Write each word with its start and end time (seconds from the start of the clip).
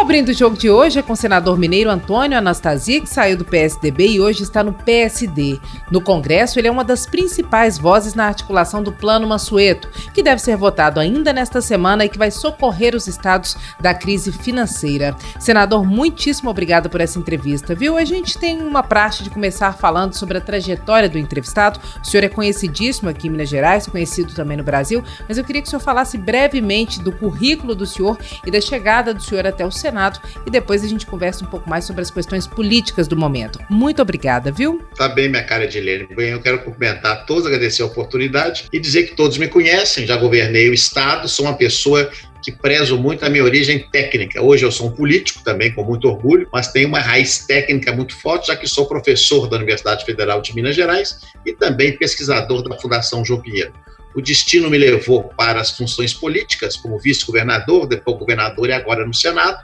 Abrindo 0.00 0.30
o 0.30 0.34
jogo 0.34 0.56
de 0.56 0.70
hoje 0.70 0.98
é 0.98 1.02
com 1.02 1.12
o 1.12 1.16
senador 1.16 1.58
mineiro 1.58 1.90
Antônio 1.90 2.36
Anastasia, 2.36 3.02
que 3.02 3.06
saiu 3.06 3.36
do 3.36 3.44
PSDB 3.44 4.12
e 4.12 4.20
hoje 4.20 4.42
está 4.42 4.64
no 4.64 4.72
PSD. 4.72 5.60
No 5.90 6.00
Congresso, 6.00 6.58
ele 6.58 6.68
é 6.68 6.70
uma 6.70 6.82
das 6.82 7.04
principais 7.04 7.76
vozes 7.76 8.14
na 8.14 8.24
articulação 8.24 8.82
do 8.82 8.92
Plano 8.92 9.28
Mansueto, 9.28 9.90
que 10.14 10.22
deve 10.22 10.40
ser 10.40 10.56
votado 10.56 10.98
ainda 10.98 11.34
nesta 11.34 11.60
semana 11.60 12.06
e 12.06 12.08
que 12.08 12.16
vai 12.16 12.30
socorrer 12.30 12.96
os 12.96 13.06
estados 13.06 13.54
da 13.78 13.92
crise 13.92 14.32
financeira. 14.32 15.14
Senador, 15.38 15.84
muitíssimo 15.84 16.48
obrigado 16.48 16.88
por 16.88 17.02
essa 17.02 17.18
entrevista, 17.18 17.74
viu? 17.74 17.98
A 17.98 18.04
gente 18.04 18.38
tem 18.38 18.58
uma 18.62 18.82
praxe 18.82 19.22
de 19.22 19.28
começar 19.28 19.74
falando 19.74 20.14
sobre 20.14 20.38
a 20.38 20.40
trajetória 20.40 21.10
do 21.10 21.18
entrevistado. 21.18 21.78
O 22.02 22.06
senhor 22.06 22.24
é 22.24 22.28
conhecidíssimo 22.28 23.10
aqui 23.10 23.28
em 23.28 23.30
Minas 23.30 23.50
Gerais, 23.50 23.86
conhecido 23.86 24.34
também 24.34 24.56
no 24.56 24.64
Brasil, 24.64 25.04
mas 25.28 25.36
eu 25.36 25.44
queria 25.44 25.60
que 25.60 25.68
o 25.68 25.70
senhor 25.70 25.82
falasse 25.82 26.16
brevemente 26.16 27.02
do 27.02 27.12
currículo 27.12 27.74
do 27.74 27.84
senhor 27.84 28.18
e 28.46 28.50
da 28.50 28.62
chegada 28.62 29.12
do 29.12 29.22
senhor 29.22 29.46
até 29.46 29.66
o 29.66 29.70
Senado 29.70 29.89
Senado 29.90 30.20
e 30.46 30.50
depois 30.50 30.84
a 30.84 30.88
gente 30.88 31.04
conversa 31.04 31.44
um 31.44 31.48
pouco 31.48 31.68
mais 31.68 31.84
sobre 31.84 32.02
as 32.02 32.10
questões 32.10 32.46
políticas 32.46 33.08
do 33.08 33.16
momento. 33.16 33.58
Muito 33.68 34.00
obrigada, 34.00 34.50
viu? 34.50 34.80
Tá 34.96 35.08
bem, 35.08 35.28
minha 35.28 35.42
cara 35.42 35.66
de 35.66 35.78
Helene. 35.78 36.06
Bem, 36.14 36.30
eu 36.30 36.40
quero 36.40 36.60
cumprimentar 36.60 37.12
a 37.12 37.16
todos, 37.16 37.46
agradecer 37.46 37.82
a 37.82 37.86
oportunidade 37.86 38.66
e 38.72 38.78
dizer 38.78 39.04
que 39.04 39.16
todos 39.16 39.36
me 39.36 39.48
conhecem, 39.48 40.06
já 40.06 40.16
governei 40.16 40.70
o 40.70 40.74
Estado, 40.74 41.28
sou 41.28 41.46
uma 41.46 41.54
pessoa 41.54 42.10
que 42.42 42.52
prezo 42.52 42.96
muito 42.96 43.24
a 43.24 43.28
minha 43.28 43.44
origem 43.44 43.86
técnica. 43.90 44.40
Hoje 44.40 44.64
eu 44.64 44.72
sou 44.72 44.86
um 44.88 44.92
político 44.92 45.42
também, 45.44 45.74
com 45.74 45.84
muito 45.84 46.08
orgulho, 46.08 46.48
mas 46.50 46.72
tenho 46.72 46.88
uma 46.88 47.00
raiz 47.00 47.44
técnica 47.44 47.92
muito 47.92 48.16
forte, 48.16 48.46
já 48.46 48.56
que 48.56 48.66
sou 48.66 48.86
professor 48.86 49.46
da 49.46 49.56
Universidade 49.56 50.06
Federal 50.06 50.40
de 50.40 50.54
Minas 50.54 50.74
Gerais 50.74 51.20
e 51.44 51.52
também 51.52 51.98
pesquisador 51.98 52.62
da 52.62 52.78
Fundação 52.78 53.22
João 53.24 53.42
Pinheiro. 53.42 53.72
O 54.14 54.20
destino 54.20 54.68
me 54.68 54.78
levou 54.78 55.24
para 55.36 55.60
as 55.60 55.70
funções 55.70 56.12
políticas, 56.12 56.76
como 56.76 56.98
vice-governador, 56.98 57.86
depois 57.86 58.18
governador 58.18 58.68
e 58.68 58.72
agora 58.72 59.06
no 59.06 59.14
Senado, 59.14 59.58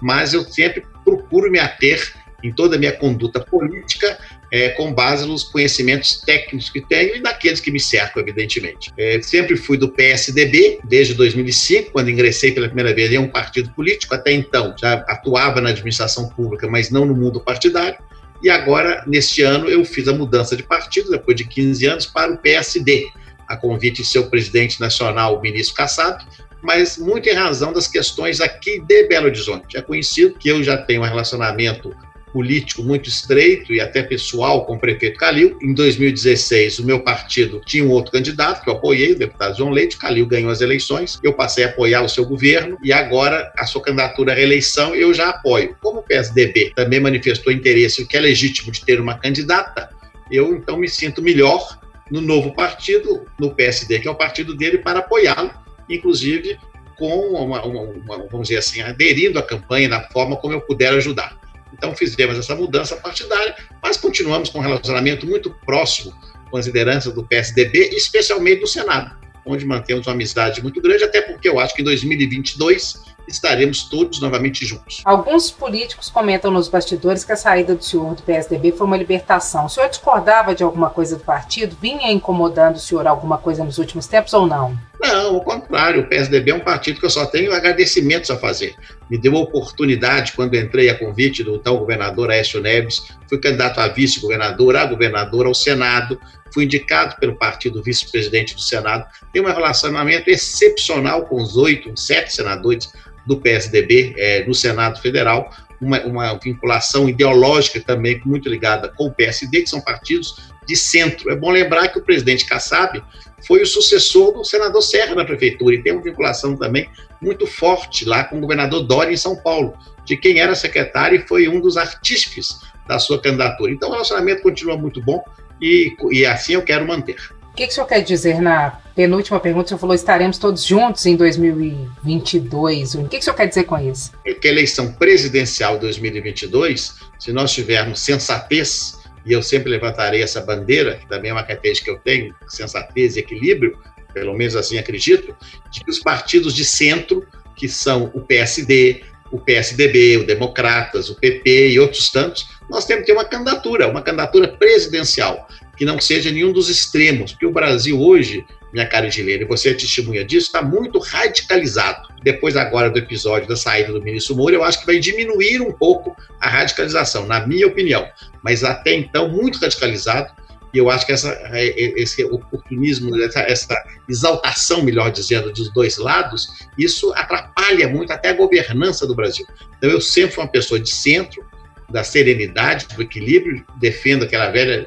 mas 0.00 0.32
eu 0.32 0.44
sempre 0.44 0.84
procuro 1.04 1.50
me 1.50 1.58
ater 1.58 2.12
em 2.42 2.52
toda 2.52 2.76
a 2.76 2.78
minha 2.78 2.92
conduta 2.92 3.40
política 3.40 4.16
é, 4.50 4.70
com 4.70 4.92
base 4.92 5.26
nos 5.26 5.44
conhecimentos 5.44 6.20
técnicos 6.20 6.70
que 6.70 6.80
tenho 6.80 7.16
e 7.16 7.20
daqueles 7.20 7.60
que 7.60 7.70
me 7.70 7.80
cercam, 7.80 8.22
evidentemente. 8.22 8.90
É, 8.96 9.20
sempre 9.20 9.56
fui 9.56 9.76
do 9.76 9.90
PSDB, 9.90 10.80
desde 10.84 11.14
2005, 11.14 11.90
quando 11.90 12.10
ingressei 12.10 12.52
pela 12.52 12.66
primeira 12.66 12.94
vez 12.94 13.12
em 13.12 13.18
um 13.18 13.28
partido 13.28 13.70
político. 13.70 14.14
Até 14.14 14.32
então, 14.32 14.74
já 14.78 14.94
atuava 15.08 15.60
na 15.60 15.70
administração 15.70 16.28
pública, 16.28 16.66
mas 16.68 16.90
não 16.90 17.04
no 17.04 17.14
mundo 17.14 17.40
partidário. 17.40 17.98
E 18.42 18.48
agora, 18.48 19.02
neste 19.06 19.42
ano, 19.42 19.68
eu 19.68 19.84
fiz 19.84 20.06
a 20.06 20.12
mudança 20.12 20.56
de 20.56 20.62
partido, 20.62 21.10
depois 21.10 21.36
de 21.36 21.44
15 21.44 21.86
anos, 21.86 22.06
para 22.06 22.32
o 22.32 22.38
PSD, 22.38 23.08
a 23.48 23.56
convite 23.56 24.02
de 24.02 24.08
seu 24.08 24.28
presidente 24.28 24.80
nacional, 24.80 25.36
o 25.36 25.40
ministro 25.40 25.74
Kassab, 25.74 26.24
mas 26.62 26.98
muito 26.98 27.28
em 27.28 27.34
razão 27.34 27.72
das 27.72 27.88
questões 27.88 28.40
aqui 28.40 28.80
de 28.80 29.04
Belo 29.04 29.26
Horizonte. 29.26 29.76
É 29.76 29.82
conhecido 29.82 30.34
que 30.38 30.48
eu 30.48 30.62
já 30.62 30.76
tenho 30.76 31.02
um 31.02 31.04
relacionamento 31.04 31.94
político 32.32 32.82
muito 32.82 33.08
estreito 33.08 33.72
e 33.72 33.80
até 33.80 34.02
pessoal 34.02 34.64
com 34.66 34.74
o 34.74 34.78
prefeito 34.78 35.18
Calil. 35.18 35.58
Em 35.62 35.72
2016, 35.72 36.78
o 36.78 36.84
meu 36.84 37.00
partido 37.00 37.60
tinha 37.64 37.84
um 37.84 37.90
outro 37.90 38.12
candidato 38.12 38.62
que 38.62 38.70
eu 38.70 38.74
apoiei, 38.74 39.12
o 39.12 39.18
deputado 39.18 39.56
João 39.56 39.70
Leite. 39.70 39.96
Calil 39.96 40.26
ganhou 40.26 40.50
as 40.50 40.60
eleições, 40.60 41.18
eu 41.22 41.32
passei 41.32 41.64
a 41.64 41.68
apoiar 41.68 42.02
o 42.02 42.08
seu 42.08 42.24
governo 42.24 42.76
e 42.82 42.92
agora 42.92 43.52
a 43.56 43.64
sua 43.64 43.82
candidatura 43.82 44.32
à 44.32 44.34
reeleição 44.34 44.94
eu 44.94 45.12
já 45.14 45.30
apoio. 45.30 45.76
Como 45.80 46.00
o 46.00 46.02
PSDB 46.02 46.72
também 46.74 47.00
manifestou 47.00 47.52
interesse, 47.52 48.02
o 48.02 48.06
que 48.06 48.16
é 48.16 48.20
legítimo 48.20 48.70
de 48.70 48.84
ter 48.84 49.00
uma 49.00 49.18
candidata, 49.18 49.88
eu 50.30 50.54
então 50.54 50.76
me 50.76 50.88
sinto 50.88 51.22
melhor 51.22 51.77
no 52.10 52.20
novo 52.20 52.54
partido, 52.54 53.26
no 53.38 53.54
PSD, 53.54 54.00
que 54.00 54.08
é 54.08 54.10
o 54.10 54.14
partido 54.14 54.56
dele, 54.56 54.78
para 54.78 55.00
apoiá-lo 55.00 55.50
inclusive 55.88 56.58
com 56.96 57.16
uma, 57.28 57.64
uma, 57.64 57.82
uma, 57.82 58.26
vamos 58.28 58.48
dizer 58.48 58.58
assim, 58.58 58.80
aderindo 58.80 59.38
à 59.38 59.42
campanha 59.42 59.88
da 59.88 60.02
forma 60.08 60.36
como 60.36 60.54
eu 60.54 60.60
puder 60.60 60.92
ajudar. 60.94 61.38
Então 61.72 61.94
fizemos 61.94 62.36
essa 62.36 62.54
mudança 62.54 62.96
partidária, 62.96 63.54
mas 63.82 63.96
continuamos 63.96 64.48
com 64.48 64.58
um 64.58 64.62
relacionamento 64.62 65.26
muito 65.26 65.54
próximo 65.64 66.12
com 66.50 66.56
as 66.56 66.66
lideranças 66.66 67.12
do 67.12 67.22
PSDB, 67.22 67.90
especialmente 67.92 68.60
do 68.60 68.66
Senado, 68.66 69.16
onde 69.44 69.64
mantemos 69.64 70.06
uma 70.06 70.14
amizade 70.14 70.62
muito 70.62 70.80
grande, 70.80 71.04
até 71.04 71.20
porque 71.20 71.48
eu 71.48 71.60
acho 71.60 71.74
que 71.74 71.82
em 71.82 71.84
2022 71.84 73.04
estaremos 73.28 73.84
todos 73.84 74.20
novamente 74.20 74.64
juntos. 74.64 75.02
Alguns 75.04 75.50
políticos 75.50 76.10
comentam 76.10 76.50
nos 76.50 76.68
bastidores 76.68 77.24
que 77.24 77.32
a 77.32 77.36
saída 77.36 77.74
do 77.74 77.84
senhor 77.84 78.14
do 78.14 78.22
PSDB 78.22 78.72
foi 78.72 78.86
uma 78.86 78.96
libertação. 78.96 79.66
O 79.66 79.68
senhor 79.68 79.88
discordava 79.88 80.54
de 80.54 80.62
alguma 80.62 80.90
coisa 80.90 81.16
do 81.16 81.24
partido? 81.24 81.76
Vinha 81.80 82.10
incomodando 82.10 82.76
o 82.76 82.80
senhor 82.80 83.06
alguma 83.06 83.38
coisa 83.38 83.62
nos 83.64 83.78
últimos 83.78 84.06
tempos 84.06 84.32
ou 84.32 84.46
não? 84.46 84.76
Não, 85.00 85.36
ao 85.36 85.40
contrário, 85.42 86.02
o 86.02 86.08
PSDB 86.08 86.50
é 86.50 86.54
um 86.54 86.60
partido 86.60 86.98
que 86.98 87.06
eu 87.06 87.10
só 87.10 87.24
tenho 87.24 87.54
agradecimentos 87.54 88.30
a 88.30 88.36
fazer. 88.36 88.74
Me 89.08 89.16
deu 89.16 89.36
a 89.36 89.40
oportunidade, 89.40 90.32
quando 90.32 90.56
entrei 90.56 90.90
a 90.90 90.98
convite 90.98 91.44
do 91.44 91.58
tal 91.58 91.78
governador 91.78 92.30
Aécio 92.30 92.60
Neves, 92.60 93.02
fui 93.28 93.38
candidato 93.38 93.78
a 93.78 93.86
vice-governador, 93.86 94.76
a 94.76 94.84
governador, 94.84 95.46
ao 95.46 95.54
Senado, 95.54 96.18
fui 96.52 96.64
indicado 96.64 97.16
pelo 97.20 97.36
partido 97.36 97.82
vice-presidente 97.82 98.54
do 98.54 98.60
Senado, 98.60 99.06
tenho 99.32 99.46
um 99.46 99.52
relacionamento 99.52 100.28
excepcional 100.28 101.26
com 101.26 101.36
os 101.36 101.56
oito, 101.56 101.92
sete 101.96 102.32
senadores 102.32 102.92
do 103.28 103.36
PSDB 103.36 104.14
é, 104.16 104.46
no 104.46 104.54
Senado 104.54 105.00
Federal, 105.00 105.54
uma, 105.80 106.00
uma, 106.00 106.34
vinculação 106.34 107.08
ideológica 107.08 107.78
também 107.78 108.20
muito 108.24 108.48
ligada 108.48 108.88
com 108.88 109.06
o 109.06 109.12
PSD, 109.12 109.62
que 109.62 109.70
são 109.70 109.80
partidos 109.80 110.50
de 110.66 110.74
centro. 110.74 111.30
É 111.30 111.36
bom 111.36 111.50
lembrar 111.50 111.88
que 111.88 111.98
o 111.98 112.02
presidente 112.02 112.46
Kassab 112.46 113.00
foi 113.46 113.62
o 113.62 113.66
sucessor 113.66 114.32
do 114.32 114.44
senador 114.44 114.82
Serra 114.82 115.14
na 115.14 115.24
prefeitura 115.24 115.74
e 115.74 115.82
tem 115.82 115.92
uma 115.92 116.02
vinculação 116.02 116.56
também 116.56 116.88
muito 117.20 117.46
forte 117.46 118.04
lá 118.04 118.24
com 118.24 118.38
o 118.38 118.40
governador 118.40 118.82
Dória 118.82 119.12
em 119.12 119.16
São 119.16 119.36
Paulo, 119.36 119.74
de 120.04 120.16
quem 120.16 120.40
era 120.40 120.54
secretário 120.54 121.20
e 121.20 121.28
foi 121.28 121.48
um 121.48 121.60
dos 121.60 121.76
artífices 121.76 122.60
da 122.88 122.98
sua 122.98 123.20
candidatura. 123.20 123.70
Então 123.70 123.90
o 123.90 123.92
relacionamento 123.92 124.42
continua 124.42 124.76
muito 124.76 125.02
bom 125.02 125.22
e, 125.60 125.94
e 126.10 126.24
assim 126.24 126.54
eu 126.54 126.62
quero 126.62 126.86
manter 126.86 127.37
que, 127.58 127.66
que 127.66 127.72
o 127.72 127.74
senhor 127.74 127.86
quer 127.86 128.02
dizer 128.02 128.40
na 128.40 128.78
penúltima 128.94 129.40
pergunta? 129.40 129.64
O 129.64 129.68
senhor 129.68 129.80
falou 129.80 129.94
estaremos 129.94 130.38
todos 130.38 130.64
juntos 130.64 131.04
em 131.06 131.16
2022. 131.16 132.94
O 132.94 133.02
que, 133.08 133.16
que 133.16 133.18
o 133.18 133.22
senhor 133.22 133.34
quer 133.34 133.48
dizer 133.48 133.64
com 133.64 133.76
isso? 133.78 134.12
É 134.24 134.32
que 134.32 134.46
a 134.46 134.50
eleição 134.52 134.92
presidencial 134.92 135.76
2022, 135.76 136.94
se 137.18 137.32
nós 137.32 137.50
tivermos 137.50 137.98
sensatez, 137.98 138.96
e 139.26 139.32
eu 139.32 139.42
sempre 139.42 139.70
levantarei 139.70 140.22
essa 140.22 140.40
bandeira, 140.40 140.98
que 140.98 141.08
também 141.08 141.30
é 141.30 141.34
uma 141.34 141.42
característica 141.42 141.90
que 141.90 141.96
eu 141.96 142.00
tenho, 142.00 142.32
sensatez 142.46 143.16
e 143.16 143.20
equilíbrio, 143.20 143.76
pelo 144.14 144.34
menos 144.34 144.54
assim 144.54 144.78
acredito, 144.78 145.34
de 145.72 145.80
que 145.80 145.90
os 145.90 145.98
partidos 145.98 146.54
de 146.54 146.64
centro, 146.64 147.26
que 147.56 147.68
são 147.68 148.08
o 148.14 148.20
PSD, 148.20 149.02
o 149.32 149.38
PSDB, 149.38 150.18
o 150.18 150.24
Democratas, 150.24 151.10
o 151.10 151.16
PP 151.16 151.70
e 151.70 151.80
outros 151.80 152.08
tantos, 152.10 152.46
nós 152.70 152.84
temos 152.84 153.00
que 153.02 153.08
ter 153.08 153.18
uma 153.18 153.24
candidatura, 153.24 153.88
uma 153.88 154.00
candidatura 154.00 154.46
presidencial 154.46 155.48
que 155.78 155.84
não 155.84 156.00
seja 156.00 156.32
nenhum 156.32 156.52
dos 156.52 156.68
extremos, 156.68 157.30
porque 157.30 157.46
o 157.46 157.52
Brasil 157.52 158.00
hoje, 158.00 158.44
minha 158.72 158.86
cara 158.86 159.08
de 159.08 159.22
e 159.22 159.44
você 159.44 159.70
é 159.70 159.74
testemunha 159.74 160.24
disso, 160.24 160.46
está 160.46 160.60
muito 160.60 160.98
radicalizado. 160.98 162.08
Depois 162.24 162.56
agora 162.56 162.90
do 162.90 162.98
episódio 162.98 163.48
da 163.48 163.54
saída 163.54 163.92
do 163.92 164.02
ministro 164.02 164.34
Moura, 164.34 164.56
eu 164.56 164.64
acho 164.64 164.80
que 164.80 164.86
vai 164.86 164.98
diminuir 164.98 165.60
um 165.60 165.72
pouco 165.72 166.16
a 166.40 166.48
radicalização, 166.48 167.26
na 167.26 167.46
minha 167.46 167.68
opinião. 167.68 168.08
Mas 168.42 168.64
até 168.64 168.92
então, 168.92 169.28
muito 169.28 169.60
radicalizado, 169.60 170.32
e 170.74 170.78
eu 170.78 170.90
acho 170.90 171.06
que 171.06 171.12
essa, 171.12 171.38
esse 171.54 172.24
oportunismo, 172.24 173.22
essa, 173.22 173.40
essa, 173.40 173.84
exaltação, 174.08 174.82
melhor 174.82 175.12
dizendo, 175.12 175.52
dos 175.52 175.72
dois 175.72 175.96
lados, 175.96 176.48
isso 176.76 177.12
atrapalha 177.14 177.88
muito 177.88 178.12
até 178.12 178.30
a 178.30 178.34
governança 178.34 179.06
do 179.06 179.14
Brasil. 179.14 179.46
Então, 179.78 179.88
eu 179.88 180.00
sempre 180.00 180.34
fui 180.34 180.42
uma 180.42 180.50
pessoa 180.50 180.80
de 180.80 180.90
centro, 180.90 181.46
da 181.88 182.02
serenidade, 182.02 182.86
do 182.94 183.00
equilíbrio, 183.00 183.64
defendo 183.78 184.24
aquela 184.24 184.50
velha 184.50 184.86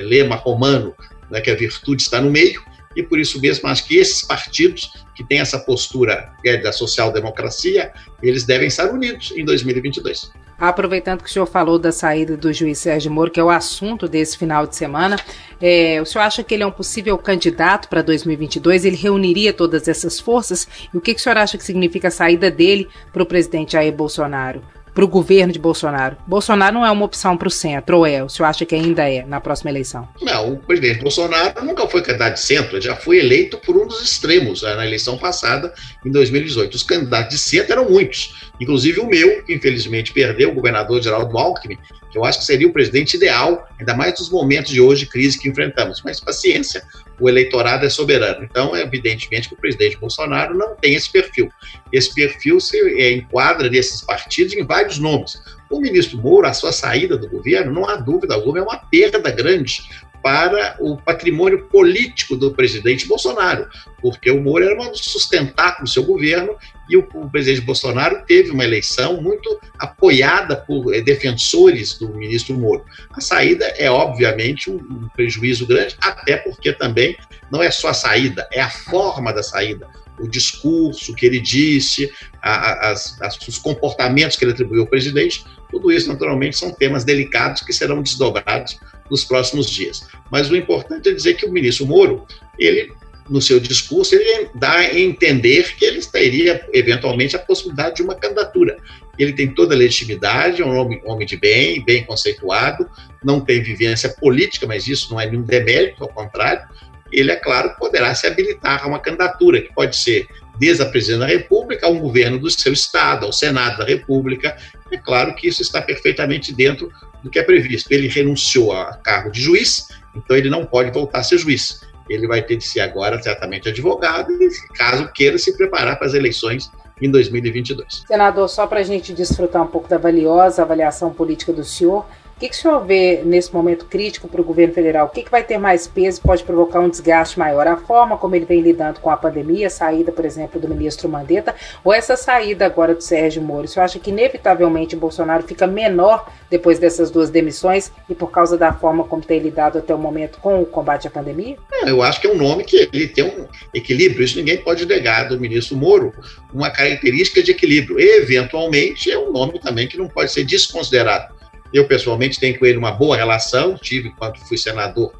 lema 0.00 0.36
romano, 0.36 0.94
né, 1.30 1.40
que 1.40 1.50
a 1.50 1.54
virtude 1.54 2.02
está 2.02 2.20
no 2.20 2.30
meio, 2.30 2.62
e 2.96 3.02
por 3.02 3.18
isso 3.18 3.40
mesmo 3.40 3.68
acho 3.68 3.86
que 3.86 3.96
esses 3.96 4.22
partidos 4.22 4.90
que 5.14 5.24
têm 5.24 5.40
essa 5.40 5.58
postura 5.58 6.32
é, 6.44 6.56
da 6.58 6.72
social-democracia, 6.72 7.92
eles 8.22 8.44
devem 8.44 8.68
estar 8.68 8.90
unidos 8.90 9.32
em 9.36 9.44
2022. 9.44 10.30
Aproveitando 10.58 11.22
que 11.22 11.28
o 11.28 11.32
senhor 11.32 11.46
falou 11.46 11.76
da 11.76 11.90
saída 11.90 12.36
do 12.36 12.52
juiz 12.52 12.78
Sérgio 12.78 13.10
Moro, 13.10 13.32
que 13.32 13.40
é 13.40 13.42
o 13.42 13.50
assunto 13.50 14.06
desse 14.06 14.38
final 14.38 14.64
de 14.64 14.76
semana, 14.76 15.16
é, 15.60 16.00
o 16.00 16.06
senhor 16.06 16.24
acha 16.24 16.44
que 16.44 16.54
ele 16.54 16.62
é 16.62 16.66
um 16.66 16.70
possível 16.70 17.18
candidato 17.18 17.88
para 17.88 18.00
2022? 18.00 18.84
Ele 18.84 18.94
reuniria 18.94 19.52
todas 19.52 19.88
essas 19.88 20.20
forças? 20.20 20.68
E 20.94 20.96
o 20.96 21.00
que, 21.00 21.14
que 21.14 21.20
o 21.20 21.22
senhor 21.22 21.38
acha 21.38 21.58
que 21.58 21.64
significa 21.64 22.08
a 22.08 22.12
saída 22.12 22.48
dele 22.48 22.88
para 23.12 23.24
o 23.24 23.26
presidente 23.26 23.72
Jair 23.72 23.92
Bolsonaro? 23.92 24.62
Para 24.94 25.04
o 25.04 25.08
governo 25.08 25.52
de 25.52 25.58
Bolsonaro? 25.58 26.16
Bolsonaro 26.26 26.74
não 26.74 26.86
é 26.86 26.90
uma 26.90 27.04
opção 27.04 27.36
para 27.36 27.48
o 27.48 27.50
centro, 27.50 27.98
ou 27.98 28.06
é? 28.06 28.22
O 28.22 28.28
senhor 28.28 28.48
acha 28.48 28.64
que 28.64 28.74
ainda 28.74 29.08
é 29.08 29.24
na 29.24 29.40
próxima 29.40 29.70
eleição? 29.70 30.08
Não, 30.20 30.52
o 30.52 30.56
presidente 30.58 31.00
Bolsonaro 31.00 31.64
nunca 31.64 31.86
foi 31.86 32.02
candidato 32.02 32.34
de 32.34 32.40
centro, 32.40 32.80
já 32.80 32.96
foi 32.96 33.18
eleito 33.18 33.58
por 33.58 33.76
um 33.76 33.86
dos 33.86 34.02
extremos 34.02 34.62
né, 34.62 34.74
na 34.74 34.86
eleição 34.86 35.16
passada, 35.16 35.72
em 36.04 36.10
2018. 36.10 36.74
Os 36.74 36.82
candidatos 36.82 37.34
de 37.34 37.40
centro 37.40 37.72
eram 37.72 37.88
muitos. 37.88 38.50
inclusive 38.60 39.00
o 39.00 39.06
meu, 39.06 39.42
que 39.44 39.54
infelizmente 39.54 40.12
perdeu, 40.12 40.50
o 40.50 40.54
governador 40.54 41.02
Geraldo 41.02 41.36
Alckmin, 41.38 41.78
que 42.10 42.18
eu 42.18 42.24
acho 42.24 42.40
que 42.40 42.44
seria 42.44 42.68
o 42.68 42.72
presidente 42.72 43.16
ideal, 43.16 43.66
ainda 43.80 43.94
mais 43.96 44.18
nos 44.20 44.30
momentos 44.30 44.70
de 44.70 44.80
hoje 44.80 45.06
crise 45.06 45.38
que 45.38 45.48
enfrentamos. 45.48 46.02
Mas 46.04 46.20
paciência, 46.20 46.82
o 47.20 47.28
eleitorado 47.28 47.84
é 47.86 47.90
soberano. 47.90 48.44
Então, 48.44 48.76
evidentemente 48.76 49.48
que 49.48 49.54
o 49.54 49.58
presidente 49.58 49.96
Bolsonaro 49.96 50.56
não 50.56 50.74
tem 50.76 50.94
esse 50.94 51.10
perfil. 51.10 51.50
Esse 51.92 52.14
perfil 52.14 52.60
se 52.60 52.78
é, 53.00 53.12
enquadra 53.12 53.68
nesses 53.68 54.00
partidos 54.00 54.54
em 54.54 54.64
vários 54.64 54.98
nomes. 54.98 55.40
O 55.70 55.80
ministro 55.80 56.18
Moro, 56.18 56.46
a 56.46 56.52
sua 56.52 56.72
saída 56.72 57.16
do 57.16 57.28
governo, 57.28 57.72
não 57.72 57.88
há 57.88 57.96
dúvida 57.96 58.34
alguma, 58.34 58.58
é 58.58 58.62
uma 58.62 58.76
perda 58.76 59.30
grande 59.30 59.82
para 60.22 60.76
o 60.78 60.96
patrimônio 60.96 61.66
político 61.66 62.36
do 62.36 62.52
presidente 62.52 63.08
Bolsonaro, 63.08 63.68
porque 64.00 64.30
o 64.30 64.40
Moro 64.40 64.64
era 64.64 64.80
um 64.80 64.94
sustentáculo 64.94 65.84
do 65.84 65.90
seu 65.90 66.04
governo 66.04 66.56
e 66.92 66.96
o, 66.96 67.08
o, 67.14 67.30
presidente 67.30 67.64
Bolsonaro 67.64 68.22
teve 68.26 68.50
uma 68.50 68.64
eleição 68.64 69.20
muito 69.20 69.58
apoiada 69.78 70.56
por 70.56 70.94
eh, 70.94 71.00
defensores 71.00 71.98
do 71.98 72.08
ministro 72.10 72.54
Moro. 72.54 72.84
A 73.12 73.20
saída 73.20 73.64
é, 73.78 73.90
obviamente, 73.90 74.70
um, 74.70 74.76
um 74.76 75.08
prejuízo 75.16 75.66
grande, 75.66 75.96
até 76.02 76.36
porque 76.36 76.72
também 76.72 77.16
não 77.50 77.62
é 77.62 77.70
só 77.70 77.88
a 77.88 77.94
saída, 77.94 78.46
é 78.52 78.60
a 78.60 78.70
forma 78.70 79.32
da 79.32 79.42
saída 79.42 79.88
o 80.18 80.28
discurso 80.28 81.14
que 81.14 81.26
ele 81.26 81.40
disse, 81.40 82.12
a, 82.40 82.90
as, 82.90 83.20
as, 83.20 83.36
os 83.48 83.58
comportamentos 83.58 84.36
que 84.36 84.44
ele 84.44 84.52
atribuiu 84.52 84.82
ao 84.82 84.86
presidente, 84.86 85.44
tudo 85.70 85.90
isso, 85.90 86.08
naturalmente, 86.08 86.56
são 86.56 86.70
temas 86.70 87.02
delicados 87.02 87.62
que 87.62 87.72
serão 87.72 88.02
desdobrados 88.02 88.78
nos 89.10 89.24
próximos 89.24 89.68
dias. 89.68 90.06
Mas 90.30 90.50
o 90.50 90.56
importante 90.56 91.08
é 91.08 91.12
dizer 91.12 91.34
que 91.34 91.46
o 91.46 91.52
ministro 91.52 91.86
Moro, 91.86 92.26
ele, 92.58 92.92
no 93.32 93.40
seu 93.40 93.58
discurso, 93.58 94.14
ele 94.14 94.50
dá 94.54 94.74
a 94.74 95.00
entender 95.00 95.74
que 95.76 95.86
ele 95.86 96.02
teria, 96.02 96.68
eventualmente, 96.72 97.34
a 97.34 97.38
possibilidade 97.38 97.96
de 97.96 98.02
uma 98.02 98.14
candidatura. 98.14 98.76
Ele 99.18 99.32
tem 99.32 99.48
toda 99.48 99.74
a 99.74 99.78
legitimidade, 99.78 100.60
é 100.60 100.64
um 100.64 100.76
homem, 100.76 101.00
homem 101.04 101.26
de 101.26 101.38
bem, 101.38 101.82
bem 101.82 102.04
conceituado, 102.04 102.86
não 103.24 103.40
tem 103.40 103.62
vivência 103.62 104.10
política, 104.10 104.66
mas 104.66 104.86
isso 104.86 105.10
não 105.10 105.18
é 105.18 105.26
nenhum 105.26 105.42
demérito, 105.42 106.04
ao 106.04 106.10
contrário, 106.10 106.62
ele, 107.10 107.30
é 107.30 107.36
claro, 107.36 107.74
poderá 107.78 108.14
se 108.14 108.26
habilitar 108.26 108.84
a 108.84 108.86
uma 108.86 108.98
candidatura, 108.98 109.62
que 109.62 109.72
pode 109.72 109.96
ser 109.96 110.26
desde 110.58 110.82
a 110.82 110.86
presidência 110.86 111.20
da 111.20 111.26
República 111.26 111.86
ao 111.86 111.94
governo 111.94 112.38
do 112.38 112.50
seu 112.50 112.72
estado, 112.72 113.24
ao 113.24 113.32
Senado 113.32 113.78
da 113.78 113.84
República. 113.84 114.56
É 114.90 114.98
claro 114.98 115.34
que 115.34 115.48
isso 115.48 115.62
está 115.62 115.80
perfeitamente 115.80 116.54
dentro 116.54 116.92
do 117.22 117.30
que 117.30 117.38
é 117.38 117.42
previsto. 117.42 117.90
Ele 117.90 118.08
renunciou 118.08 118.72
a 118.72 118.94
cargo 118.96 119.30
de 119.30 119.40
juiz, 119.40 119.88
então 120.14 120.36
ele 120.36 120.50
não 120.50 120.66
pode 120.66 120.90
voltar 120.90 121.20
a 121.20 121.22
ser 121.22 121.38
juiz. 121.38 121.80
Ele 122.12 122.26
vai 122.26 122.42
ter 122.42 122.56
de 122.56 122.64
ser 122.64 122.80
agora 122.80 123.20
certamente 123.22 123.68
advogado 123.68 124.28
caso 124.74 125.10
queira, 125.12 125.38
se 125.38 125.56
preparar 125.56 125.98
para 125.98 126.06
as 126.06 126.14
eleições 126.14 126.70
em 127.00 127.10
2022. 127.10 128.04
Senador, 128.06 128.48
só 128.48 128.66
para 128.66 128.80
a 128.80 128.82
gente 128.82 129.12
desfrutar 129.12 129.62
um 129.62 129.66
pouco 129.66 129.88
da 129.88 129.98
valiosa 129.98 130.62
avaliação 130.62 131.12
política 131.12 131.52
do 131.52 131.64
senhor, 131.64 132.06
que, 132.42 132.48
que 132.48 132.56
o 132.56 132.58
senhor 132.58 132.84
vê 132.84 133.22
nesse 133.24 133.54
momento 133.54 133.84
crítico 133.86 134.26
para 134.26 134.40
o 134.40 134.44
governo 134.44 134.74
federal? 134.74 135.06
O 135.06 135.10
que, 135.10 135.22
que 135.22 135.30
vai 135.30 135.44
ter 135.44 135.58
mais 135.58 135.86
peso 135.86 136.18
e 136.18 136.22
pode 136.22 136.42
provocar 136.42 136.80
um 136.80 136.88
desgaste 136.88 137.38
maior? 137.38 137.68
A 137.68 137.76
forma 137.76 138.16
como 138.16 138.34
ele 138.34 138.44
vem 138.44 138.60
lidando 138.60 138.98
com 138.98 139.10
a 139.10 139.16
pandemia, 139.16 139.68
a 139.68 139.70
saída, 139.70 140.10
por 140.10 140.24
exemplo, 140.24 140.60
do 140.60 140.68
ministro 140.68 141.08
Mandetta, 141.08 141.54
ou 141.84 141.92
essa 141.92 142.16
saída 142.16 142.66
agora 142.66 142.96
do 142.96 143.00
Sérgio 143.00 143.40
Moro? 143.40 143.66
O 143.66 143.68
senhor 143.68 143.84
acha 143.84 143.98
que 144.00 144.10
inevitavelmente 144.10 144.96
Bolsonaro 144.96 145.44
fica 145.44 145.68
menor 145.68 146.28
depois 146.50 146.80
dessas 146.80 147.12
duas 147.12 147.30
demissões 147.30 147.92
e 148.08 148.14
por 148.14 148.30
causa 148.32 148.58
da 148.58 148.72
forma 148.72 149.04
como 149.04 149.22
tem 149.22 149.38
lidado 149.38 149.78
até 149.78 149.94
o 149.94 149.98
momento 149.98 150.38
com 150.38 150.60
o 150.60 150.66
combate 150.66 151.06
à 151.06 151.10
pandemia? 151.10 151.56
É, 151.72 151.90
eu 151.90 152.02
acho 152.02 152.20
que 152.20 152.26
é 152.26 152.30
um 152.30 152.36
nome 152.36 152.64
que 152.64 152.88
ele 152.92 153.06
tem 153.06 153.24
um 153.24 153.46
equilíbrio, 153.72 154.24
isso 154.24 154.36
ninguém 154.36 154.58
pode 154.58 154.84
negar 154.84 155.28
do 155.28 155.38
ministro 155.38 155.76
Moro, 155.76 156.12
uma 156.52 156.70
característica 156.70 157.40
de 157.40 157.52
equilíbrio. 157.52 158.00
E, 158.00 158.18
eventualmente, 158.18 159.12
é 159.12 159.18
um 159.18 159.30
nome 159.30 159.60
também 159.60 159.86
que 159.86 159.96
não 159.96 160.08
pode 160.08 160.32
ser 160.32 160.44
desconsiderado 160.44 161.41
eu, 161.72 161.86
pessoalmente, 161.86 162.38
tenho 162.38 162.58
com 162.58 162.66
ele 162.66 162.78
uma 162.78 162.92
boa 162.92 163.16
relação, 163.16 163.76
tive 163.76 164.08
enquanto 164.08 164.40
fui 164.46 164.58
senador 164.58 165.12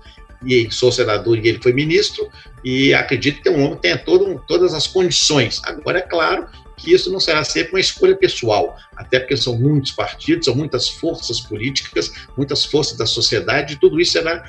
e 0.45 0.69
sou 0.71 0.91
senador 0.91 1.39
e 1.39 1.49
ele 1.49 1.63
foi 1.63 1.73
ministro, 1.73 2.29
e 2.65 2.93
acredito 2.95 3.41
que 3.41 3.49
um 3.49 3.65
homem 3.65 3.79
tenha 3.79 3.97
todo, 3.97 4.43
todas 4.47 4.75
as 4.75 4.87
condições. 4.87 5.61
Agora, 5.65 5.99
é 5.99 6.03
claro 6.03 6.47
que 6.77 6.93
isso 6.93 7.13
não 7.13 7.21
será 7.21 7.45
sempre 7.45 7.73
uma 7.73 7.81
escolha 7.81 8.17
pessoal, 8.17 8.77
até 8.97 9.21
porque 9.21 9.37
são 9.37 9.57
muitos 9.57 9.93
partidos, 9.93 10.47
são 10.47 10.55
muitas 10.55 10.89
forças 10.89 11.41
políticas, 11.41 12.13
muitas 12.37 12.65
forças 12.65 12.97
da 12.97 13.07
sociedade, 13.07 13.75
e 13.75 13.77
tudo 13.77 14.01
isso 14.01 14.13
será 14.13 14.45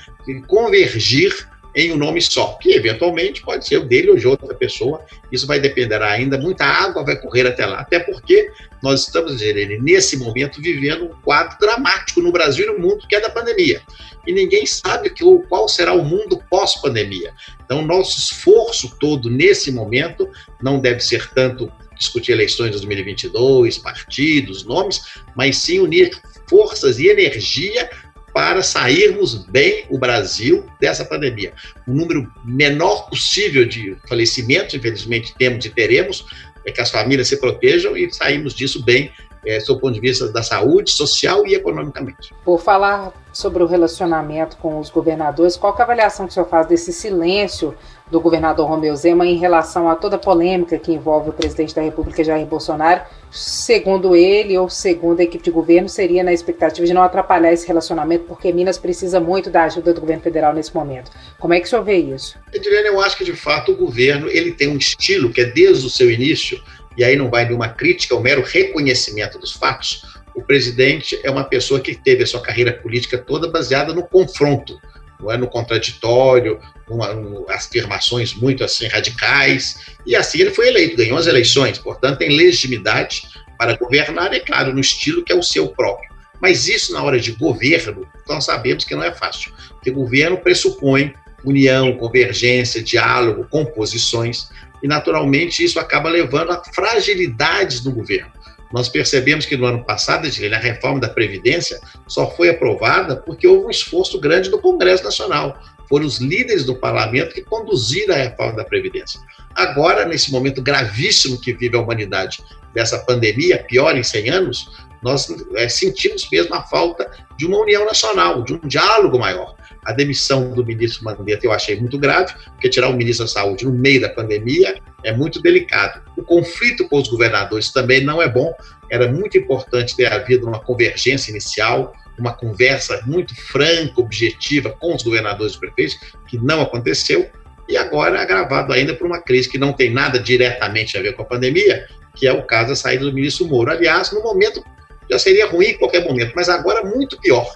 convergir 0.47 1.47
em 1.75 1.91
um 1.91 1.97
nome 1.97 2.21
só, 2.21 2.57
que 2.61 2.71
eventualmente 2.71 3.41
pode 3.41 3.67
ser 3.67 3.77
o 3.77 3.85
dele 3.85 4.11
ou 4.11 4.17
de 4.17 4.27
outra 4.27 4.53
pessoa. 4.53 5.03
Isso 5.31 5.47
vai 5.47 5.59
depender 5.59 6.01
ainda, 6.01 6.37
muita 6.37 6.65
água 6.65 7.03
vai 7.03 7.15
correr 7.15 7.47
até 7.47 7.65
lá, 7.65 7.79
até 7.79 7.99
porque 7.99 8.51
nós 8.83 9.03
estamos, 9.03 9.41
ele, 9.41 9.79
nesse 9.79 10.17
momento, 10.17 10.61
vivendo 10.61 11.05
um 11.05 11.21
quadro 11.21 11.57
dramático 11.57 12.21
no 12.21 12.33
Brasil 12.33 12.65
e 12.65 12.67
no 12.67 12.77
mundo, 12.77 13.07
que 13.07 13.15
é 13.15 13.21
da 13.21 13.29
pandemia. 13.29 13.81
E 14.27 14.33
ninguém 14.33 14.65
sabe 14.65 15.09
que, 15.09 15.23
qual 15.47 15.69
será 15.69 15.93
o 15.93 16.03
mundo 16.03 16.43
pós-pandemia. 16.49 17.33
Então, 17.63 17.81
nosso 17.81 18.19
esforço 18.19 18.93
todo 18.99 19.29
nesse 19.29 19.71
momento 19.71 20.29
não 20.61 20.81
deve 20.81 20.99
ser 20.99 21.29
tanto 21.33 21.71
discutir 21.97 22.33
eleições 22.33 22.71
de 22.71 22.71
2022, 22.73 23.77
partidos, 23.77 24.65
nomes, 24.65 24.99
mas 25.33 25.55
sim 25.57 25.79
unir 25.79 26.11
forças 26.49 26.99
e 26.99 27.07
energia 27.07 27.89
para 28.33 28.61
sairmos 28.61 29.45
bem 29.45 29.85
o 29.89 29.97
Brasil 29.97 30.65
dessa 30.81 31.05
pandemia. 31.05 31.53
O 31.87 31.93
número 31.93 32.29
menor 32.43 33.07
possível 33.09 33.63
de 33.63 33.95
falecimentos, 34.09 34.73
infelizmente 34.73 35.33
temos 35.37 35.63
e 35.63 35.69
teremos, 35.69 36.25
é 36.65 36.71
que 36.71 36.81
as 36.81 36.89
famílias 36.89 37.27
se 37.27 37.37
protejam 37.37 37.95
e 37.95 38.11
saímos 38.13 38.53
disso 38.53 38.83
bem, 38.83 39.11
é, 39.45 39.57
do 39.59 39.79
ponto 39.79 39.93
de 39.93 39.99
vista 39.99 40.31
da 40.31 40.43
saúde, 40.43 40.91
social 40.91 41.45
e 41.45 41.53
economicamente. 41.53 42.33
Por 42.43 42.59
falar 42.59 43.13
sobre 43.31 43.63
o 43.63 43.65
relacionamento 43.65 44.57
com 44.57 44.79
os 44.79 44.89
governadores, 44.89 45.57
qual 45.57 45.75
é 45.75 45.81
a 45.81 45.83
avaliação 45.83 46.25
que 46.25 46.31
o 46.31 46.33
senhor 46.33 46.47
faz 46.47 46.67
desse 46.67 46.93
silêncio 46.93 47.75
do 48.11 48.21
governador 48.21 48.67
Romeu 48.67 48.95
Zema 48.95 49.25
em 49.25 49.37
relação 49.37 49.89
a 49.89 49.95
toda 49.95 50.17
a 50.17 50.19
polêmica 50.19 50.77
que 50.77 50.93
envolve 50.93 51.29
o 51.29 51.33
presidente 51.33 51.73
da 51.73 51.81
República, 51.81 52.23
Jair 52.23 52.45
Bolsonaro. 52.45 53.01
Segundo 53.31 54.15
ele, 54.15 54.55
ou 54.55 54.69
segundo 54.69 55.19
a 55.19 55.23
equipe 55.23 55.43
de 55.43 55.49
governo, 55.49 55.89
seria 55.89 56.23
na 56.23 56.31
expectativa 56.31 56.85
de 56.85 56.93
não 56.93 57.01
atrapalhar 57.01 57.51
esse 57.51 57.67
relacionamento, 57.67 58.25
porque 58.25 58.53
Minas 58.53 58.77
precisa 58.77 59.19
muito 59.19 59.49
da 59.49 59.63
ajuda 59.63 59.93
do 59.93 60.01
governo 60.01 60.21
federal 60.21 60.53
nesse 60.53 60.75
momento. 60.75 61.09
Como 61.39 61.55
é 61.55 61.59
que 61.59 61.65
o 61.65 61.69
senhor 61.69 61.83
vê 61.83 61.97
isso? 61.97 62.37
Edilene, 62.53 62.89
eu 62.89 63.01
acho 63.01 63.17
que, 63.17 63.25
de 63.25 63.33
fato, 63.33 63.71
o 63.71 63.75
governo 63.75 64.29
ele 64.29 64.51
tem 64.51 64.67
um 64.67 64.77
estilo 64.77 65.31
que 65.31 65.41
é 65.41 65.45
desde 65.45 65.87
o 65.87 65.89
seu 65.89 66.11
início, 66.11 66.61
e 66.97 67.03
aí 67.03 67.15
não 67.15 67.29
vai 67.29 67.47
de 67.47 67.53
uma 67.53 67.69
crítica, 67.69 68.13
é 68.13 68.17
um 68.17 68.21
mero 68.21 68.43
reconhecimento 68.43 69.39
dos 69.39 69.53
fatos. 69.53 70.03
O 70.35 70.41
presidente 70.41 71.19
é 71.23 71.29
uma 71.29 71.43
pessoa 71.43 71.79
que 71.79 71.95
teve 71.95 72.23
a 72.23 72.27
sua 72.27 72.41
carreira 72.41 72.73
política 72.73 73.17
toda 73.17 73.49
baseada 73.49 73.93
no 73.93 74.03
confronto, 74.03 74.79
não 75.19 75.31
é 75.31 75.37
no 75.37 75.47
contraditório, 75.47 76.59
uma, 76.89 77.13
um, 77.13 77.45
afirmações 77.49 78.33
muito 78.33 78.63
assim 78.63 78.87
radicais, 78.87 79.77
e 80.05 80.15
assim 80.15 80.41
ele 80.41 80.51
foi 80.51 80.67
eleito, 80.67 80.97
ganhou 80.97 81.17
as 81.17 81.27
eleições, 81.27 81.77
portanto 81.77 82.19
tem 82.19 82.35
legitimidade 82.35 83.23
para 83.57 83.77
governar, 83.77 84.33
é 84.33 84.39
claro, 84.39 84.73
no 84.73 84.81
estilo 84.81 85.23
que 85.23 85.31
é 85.31 85.35
o 85.35 85.43
seu 85.43 85.67
próprio. 85.69 86.11
Mas 86.41 86.67
isso 86.67 86.91
na 86.91 87.01
hora 87.01 87.19
de 87.19 87.31
governo, 87.31 88.05
nós 88.27 88.45
sabemos 88.45 88.83
que 88.83 88.95
não 88.95 89.03
é 89.03 89.13
fácil, 89.13 89.53
porque 89.69 89.91
governo 89.91 90.37
pressupõe 90.37 91.13
união, 91.45 91.95
convergência, 91.97 92.81
diálogo, 92.81 93.47
composições, 93.49 94.49
e 94.83 94.87
naturalmente 94.87 95.63
isso 95.63 95.79
acaba 95.79 96.09
levando 96.09 96.51
a 96.51 96.61
fragilidades 96.75 97.79
do 97.79 97.91
governo. 97.91 98.31
Nós 98.73 98.89
percebemos 98.89 99.45
que 99.45 99.55
no 99.55 99.65
ano 99.65 99.83
passado, 99.85 100.27
a 100.27 100.57
reforma 100.57 100.99
da 100.99 101.07
Previdência 101.07 101.79
só 102.07 102.29
foi 102.29 102.49
aprovada 102.49 103.15
porque 103.15 103.47
houve 103.47 103.67
um 103.67 103.69
esforço 103.69 104.19
grande 104.19 104.49
do 104.49 104.59
Congresso 104.59 105.03
Nacional. 105.03 105.57
Foram 105.87 106.05
os 106.05 106.17
líderes 106.19 106.65
do 106.65 106.75
parlamento 106.75 107.35
que 107.35 107.43
conduziram 107.43 108.15
a 108.15 108.17
reforma 108.17 108.53
da 108.53 108.65
Previdência. 108.65 109.19
Agora, 109.55 110.05
nesse 110.05 110.31
momento 110.31 110.61
gravíssimo 110.61 111.39
que 111.39 111.53
vive 111.53 111.77
a 111.77 111.81
humanidade, 111.81 112.43
dessa 112.73 112.97
pandemia, 112.97 113.63
pior 113.63 113.95
em 113.95 114.03
100 114.03 114.29
anos, 114.29 114.71
nós 115.03 115.27
é, 115.55 115.67
sentimos 115.67 116.27
mesmo 116.31 116.53
a 116.55 116.63
falta 116.63 117.09
de 117.37 117.45
uma 117.45 117.59
união 117.59 117.85
nacional, 117.85 118.41
de 118.43 118.53
um 118.53 118.59
diálogo 118.59 119.19
maior. 119.19 119.55
A 119.85 119.91
demissão 119.91 120.51
do 120.51 120.65
ministro 120.65 121.03
Mandetta 121.03 121.45
eu 121.45 121.51
achei 121.51 121.79
muito 121.79 121.97
grave, 121.97 122.33
porque 122.51 122.69
tirar 122.69 122.89
o 122.89 122.93
ministro 122.93 123.25
da 123.25 123.31
Saúde 123.31 123.65
no 123.65 123.71
meio 123.71 123.99
da 123.99 124.09
pandemia 124.09 124.75
é 125.03 125.11
muito 125.11 125.41
delicado. 125.41 126.01
O 126.17 126.23
conflito 126.23 126.87
com 126.87 126.97
os 126.97 127.09
governadores 127.09 127.71
também 127.71 128.01
não 128.03 128.21
é 128.21 128.29
bom. 128.29 128.53
Era 128.89 129.11
muito 129.11 129.37
importante 129.37 129.95
ter 129.95 130.11
havido 130.11 130.47
uma 130.47 130.59
convergência 130.59 131.31
inicial, 131.31 131.93
uma 132.17 132.33
conversa 132.33 133.01
muito 133.05 133.35
franca, 133.35 133.99
objetiva 133.99 134.69
com 134.69 134.95
os 134.95 135.03
governadores 135.03 135.55
e 135.55 135.59
prefeitos, 135.59 135.99
que 136.27 136.37
não 136.37 136.61
aconteceu, 136.61 137.29
e 137.67 137.75
agora 137.75 138.21
agravado 138.21 138.71
ainda 138.71 138.93
por 138.93 139.07
uma 139.07 139.21
crise 139.21 139.49
que 139.49 139.57
não 139.57 139.73
tem 139.73 139.89
nada 139.89 140.19
diretamente 140.19 140.97
a 140.97 141.01
ver 141.01 141.13
com 141.13 141.23
a 141.23 141.25
pandemia, 141.25 141.87
que 142.15 142.27
é 142.27 142.31
o 142.31 142.43
caso 142.43 142.69
da 142.69 142.75
saída 142.75 143.05
do 143.05 143.13
ministro 143.13 143.47
Moro. 143.47 143.71
Aliás, 143.71 144.11
no 144.11 144.21
momento 144.21 144.63
já 145.09 145.19
seria 145.19 145.47
ruim 145.47 145.67
em 145.67 145.77
qualquer 145.77 146.03
momento, 146.03 146.33
mas 146.35 146.49
agora 146.49 146.83
muito 146.83 147.19
pior 147.19 147.47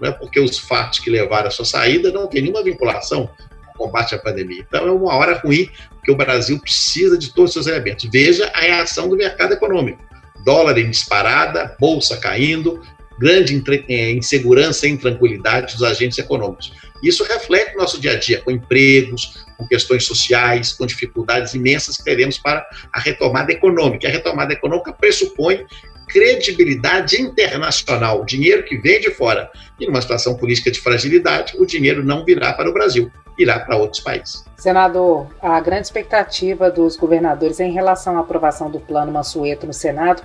né, 0.00 0.10
porque 0.12 0.40
os 0.40 0.58
fatos 0.58 0.98
que 0.98 1.10
levaram 1.10 1.48
à 1.48 1.50
sua 1.50 1.64
saída 1.64 2.10
não 2.10 2.26
têm 2.26 2.42
nenhuma 2.42 2.62
vinculação 2.62 3.28
com 3.76 3.84
o 3.84 3.86
combate 3.86 4.14
à 4.14 4.18
pandemia. 4.18 4.64
Então, 4.66 4.86
é 4.86 4.90
uma 4.90 5.14
hora 5.14 5.38
ruim, 5.38 5.68
porque 5.90 6.10
o 6.10 6.16
Brasil 6.16 6.58
precisa 6.58 7.16
de 7.18 7.32
todos 7.32 7.50
os 7.50 7.64
seus 7.64 7.66
elementos. 7.66 8.08
Veja 8.12 8.50
a 8.54 8.60
reação 8.60 9.08
do 9.08 9.16
mercado 9.16 9.54
econômico. 9.54 10.02
dólar 10.44 10.76
em 10.76 10.90
disparada, 10.90 11.74
bolsa 11.80 12.18
caindo, 12.18 12.82
grande 13.18 13.62
eh, 13.88 14.10
insegurança 14.10 14.86
e 14.86 14.90
intranquilidade 14.90 15.72
dos 15.74 15.82
agentes 15.82 16.18
econômicos. 16.18 16.70
Isso 17.02 17.24
reflete 17.24 17.74
o 17.74 17.78
nosso 17.78 17.98
dia 17.98 18.12
a 18.12 18.18
dia, 18.18 18.42
com 18.42 18.50
empregos, 18.50 19.46
com 19.56 19.66
questões 19.66 20.04
sociais, 20.04 20.74
com 20.74 20.84
dificuldades 20.84 21.54
imensas 21.54 21.96
que 21.96 22.04
teremos 22.04 22.36
para 22.36 22.66
a 22.92 23.00
retomada 23.00 23.52
econômica. 23.52 24.06
A 24.06 24.10
retomada 24.10 24.52
econômica 24.52 24.92
pressupõe 24.92 25.64
credibilidade 26.06 27.20
internacional, 27.20 28.20
o 28.20 28.24
dinheiro 28.24 28.64
que 28.64 28.76
vem 28.76 29.00
de 29.00 29.10
fora. 29.10 29.50
E 29.78 29.86
numa 29.86 30.00
situação 30.00 30.36
política 30.36 30.70
de 30.70 30.80
fragilidade, 30.80 31.54
o 31.58 31.66
dinheiro 31.66 32.04
não 32.04 32.24
virá 32.24 32.52
para 32.52 32.68
o 32.68 32.72
Brasil, 32.72 33.10
irá 33.38 33.58
para 33.58 33.76
outros 33.76 34.02
países. 34.02 34.44
Senador, 34.56 35.26
a 35.42 35.60
grande 35.60 35.86
expectativa 35.86 36.70
dos 36.70 36.96
governadores 36.96 37.60
em 37.60 37.72
relação 37.72 38.16
à 38.16 38.20
aprovação 38.20 38.70
do 38.70 38.80
plano 38.80 39.12
Mansueto 39.12 39.66
no 39.66 39.72
Senado 39.72 40.22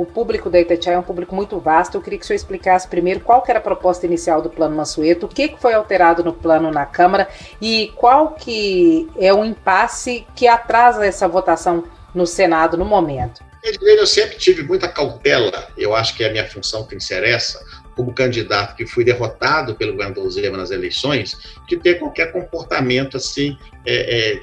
o 0.00 0.06
público 0.06 0.48
da 0.48 0.58
Itatiaia 0.58 0.96
é 0.96 0.98
um 0.98 1.02
público 1.02 1.34
muito 1.34 1.58
vasto. 1.58 1.96
Eu 1.96 2.00
queria 2.00 2.18
que 2.18 2.24
o 2.24 2.26
senhor 2.26 2.36
explicasse 2.36 2.88
primeiro 2.88 3.20
qual 3.20 3.44
era 3.46 3.58
a 3.58 3.62
proposta 3.62 4.06
inicial 4.06 4.40
do 4.40 4.48
Plano 4.48 4.74
Mansueto, 4.74 5.26
o 5.26 5.28
que 5.28 5.54
foi 5.58 5.74
alterado 5.74 6.24
no 6.24 6.32
plano 6.32 6.70
na 6.70 6.86
Câmara 6.86 7.28
e 7.60 7.92
qual 7.96 8.30
que 8.30 9.10
é 9.18 9.32
o 9.34 9.44
impasse 9.44 10.26
que 10.34 10.48
atrasa 10.48 11.04
essa 11.04 11.28
votação 11.28 11.84
no 12.14 12.26
Senado 12.26 12.78
no 12.78 12.84
momento. 12.84 13.49
Eu 13.62 14.06
sempre 14.06 14.38
tive 14.38 14.62
muita 14.62 14.88
cautela, 14.88 15.68
eu 15.76 15.94
acho 15.94 16.16
que 16.16 16.24
é 16.24 16.28
a 16.28 16.32
minha 16.32 16.46
função 16.46 16.86
que 16.86 16.98
ser 16.98 17.22
essa, 17.24 17.62
como 17.94 18.14
candidato 18.14 18.74
que 18.74 18.86
fui 18.86 19.04
derrotado 19.04 19.74
pelo 19.74 19.92
governador 19.92 20.30
Zema 20.30 20.56
nas 20.56 20.70
eleições, 20.70 21.36
de 21.68 21.76
ter 21.76 21.98
qualquer 21.98 22.32
comportamento 22.32 23.18
assim 23.18 23.58
é, 23.84 24.34
é, 24.34 24.40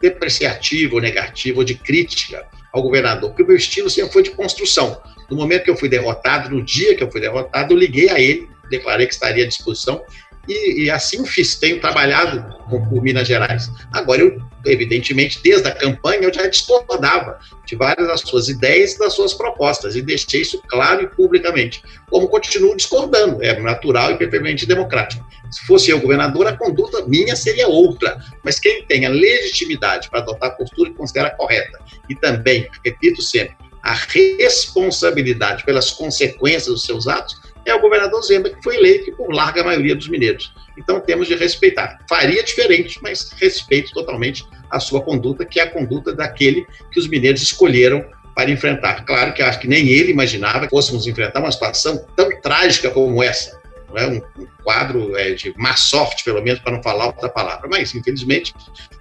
depreciativo 0.00 1.00
negativo 1.00 1.60
ou 1.60 1.64
de 1.64 1.74
crítica 1.74 2.46
ao 2.70 2.82
governador, 2.82 3.30
porque 3.30 3.42
o 3.42 3.46
meu 3.46 3.56
estilo 3.56 3.88
sempre 3.88 4.12
foi 4.12 4.22
de 4.22 4.30
construção. 4.32 5.00
No 5.30 5.36
momento 5.36 5.64
que 5.64 5.70
eu 5.70 5.76
fui 5.76 5.88
derrotado, 5.88 6.50
no 6.50 6.62
dia 6.62 6.94
que 6.94 7.02
eu 7.02 7.10
fui 7.10 7.20
derrotado, 7.20 7.72
eu 7.72 7.78
liguei 7.78 8.10
a 8.10 8.20
ele, 8.20 8.48
declarei 8.68 9.06
que 9.06 9.14
estaria 9.14 9.44
à 9.44 9.48
disposição 9.48 10.04
e, 10.48 10.84
e 10.84 10.90
assim 10.90 11.24
fiz. 11.26 11.54
Tenho 11.56 11.80
trabalhado 11.80 12.56
com, 12.68 12.84
por 12.88 13.02
Minas 13.02 13.26
Gerais. 13.26 13.70
Agora, 13.92 14.20
eu, 14.22 14.40
evidentemente, 14.64 15.40
desde 15.42 15.68
a 15.68 15.74
campanha, 15.74 16.22
eu 16.22 16.34
já 16.34 16.46
discordava 16.46 17.38
de 17.66 17.76
várias 17.76 18.06
das 18.06 18.20
suas 18.20 18.48
ideias 18.48 18.94
e 18.94 18.98
das 18.98 19.14
suas 19.14 19.34
propostas 19.34 19.96
e 19.96 20.02
deixei 20.02 20.42
isso 20.42 20.60
claro 20.68 21.02
e 21.02 21.08
publicamente. 21.08 21.82
Como 22.10 22.28
continuo 22.28 22.76
discordando, 22.76 23.42
é 23.42 23.58
natural 23.60 24.12
e 24.12 24.16
perfeitamente 24.16 24.66
democrático. 24.66 25.24
Se 25.50 25.64
fosse 25.66 25.90
eu 25.90 26.00
governador, 26.00 26.46
a 26.46 26.56
conduta 26.56 27.04
minha 27.06 27.36
seria 27.36 27.68
outra. 27.68 28.18
Mas 28.42 28.58
quem 28.58 28.84
tem 28.86 29.06
a 29.06 29.10
legitimidade 29.10 30.10
para 30.10 30.20
adotar 30.20 30.50
a 30.50 30.54
postura 30.54 30.90
que 30.90 30.96
considera 30.96 31.30
correta 31.30 31.78
e 32.08 32.14
também, 32.14 32.68
repito 32.84 33.22
sempre, 33.22 33.56
a 33.82 33.92
responsabilidade 33.92 35.62
pelas 35.64 35.90
consequências 35.90 36.66
dos 36.66 36.84
seus 36.84 37.06
atos, 37.06 37.38
é 37.64 37.74
o 37.74 37.80
governador 37.80 38.22
Zema, 38.22 38.50
que 38.50 38.62
foi 38.62 38.76
eleito 38.76 39.12
por 39.16 39.32
larga 39.32 39.62
maioria 39.64 39.94
dos 39.94 40.08
mineiros. 40.08 40.52
Então 40.76 41.00
temos 41.00 41.28
de 41.28 41.34
respeitar. 41.34 41.98
Faria 42.08 42.42
diferente, 42.42 42.98
mas 43.02 43.30
respeito 43.40 43.92
totalmente 43.92 44.44
a 44.70 44.80
sua 44.80 45.00
conduta, 45.00 45.44
que 45.44 45.60
é 45.60 45.62
a 45.62 45.70
conduta 45.70 46.14
daquele 46.14 46.66
que 46.90 46.98
os 46.98 47.08
mineiros 47.08 47.42
escolheram 47.42 48.04
para 48.34 48.50
enfrentar. 48.50 49.04
Claro 49.04 49.32
que 49.32 49.42
acho 49.42 49.60
que 49.60 49.68
nem 49.68 49.88
ele 49.88 50.10
imaginava 50.10 50.66
que 50.66 50.70
fôssemos 50.70 51.06
enfrentar 51.06 51.40
uma 51.40 51.52
situação 51.52 52.04
tão 52.16 52.28
trágica 52.40 52.90
como 52.90 53.22
essa 53.22 53.62
é 53.96 54.06
um, 54.06 54.16
um 54.42 54.46
quadro 54.62 55.16
é, 55.16 55.32
de 55.32 55.54
má 55.56 55.76
sorte, 55.76 56.24
pelo 56.24 56.42
menos, 56.42 56.60
para 56.60 56.72
não 56.72 56.82
falar 56.82 57.06
outra 57.06 57.28
palavra. 57.28 57.68
Mas, 57.68 57.94
infelizmente, 57.94 58.54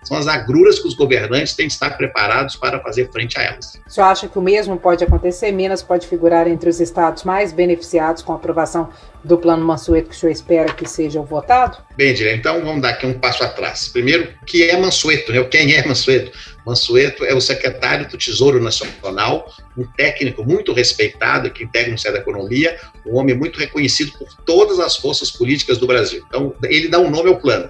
são 0.03 0.17
as 0.17 0.27
agruras 0.27 0.79
que 0.79 0.87
os 0.87 0.93
governantes 0.93 1.53
têm 1.53 1.67
que 1.67 1.73
estar 1.73 1.91
preparados 1.91 2.55
para 2.55 2.79
fazer 2.79 3.11
frente 3.11 3.37
a 3.37 3.43
elas. 3.43 3.79
O 3.87 3.89
senhor 3.89 4.07
acha 4.07 4.27
que 4.27 4.37
o 4.37 4.41
mesmo 4.41 4.77
pode 4.77 5.03
acontecer? 5.03 5.51
Minas 5.51 5.81
pode 5.81 6.07
figurar 6.07 6.47
entre 6.47 6.69
os 6.69 6.79
estados 6.79 7.23
mais 7.23 7.51
beneficiados 7.51 8.21
com 8.21 8.33
a 8.33 8.35
aprovação 8.35 8.89
do 9.23 9.37
plano 9.37 9.65
Mansueto 9.65 10.09
que 10.09 10.15
o 10.15 10.17
senhor 10.17 10.31
espera 10.31 10.73
que 10.73 10.87
seja 10.87 11.21
votado? 11.21 11.77
Bem, 11.95 12.13
Dire, 12.13 12.35
então 12.35 12.61
vamos 12.63 12.81
dar 12.81 12.89
aqui 12.89 13.05
um 13.05 13.17
passo 13.17 13.43
atrás. 13.43 13.87
Primeiro, 13.87 14.29
o 14.41 14.45
que 14.45 14.69
é 14.69 14.77
Mansueto? 14.77 15.31
Né? 15.31 15.43
Quem 15.45 15.73
é 15.73 15.85
Mansueto? 15.85 16.31
Mansueto 16.65 17.25
é 17.25 17.33
o 17.33 17.41
secretário 17.41 18.07
do 18.07 18.17
Tesouro 18.17 18.61
Nacional, 18.61 19.51
um 19.77 19.85
técnico 19.85 20.43
muito 20.43 20.73
respeitado 20.73 21.49
que 21.51 21.63
integra 21.63 21.87
o 21.87 21.91
Ministério 21.91 22.17
da 22.17 22.21
Economia, 22.21 22.77
um 23.05 23.17
homem 23.17 23.35
muito 23.35 23.59
reconhecido 23.59 24.13
por 24.17 24.33
todas 24.45 24.79
as 24.79 24.95
forças 24.95 25.29
políticas 25.29 25.77
do 25.77 25.87
Brasil. 25.87 26.23
Então, 26.27 26.53
ele 26.63 26.87
dá 26.87 26.99
um 26.99 27.09
nome 27.09 27.29
ao 27.29 27.37
plano. 27.37 27.69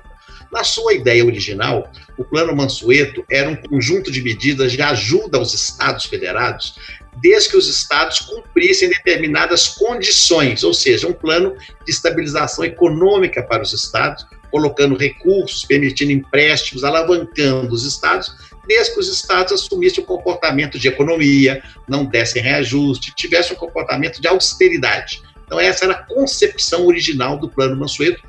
Na 0.53 0.63
sua 0.63 0.93
ideia 0.93 1.25
original, 1.25 1.91
o 2.15 2.23
Plano 2.23 2.55
Mansueto 2.55 3.25
era 3.27 3.49
um 3.49 3.55
conjunto 3.55 4.11
de 4.11 4.21
medidas 4.21 4.71
de 4.71 4.81
ajuda 4.83 5.39
aos 5.39 5.51
estados 5.51 6.05
federados, 6.05 6.75
desde 7.19 7.49
que 7.49 7.57
os 7.57 7.67
estados 7.67 8.19
cumprissem 8.19 8.87
determinadas 8.89 9.69
condições, 9.69 10.63
ou 10.63 10.71
seja, 10.71 11.07
um 11.07 11.13
plano 11.13 11.55
de 11.83 11.91
estabilização 11.91 12.63
econômica 12.63 13.41
para 13.41 13.63
os 13.63 13.73
estados, 13.73 14.27
colocando 14.51 14.95
recursos, 14.95 15.65
permitindo 15.65 16.11
empréstimos, 16.11 16.83
alavancando 16.83 17.73
os 17.73 17.83
estados 17.83 18.31
desde 18.67 18.93
que 18.93 18.99
os 18.99 19.09
estados 19.09 19.51
assumissem 19.51 20.03
o 20.03 20.07
comportamento 20.07 20.79
de 20.79 20.87
economia, 20.87 21.61
não 21.87 22.05
dessem 22.05 22.41
reajuste, 22.41 23.13
tivessem 23.15 23.57
um 23.57 23.59
comportamento 23.59 24.21
de 24.21 24.27
austeridade. 24.27 25.21
Então, 25.45 25.59
essa 25.59 25.85
era 25.85 25.93
a 25.93 26.03
concepção 26.03 26.85
original 26.85 27.37
do 27.37 27.49
Plano 27.49 27.75
Mansueto, 27.75 28.23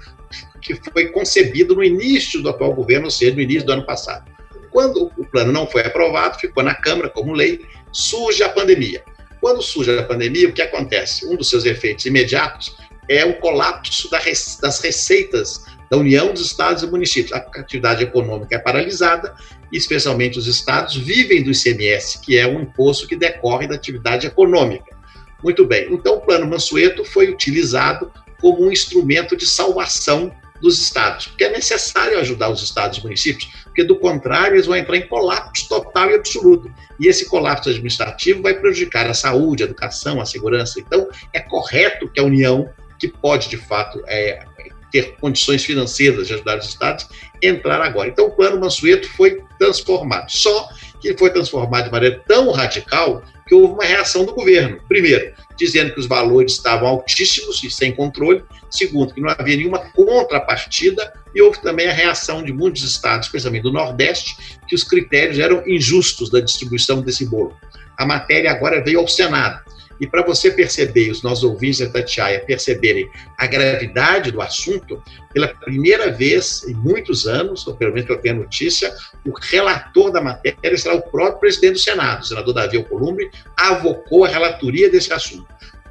que 0.64 0.74
foi 0.90 1.08
concebido 1.08 1.74
no 1.74 1.84
início 1.84 2.42
do 2.42 2.48
atual 2.48 2.72
governo, 2.72 3.04
ou 3.04 3.10
seja, 3.10 3.34
no 3.34 3.40
início 3.40 3.66
do 3.66 3.72
ano 3.72 3.84
passado. 3.84 4.32
Quando 4.70 5.12
o 5.16 5.24
plano 5.26 5.52
não 5.52 5.66
foi 5.66 5.82
aprovado, 5.82 6.40
ficou 6.40 6.62
na 6.62 6.74
Câmara 6.74 7.08
como 7.10 7.34
lei, 7.34 7.60
surge 7.92 8.42
a 8.42 8.48
pandemia. 8.48 9.04
Quando 9.40 9.62
surge 9.62 9.96
a 9.96 10.02
pandemia, 10.02 10.48
o 10.48 10.52
que 10.52 10.62
acontece? 10.62 11.26
Um 11.26 11.36
dos 11.36 11.50
seus 11.50 11.66
efeitos 11.66 12.06
imediatos 12.06 12.74
é 13.08 13.24
o 13.24 13.38
colapso 13.38 14.10
das 14.10 14.80
receitas 14.80 15.66
da 15.90 15.98
União 15.98 16.32
dos 16.32 16.46
Estados 16.46 16.82
e 16.82 16.86
Municípios. 16.86 17.32
A 17.32 17.36
atividade 17.36 18.02
econômica 18.02 18.56
é 18.56 18.58
paralisada, 18.58 19.34
especialmente 19.70 20.38
os 20.38 20.46
estados 20.46 20.96
vivem 20.96 21.42
do 21.42 21.50
ICMS, 21.50 22.20
que 22.20 22.38
é 22.38 22.46
um 22.46 22.62
imposto 22.62 23.06
que 23.06 23.14
decorre 23.14 23.68
da 23.68 23.74
atividade 23.74 24.26
econômica. 24.26 24.96
Muito 25.42 25.66
bem, 25.66 25.92
então 25.92 26.16
o 26.16 26.20
Plano 26.22 26.46
Mansueto 26.46 27.04
foi 27.04 27.30
utilizado 27.30 28.10
como 28.40 28.64
um 28.66 28.72
instrumento 28.72 29.36
de 29.36 29.46
salvação 29.46 30.32
dos 30.60 30.80
estados, 30.80 31.26
porque 31.26 31.44
é 31.44 31.50
necessário 31.50 32.18
ajudar 32.18 32.48
os 32.48 32.62
estados 32.62 32.98
e 32.98 33.02
municípios, 33.02 33.50
porque 33.64 33.84
do 33.84 33.96
contrário 33.96 34.54
eles 34.54 34.66
vão 34.66 34.76
entrar 34.76 34.96
em 34.96 35.06
colapso 35.06 35.68
total 35.68 36.10
e 36.10 36.14
absoluto. 36.14 36.72
E 36.98 37.08
esse 37.08 37.28
colapso 37.28 37.68
administrativo 37.68 38.42
vai 38.42 38.54
prejudicar 38.54 39.06
a 39.08 39.14
saúde, 39.14 39.62
a 39.62 39.66
educação, 39.66 40.20
a 40.20 40.24
segurança. 40.24 40.78
Então, 40.78 41.08
é 41.32 41.40
correto 41.40 42.08
que 42.08 42.20
a 42.20 42.22
União, 42.22 42.70
que 42.98 43.08
pode 43.08 43.48
de 43.48 43.56
fato 43.56 44.02
é, 44.06 44.44
ter 44.92 45.16
condições 45.16 45.64
financeiras 45.64 46.28
de 46.28 46.34
ajudar 46.34 46.58
os 46.58 46.68
estados, 46.68 47.08
entrar 47.42 47.82
agora. 47.82 48.08
Então, 48.08 48.26
o 48.26 48.30
plano 48.30 48.60
Mansueto 48.60 49.08
foi 49.10 49.42
transformado. 49.58 50.30
Só 50.30 50.68
que 51.00 51.08
ele 51.08 51.18
foi 51.18 51.30
transformado 51.30 51.86
de 51.86 51.90
maneira 51.90 52.22
tão 52.28 52.52
radical 52.52 53.22
que 53.46 53.54
houve 53.54 53.74
uma 53.74 53.84
reação 53.84 54.24
do 54.24 54.32
governo. 54.32 54.80
Primeiro, 54.88 55.34
dizendo 55.56 55.92
que 55.92 56.00
os 56.00 56.06
valores 56.06 56.52
estavam 56.52 56.88
altíssimos 56.88 57.62
e 57.62 57.70
sem 57.70 57.92
controle. 57.92 58.44
Segundo, 58.70 59.14
que 59.14 59.20
não 59.20 59.30
havia 59.30 59.56
nenhuma 59.56 59.78
contrapartida. 59.78 61.12
E 61.34 61.42
houve 61.42 61.60
também 61.60 61.88
a 61.88 61.92
reação 61.92 62.42
de 62.42 62.52
muitos 62.52 62.82
estados, 62.82 63.26
especialmente 63.26 63.62
do 63.62 63.72
Nordeste, 63.72 64.36
que 64.68 64.74
os 64.74 64.84
critérios 64.84 65.38
eram 65.38 65.66
injustos 65.66 66.30
da 66.30 66.40
distribuição 66.40 67.02
desse 67.02 67.26
bolo. 67.26 67.56
A 67.96 68.06
matéria 68.06 68.50
agora 68.50 68.82
veio 68.82 69.00
ao 69.00 69.08
Senado. 69.08 69.60
E 70.00 70.06
para 70.06 70.22
você 70.22 70.50
perceber, 70.50 71.10
os 71.10 71.22
nossos 71.22 71.44
ouvintes 71.44 71.78
da 71.78 71.88
Tatiaia 71.88 72.40
perceberem 72.40 73.08
a 73.38 73.46
gravidade 73.46 74.30
do 74.30 74.40
assunto, 74.40 75.02
pela 75.32 75.48
primeira 75.48 76.10
vez 76.10 76.64
em 76.68 76.74
muitos 76.74 77.26
anos, 77.26 77.66
ou 77.66 77.74
pelo 77.74 77.92
menos 77.92 78.06
que 78.06 78.12
eu 78.12 78.20
tenho 78.20 78.36
notícia, 78.36 78.92
o 79.24 79.32
relator 79.32 80.10
da 80.10 80.20
matéria 80.20 80.76
será 80.76 80.94
o 80.94 81.02
próprio 81.02 81.40
presidente 81.40 81.74
do 81.74 81.78
Senado, 81.78 82.22
o 82.22 82.26
senador 82.26 82.54
Davi 82.54 82.76
Alcolumbre, 82.76 83.30
avocou 83.56 84.24
a 84.24 84.28
relatoria 84.28 84.90
desse 84.90 85.12
assunto. 85.12 85.46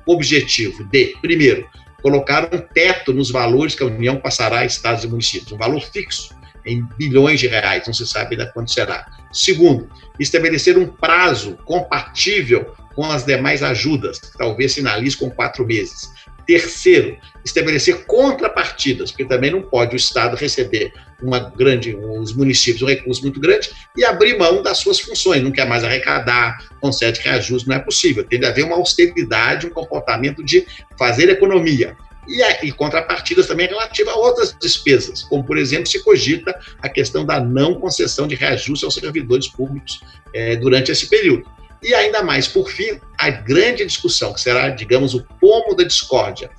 O 0.06 0.14
objetivo 0.14 0.84
de, 0.86 1.16
primeiro, 1.22 1.68
colocar 2.02 2.54
um 2.54 2.60
teto 2.60 3.14
nos 3.14 3.32
valores 3.32 3.76
que 3.76 3.84
a 3.84 3.88
União 3.88 4.18
passará 4.18 4.60
a 4.60 4.66
estados 4.66 5.06
e 5.06 5.08
municípios, 5.08 5.52
um 5.52 5.58
valor 5.58 5.82
fixo, 5.82 6.36
em 6.66 6.86
bilhões 6.98 7.40
de 7.40 7.48
reais, 7.48 7.86
não 7.86 7.94
se 7.94 8.06
sabe 8.08 8.36
ainda 8.36 8.52
quanto 8.52 8.72
será. 8.72 9.06
Segundo, 9.32 9.90
estabelecer 10.20 10.78
um 10.78 10.88
prazo 10.88 11.58
compatível 11.66 12.74
com 12.96 13.06
as 13.06 13.26
demais 13.26 13.64
ajudas, 13.64 14.20
que 14.20 14.38
talvez 14.38 14.74
finalize 14.74 15.18
com 15.18 15.30
quatro 15.30 15.66
meses. 15.66 16.12
Terceiro, 16.46 17.18
estabelecer 17.46 18.06
contrapartidas, 18.06 19.12
porque 19.12 19.26
também 19.26 19.52
não 19.52 19.62
pode 19.62 19.96
o 19.96 19.98
Estado 19.98 20.36
receber 20.36 20.92
uma 21.22 21.40
grande, 21.40 21.96
os 21.96 22.36
municípios 22.36 22.82
um 22.82 22.86
recurso 22.86 23.22
muito 23.22 23.40
grande 23.40 23.72
e 23.96 24.04
abrir 24.04 24.38
mão 24.38 24.62
das 24.62 24.78
suas 24.80 25.00
funções, 25.00 25.42
não 25.42 25.52
quer 25.52 25.66
mais 25.66 25.84
arrecadar, 25.84 26.58
concede 26.82 27.22
reajuste, 27.22 27.68
não 27.68 27.76
é 27.76 27.80
possível. 27.80 28.24
Tem 28.26 28.40
de 28.40 28.46
haver 28.46 28.66
uma 28.66 28.76
austeridade, 28.76 29.66
um 29.66 29.70
comportamento 29.70 30.44
de 30.44 30.66
fazer 30.98 31.30
economia. 31.30 31.96
E, 32.28 32.42
e 32.68 32.72
contrapartidas 32.72 33.48
também 33.48 33.68
relativas 33.68 34.14
a 34.14 34.18
outras 34.18 34.56
despesas, 34.62 35.24
como, 35.24 35.44
por 35.44 35.58
exemplo, 35.58 35.88
se 35.88 36.02
cogita 36.04 36.58
a 36.82 36.88
questão 36.88 37.26
da 37.26 37.40
não 37.40 37.76
concessão 37.76 38.28
de 38.28 38.36
reajuste 38.36 38.86
aos 38.86 38.96
servidores 38.96 39.48
públicos 39.48 40.02
é, 40.34 40.56
durante 40.56 40.92
esse 40.92 41.08
período. 41.08 41.46
E 41.84 41.94
ainda 41.94 42.24
mais, 42.24 42.48
por 42.48 42.70
fim, 42.70 43.00
a 43.18 43.30
grande 43.30 43.86
discussão, 43.86 44.34
que 44.34 44.42
será, 44.42 44.70
digamos, 44.70 45.14
o 45.14 45.24
pomo 45.40 45.76
da 45.76 45.84
discórdia, 45.84 46.50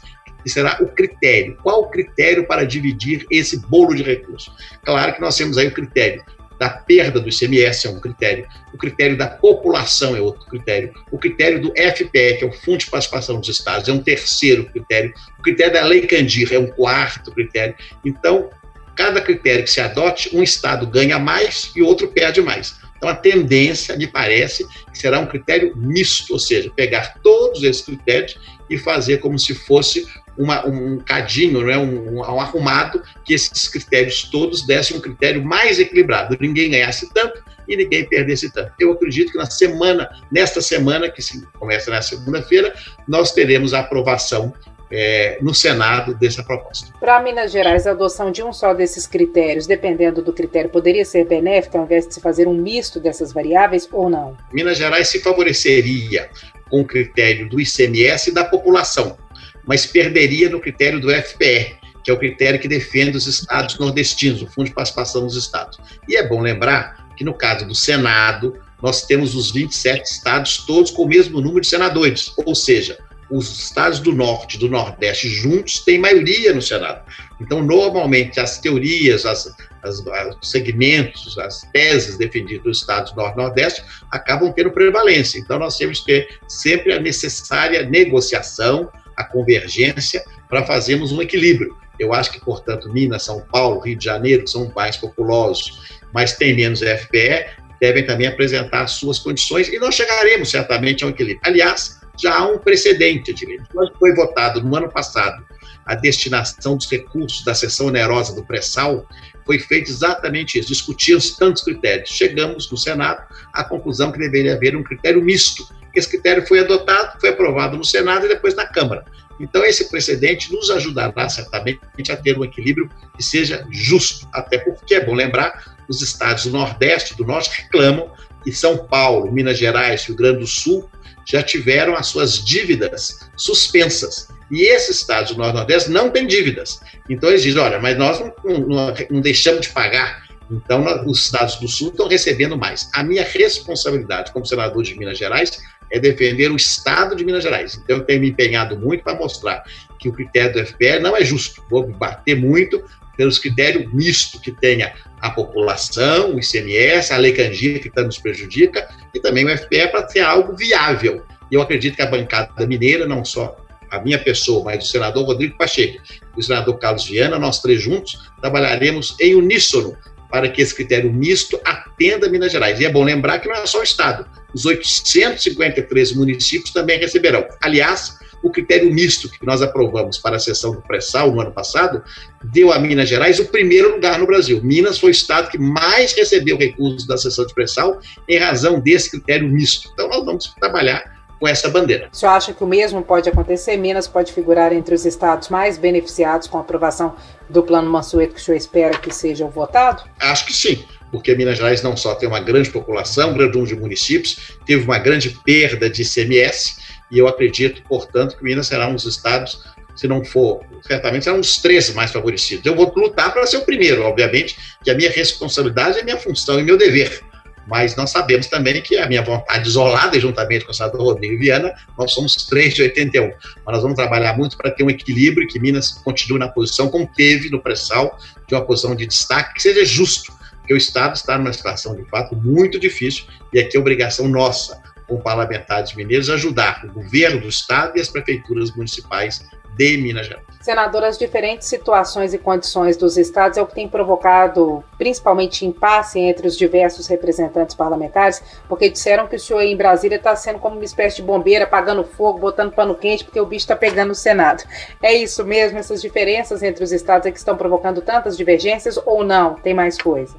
que 0.42 0.50
será 0.50 0.76
o 0.80 0.88
critério. 0.88 1.56
Qual 1.62 1.82
o 1.82 1.88
critério 1.88 2.46
para 2.46 2.64
dividir 2.64 3.26
esse 3.30 3.58
bolo 3.66 3.94
de 3.94 4.02
recursos? 4.02 4.52
Claro 4.84 5.14
que 5.14 5.20
nós 5.20 5.36
temos 5.36 5.56
aí 5.56 5.68
o 5.68 5.72
critério 5.72 6.22
da 6.58 6.68
perda 6.68 7.20
do 7.20 7.28
ICMS 7.28 7.86
é 7.86 7.90
um 7.90 8.00
critério, 8.00 8.46
o 8.72 8.78
critério 8.78 9.16
da 9.16 9.26
população 9.26 10.16
é 10.16 10.20
outro 10.20 10.46
critério, 10.46 10.92
o 11.10 11.18
critério 11.18 11.60
do 11.60 11.70
FPE, 11.70 12.38
que 12.38 12.44
é 12.44 12.46
o 12.46 12.52
Fundo 12.52 12.78
de 12.78 12.90
Participação 12.90 13.40
dos 13.40 13.48
Estados, 13.48 13.88
é 13.88 13.92
um 13.92 14.02
terceiro 14.02 14.64
critério, 14.66 15.12
o 15.38 15.42
critério 15.42 15.72
da 15.72 15.84
Lei 15.84 16.06
Candir 16.06 16.52
é 16.52 16.58
um 16.58 16.68
quarto 16.68 17.32
critério. 17.32 17.74
Então, 18.04 18.50
cada 18.94 19.20
critério 19.20 19.64
que 19.64 19.70
se 19.70 19.80
adote, 19.80 20.34
um 20.34 20.42
Estado 20.42 20.86
ganha 20.86 21.18
mais 21.18 21.72
e 21.74 21.82
outro 21.82 22.08
perde 22.08 22.40
mais. 22.40 22.76
Então, 23.04 23.12
a 23.12 23.16
tendência, 23.16 23.94
me 23.98 24.06
parece, 24.06 24.66
será 24.94 25.20
um 25.20 25.26
critério 25.26 25.76
misto, 25.76 26.32
ou 26.32 26.38
seja, 26.38 26.72
pegar 26.74 27.18
todos 27.22 27.62
esses 27.62 27.82
critérios 27.82 28.38
e 28.70 28.78
fazer 28.78 29.18
como 29.18 29.38
se 29.38 29.54
fosse 29.54 30.06
uma, 30.38 30.66
um 30.66 30.96
cadinho, 31.00 31.62
né, 31.66 31.76
um, 31.76 32.16
um, 32.16 32.40
arrumado, 32.40 33.02
que 33.22 33.34
esses 33.34 33.68
critérios 33.68 34.22
todos 34.32 34.66
dessem 34.66 34.96
um 34.96 35.00
critério 35.00 35.44
mais 35.44 35.78
equilibrado, 35.78 36.34
ninguém 36.40 36.70
ganhasse 36.70 37.12
tanto 37.12 37.42
e 37.68 37.76
ninguém 37.76 38.08
perdesse 38.08 38.50
tanto. 38.50 38.72
Eu 38.80 38.92
acredito 38.92 39.32
que 39.32 39.38
na 39.38 39.46
semana, 39.46 40.08
nesta 40.32 40.62
semana, 40.62 41.10
que 41.10 41.20
se 41.20 41.46
começa 41.58 41.90
na 41.90 42.00
segunda-feira, 42.00 42.74
nós 43.06 43.32
teremos 43.32 43.74
a 43.74 43.80
aprovação 43.80 44.54
é, 44.96 45.38
no 45.42 45.52
Senado 45.52 46.14
dessa 46.14 46.44
proposta. 46.44 46.92
Para 47.00 47.20
Minas 47.20 47.50
Gerais, 47.50 47.84
a 47.84 47.90
adoção 47.90 48.30
de 48.30 48.44
um 48.44 48.52
só 48.52 48.72
desses 48.72 49.08
critérios, 49.08 49.66
dependendo 49.66 50.22
do 50.22 50.32
critério, 50.32 50.70
poderia 50.70 51.04
ser 51.04 51.26
benéfica 51.26 51.76
ao 51.76 51.84
invés 51.84 52.06
de 52.06 52.14
se 52.14 52.20
fazer 52.20 52.46
um 52.46 52.54
misto 52.54 53.00
dessas 53.00 53.32
variáveis 53.32 53.88
ou 53.90 54.08
não? 54.08 54.36
Minas 54.52 54.78
Gerais 54.78 55.08
se 55.08 55.20
favoreceria 55.20 56.30
com 56.70 56.82
o 56.82 56.84
critério 56.84 57.48
do 57.48 57.60
ICMS 57.60 58.30
e 58.30 58.34
da 58.34 58.44
população, 58.44 59.18
mas 59.66 59.84
perderia 59.84 60.48
no 60.48 60.60
critério 60.60 61.00
do 61.00 61.10
FPR, 61.10 61.74
que 62.04 62.10
é 62.10 62.14
o 62.14 62.18
critério 62.18 62.60
que 62.60 62.68
defende 62.68 63.16
os 63.16 63.26
estados 63.26 63.76
nordestinos, 63.78 64.42
o 64.42 64.46
Fundo 64.46 64.68
de 64.68 64.74
Participação 64.74 65.22
dos 65.22 65.36
Estados. 65.36 65.76
E 66.08 66.16
é 66.16 66.26
bom 66.26 66.40
lembrar 66.40 67.08
que, 67.16 67.24
no 67.24 67.34
caso 67.34 67.66
do 67.66 67.74
Senado, 67.74 68.56
nós 68.80 69.06
temos 69.06 69.34
os 69.34 69.50
27 69.50 70.04
estados 70.04 70.58
todos 70.58 70.90
com 70.90 71.02
o 71.02 71.08
mesmo 71.08 71.40
número 71.40 71.62
de 71.62 71.66
senadores, 71.66 72.32
ou 72.36 72.54
seja, 72.54 72.98
os 73.30 73.50
estados 73.58 73.98
do 73.98 74.12
norte 74.12 74.56
e 74.56 74.58
do 74.58 74.68
nordeste 74.68 75.28
juntos 75.28 75.80
têm 75.80 75.98
maioria 75.98 76.52
no 76.52 76.62
Senado. 76.62 77.02
Então, 77.40 77.62
normalmente, 77.62 78.38
as 78.38 78.58
teorias, 78.58 79.24
as, 79.24 79.52
as, 79.82 80.00
os 80.40 80.50
segmentos, 80.50 81.36
as 81.38 81.62
teses 81.72 82.16
defendidas 82.16 82.64
dos 82.64 82.80
estados 82.80 83.12
do 83.12 83.16
norte 83.16 83.34
e 83.34 83.38
nordeste 83.38 83.82
acabam 84.10 84.52
tendo 84.52 84.70
prevalência. 84.70 85.38
Então, 85.38 85.58
nós 85.58 85.76
temos 85.76 86.00
que 86.00 86.06
ter 86.06 86.38
sempre 86.48 86.92
a 86.92 87.00
necessária 87.00 87.82
negociação, 87.88 88.90
a 89.16 89.24
convergência 89.24 90.24
para 90.48 90.64
fazermos 90.64 91.12
um 91.12 91.22
equilíbrio. 91.22 91.76
Eu 91.98 92.12
acho 92.12 92.32
que, 92.32 92.40
portanto, 92.40 92.92
Minas, 92.92 93.22
São 93.22 93.40
Paulo, 93.40 93.80
Rio 93.80 93.96
de 93.96 94.04
Janeiro, 94.04 94.44
que 94.44 94.50
são 94.50 94.70
mais 94.74 94.96
populosos, 94.96 95.98
mas 96.12 96.36
têm 96.36 96.54
menos 96.54 96.80
FPE, 96.80 97.46
devem 97.80 98.04
também 98.04 98.26
apresentar 98.26 98.82
as 98.82 98.92
suas 98.92 99.18
condições 99.18 99.68
e 99.68 99.78
nós 99.78 99.94
chegaremos 99.94 100.50
certamente 100.50 101.04
a 101.04 101.06
um 101.06 101.10
equilíbrio. 101.10 101.40
Aliás, 101.44 102.00
já 102.20 102.38
há 102.38 102.46
um 102.46 102.58
precedente, 102.58 103.32
diria. 103.32 103.62
Quando 103.72 103.92
foi 103.98 104.14
votado 104.14 104.62
no 104.62 104.74
ano 104.76 104.88
passado 104.88 105.44
a 105.84 105.94
destinação 105.94 106.76
dos 106.76 106.90
recursos 106.90 107.44
da 107.44 107.54
seção 107.54 107.86
onerosa 107.86 108.34
do 108.34 108.44
pré-sal, 108.44 109.06
foi 109.44 109.58
feito 109.58 109.90
exatamente 109.90 110.58
isso, 110.58 110.68
discutiam-se 110.68 111.36
tantos 111.36 111.62
critérios. 111.62 112.08
Chegamos 112.08 112.70
no 112.70 112.76
Senado 112.76 113.22
à 113.52 113.62
conclusão 113.62 114.10
que 114.10 114.18
deveria 114.18 114.54
haver 114.54 114.74
um 114.74 114.82
critério 114.82 115.22
misto, 115.22 115.66
esse 115.94 116.08
critério 116.08 116.46
foi 116.46 116.58
adotado, 116.58 117.20
foi 117.20 117.30
aprovado 117.30 117.76
no 117.76 117.84
Senado 117.84 118.26
e 118.26 118.28
depois 118.28 118.54
na 118.54 118.66
Câmara. 118.66 119.04
Então, 119.38 119.64
esse 119.64 119.88
precedente 119.88 120.52
nos 120.52 120.70
ajudará 120.70 121.28
certamente 121.28 121.80
a 122.10 122.16
ter 122.16 122.38
um 122.38 122.44
equilíbrio 122.44 122.90
que 123.16 123.22
seja 123.22 123.66
justo, 123.70 124.28
até 124.32 124.58
porque 124.58 124.94
é 124.94 125.04
bom 125.04 125.14
lembrar, 125.14 125.76
os 125.88 126.02
estados 126.02 126.44
do 126.44 126.50
Nordeste, 126.50 127.16
do 127.16 127.24
Norte, 127.24 127.62
reclamam 127.62 128.10
que 128.42 128.52
São 128.52 128.86
Paulo, 128.86 129.30
Minas 129.32 129.58
Gerais, 129.58 130.04
Rio 130.04 130.16
Grande 130.16 130.40
do 130.40 130.46
Sul 130.46 130.88
já 131.26 131.42
tiveram 131.42 131.94
as 131.94 132.06
suas 132.06 132.44
dívidas 132.44 133.28
suspensas. 133.36 134.28
E 134.50 134.62
esses 134.62 135.00
estados 135.00 135.32
do 135.32 135.38
Norte 135.38 135.54
Nordeste 135.54 135.90
não 135.90 136.10
têm 136.10 136.26
dívidas. 136.26 136.80
Então, 137.08 137.30
eles 137.30 137.42
dizem: 137.42 137.60
olha, 137.60 137.78
mas 137.78 137.96
nós 137.96 138.20
não, 138.20 138.58
não, 138.58 138.94
não 139.10 139.20
deixamos 139.20 139.62
de 139.62 139.70
pagar 139.70 140.24
então, 140.50 140.84
os 141.06 141.24
estados 141.24 141.56
do 141.56 141.68
Sul 141.68 141.88
estão 141.88 142.08
recebendo 142.08 142.56
mais. 142.56 142.88
A 142.92 143.02
minha 143.02 143.24
responsabilidade 143.24 144.32
como 144.32 144.44
senador 144.44 144.82
de 144.82 144.96
Minas 144.98 145.18
Gerais 145.18 145.58
é 145.90 145.98
defender 145.98 146.50
o 146.50 146.56
Estado 146.56 147.16
de 147.16 147.24
Minas 147.24 147.42
Gerais. 147.42 147.80
Então, 147.82 147.98
eu 147.98 148.04
tenho 148.04 148.20
me 148.20 148.30
empenhado 148.30 148.78
muito 148.78 149.02
para 149.02 149.14
mostrar 149.14 149.64
que 149.98 150.08
o 150.08 150.12
critério 150.12 150.52
do 150.52 150.66
FPE 150.66 151.00
não 151.00 151.16
é 151.16 151.24
justo. 151.24 151.64
Vou 151.70 151.86
bater 151.88 152.36
muito 152.36 152.82
pelos 153.16 153.38
critérios 153.38 153.92
misto 153.92 154.40
que 154.40 154.52
tenha 154.52 154.92
a 155.20 155.30
população, 155.30 156.34
o 156.34 156.38
ICMS, 156.38 157.12
a 157.12 157.16
Lei 157.16 157.32
Candia, 157.32 157.78
que 157.78 157.90
tanto 157.90 158.06
nos 158.06 158.18
prejudica, 158.18 158.86
e 159.14 159.20
também 159.20 159.44
o 159.44 159.58
FPE 159.58 159.88
para 159.88 160.08
ser 160.08 160.20
algo 160.20 160.54
viável. 160.56 161.24
E 161.50 161.54
eu 161.54 161.62
acredito 161.62 161.96
que 161.96 162.02
a 162.02 162.06
bancada 162.06 162.66
mineira, 162.66 163.06
não 163.06 163.24
só 163.24 163.56
a 163.90 164.00
minha 164.00 164.18
pessoa, 164.18 164.64
mas 164.64 164.84
o 164.84 164.88
senador 164.88 165.24
Rodrigo 165.24 165.56
Pacheco 165.56 166.02
e 166.36 166.40
o 166.40 166.42
senador 166.42 166.78
Carlos 166.78 167.06
Viana, 167.06 167.38
nós 167.38 167.60
três 167.60 167.80
juntos, 167.80 168.18
trabalharemos 168.40 169.16
em 169.20 169.34
uníssono 169.34 169.96
para 170.30 170.48
que 170.48 170.60
esse 170.60 170.74
critério 170.74 171.12
misto 171.12 171.60
atenda 171.64 172.28
Minas 172.28 172.50
Gerais. 172.50 172.80
E 172.80 172.84
é 172.84 172.90
bom 172.90 173.04
lembrar 173.04 173.38
que 173.38 173.48
não 173.48 173.54
é 173.54 173.66
só 173.66 173.80
o 173.80 173.84
Estado. 173.84 174.26
Os 174.52 174.66
853 174.66 176.12
municípios 176.14 176.72
também 176.72 176.98
receberão. 176.98 177.46
Aliás, 177.62 178.18
o 178.44 178.50
critério 178.50 178.92
misto 178.92 179.30
que 179.30 179.44
nós 179.44 179.62
aprovamos 179.62 180.18
para 180.18 180.36
a 180.36 180.38
sessão 180.38 180.72
do 180.72 180.82
pré-sal 180.82 181.32
no 181.32 181.40
ano 181.40 181.50
passado 181.50 182.04
deu 182.44 182.70
a 182.70 182.78
Minas 182.78 183.08
Gerais 183.08 183.40
o 183.40 183.46
primeiro 183.46 183.92
lugar 183.92 184.18
no 184.18 184.26
Brasil. 184.26 184.60
Minas 184.62 184.98
foi 184.98 185.08
o 185.08 185.10
estado 185.10 185.50
que 185.50 185.56
mais 185.56 186.12
recebeu 186.12 186.58
recursos 186.58 187.06
da 187.06 187.16
sessão 187.16 187.46
de 187.46 187.54
pré-sal 187.54 187.98
em 188.28 188.36
razão 188.36 188.78
desse 188.78 189.10
critério 189.10 189.48
misto. 189.48 189.88
Então, 189.94 190.08
nós 190.10 190.22
vamos 190.26 190.54
trabalhar 190.60 191.14
com 191.40 191.48
essa 191.48 191.70
bandeira. 191.70 192.10
O 192.12 192.16
senhor 192.16 192.32
acha 192.32 192.52
que 192.52 192.62
o 192.62 192.66
mesmo 192.66 193.02
pode 193.02 193.30
acontecer? 193.30 193.78
Minas 193.78 194.06
pode 194.06 194.30
figurar 194.30 194.74
entre 194.74 194.94
os 194.94 195.06
estados 195.06 195.48
mais 195.48 195.78
beneficiados 195.78 196.46
com 196.46 196.58
a 196.58 196.60
aprovação 196.60 197.16
do 197.48 197.62
Plano 197.62 197.90
Mansueto 197.90 198.34
que 198.34 198.40
o 198.40 198.44
senhor 198.44 198.58
espera 198.58 198.98
que 198.98 199.10
seja 199.10 199.46
votado? 199.46 200.02
Acho 200.20 200.44
que 200.44 200.52
sim, 200.52 200.84
porque 201.10 201.34
Minas 201.34 201.56
Gerais 201.56 201.82
não 201.82 201.96
só 201.96 202.14
tem 202.14 202.28
uma 202.28 202.40
grande 202.40 202.68
população, 202.70 203.30
um 203.30 203.34
grande 203.34 203.54
número 203.54 203.74
de 203.74 203.80
municípios, 203.80 204.58
teve 204.66 204.84
uma 204.84 204.98
grande 204.98 205.30
perda 205.30 205.88
de 205.88 206.02
ICMS, 206.02 206.83
e 207.10 207.18
eu 207.18 207.28
acredito, 207.28 207.82
portanto, 207.82 208.36
que 208.36 208.44
Minas 208.44 208.66
será 208.66 208.88
um 208.88 208.94
dos 208.94 209.04
estados, 209.04 209.62
se 209.94 210.08
não 210.08 210.24
for, 210.24 210.64
certamente 210.86 211.24
será 211.24 211.36
um 211.36 211.40
dos 211.40 211.58
três 211.58 211.92
mais 211.94 212.10
favorecidos. 212.10 212.66
Eu 212.66 212.74
vou 212.74 212.92
lutar 212.96 213.32
para 213.32 213.46
ser 213.46 213.58
o 213.58 213.64
primeiro, 213.64 214.02
obviamente, 214.02 214.56
que 214.82 214.90
a 214.90 214.94
minha 214.94 215.10
responsabilidade 215.10 215.98
é 215.98 216.02
minha 216.02 216.18
função 216.18 216.58
e 216.58 216.62
meu 216.62 216.76
dever 216.76 217.22
mas 217.66 217.96
nós 217.96 218.10
sabemos 218.10 218.46
também 218.46 218.80
que 218.82 218.96
a 218.96 219.06
minha 219.06 219.22
vontade 219.22 219.68
isolada, 219.68 220.18
juntamente 220.18 220.64
com 220.64 220.70
o 220.70 220.74
senador 220.74 221.02
Rodrigo 221.02 221.38
Viana, 221.38 221.72
nós 221.98 222.12
somos 222.12 222.34
três 222.46 222.74
de 222.74 222.82
81. 222.82 223.28
Mas 223.64 223.74
nós 223.74 223.82
vamos 223.82 223.96
trabalhar 223.96 224.36
muito 224.36 224.56
para 224.56 224.70
ter 224.70 224.84
um 224.84 224.90
equilíbrio 224.90 225.48
que 225.48 225.58
Minas 225.58 225.90
continue 225.90 226.38
na 226.38 226.48
posição 226.48 226.88
como 226.88 227.08
teve 227.14 227.50
no 227.50 227.60
pré-sal, 227.60 228.18
de 228.46 228.54
uma 228.54 228.64
posição 228.64 228.94
de 228.94 229.06
destaque 229.06 229.54
que 229.54 229.62
seja 229.62 229.84
justo, 229.84 230.32
porque 230.58 230.74
o 230.74 230.76
Estado 230.76 231.14
está 231.14 231.38
numa 231.38 231.52
situação, 231.52 231.94
de 231.94 232.04
fato, 232.08 232.36
muito 232.36 232.78
difícil 232.78 233.24
e 233.52 233.60
aqui 233.60 233.76
é 233.76 233.80
obrigação 233.80 234.28
nossa, 234.28 234.80
como 235.06 235.22
parlamentares 235.22 235.94
mineiros, 235.94 236.30
ajudar 236.30 236.84
o 236.84 236.92
governo 236.92 237.40
do 237.40 237.48
Estado 237.48 237.96
e 237.96 238.00
as 238.00 238.08
prefeituras 238.08 238.74
municipais 238.74 239.44
de 239.76 239.96
Minas 239.96 240.26
Gerais. 240.26 240.44
Senador, 240.60 241.04
as 241.04 241.18
diferentes 241.18 241.68
situações 241.68 242.32
e 242.32 242.38
condições 242.38 242.96
dos 242.96 243.18
estados 243.18 243.58
é 243.58 243.62
o 243.62 243.66
que 243.66 243.74
tem 243.74 243.88
provocado 243.88 244.82
principalmente 244.96 245.66
impasse 245.66 246.18
entre 246.18 246.46
os 246.46 246.56
diversos 246.56 247.06
representantes 247.06 247.74
parlamentares, 247.74 248.42
porque 248.68 248.88
disseram 248.88 249.26
que 249.26 249.36
o 249.36 249.38
senhor 249.38 249.60
em 249.60 249.76
Brasília 249.76 250.16
está 250.16 250.34
sendo 250.34 250.58
como 250.58 250.76
uma 250.76 250.84
espécie 250.84 251.16
de 251.16 251.22
bombeira, 251.22 251.64
apagando 251.64 252.04
fogo, 252.04 252.38
botando 252.38 252.72
pano 252.72 252.94
quente, 252.94 253.24
porque 253.24 253.40
o 253.40 253.46
bicho 253.46 253.64
está 253.64 253.76
pegando 253.76 254.08
no 254.08 254.14
Senado. 254.14 254.64
É 255.02 255.12
isso 255.12 255.44
mesmo, 255.44 255.78
essas 255.78 256.00
diferenças 256.00 256.62
entre 256.62 256.82
os 256.82 256.92
estados 256.92 257.26
é 257.26 257.30
que 257.30 257.38
estão 257.38 257.56
provocando 257.56 258.00
tantas 258.00 258.36
divergências 258.36 258.98
ou 259.04 259.22
não? 259.22 259.54
Tem 259.54 259.74
mais 259.74 259.98
coisa? 259.98 260.34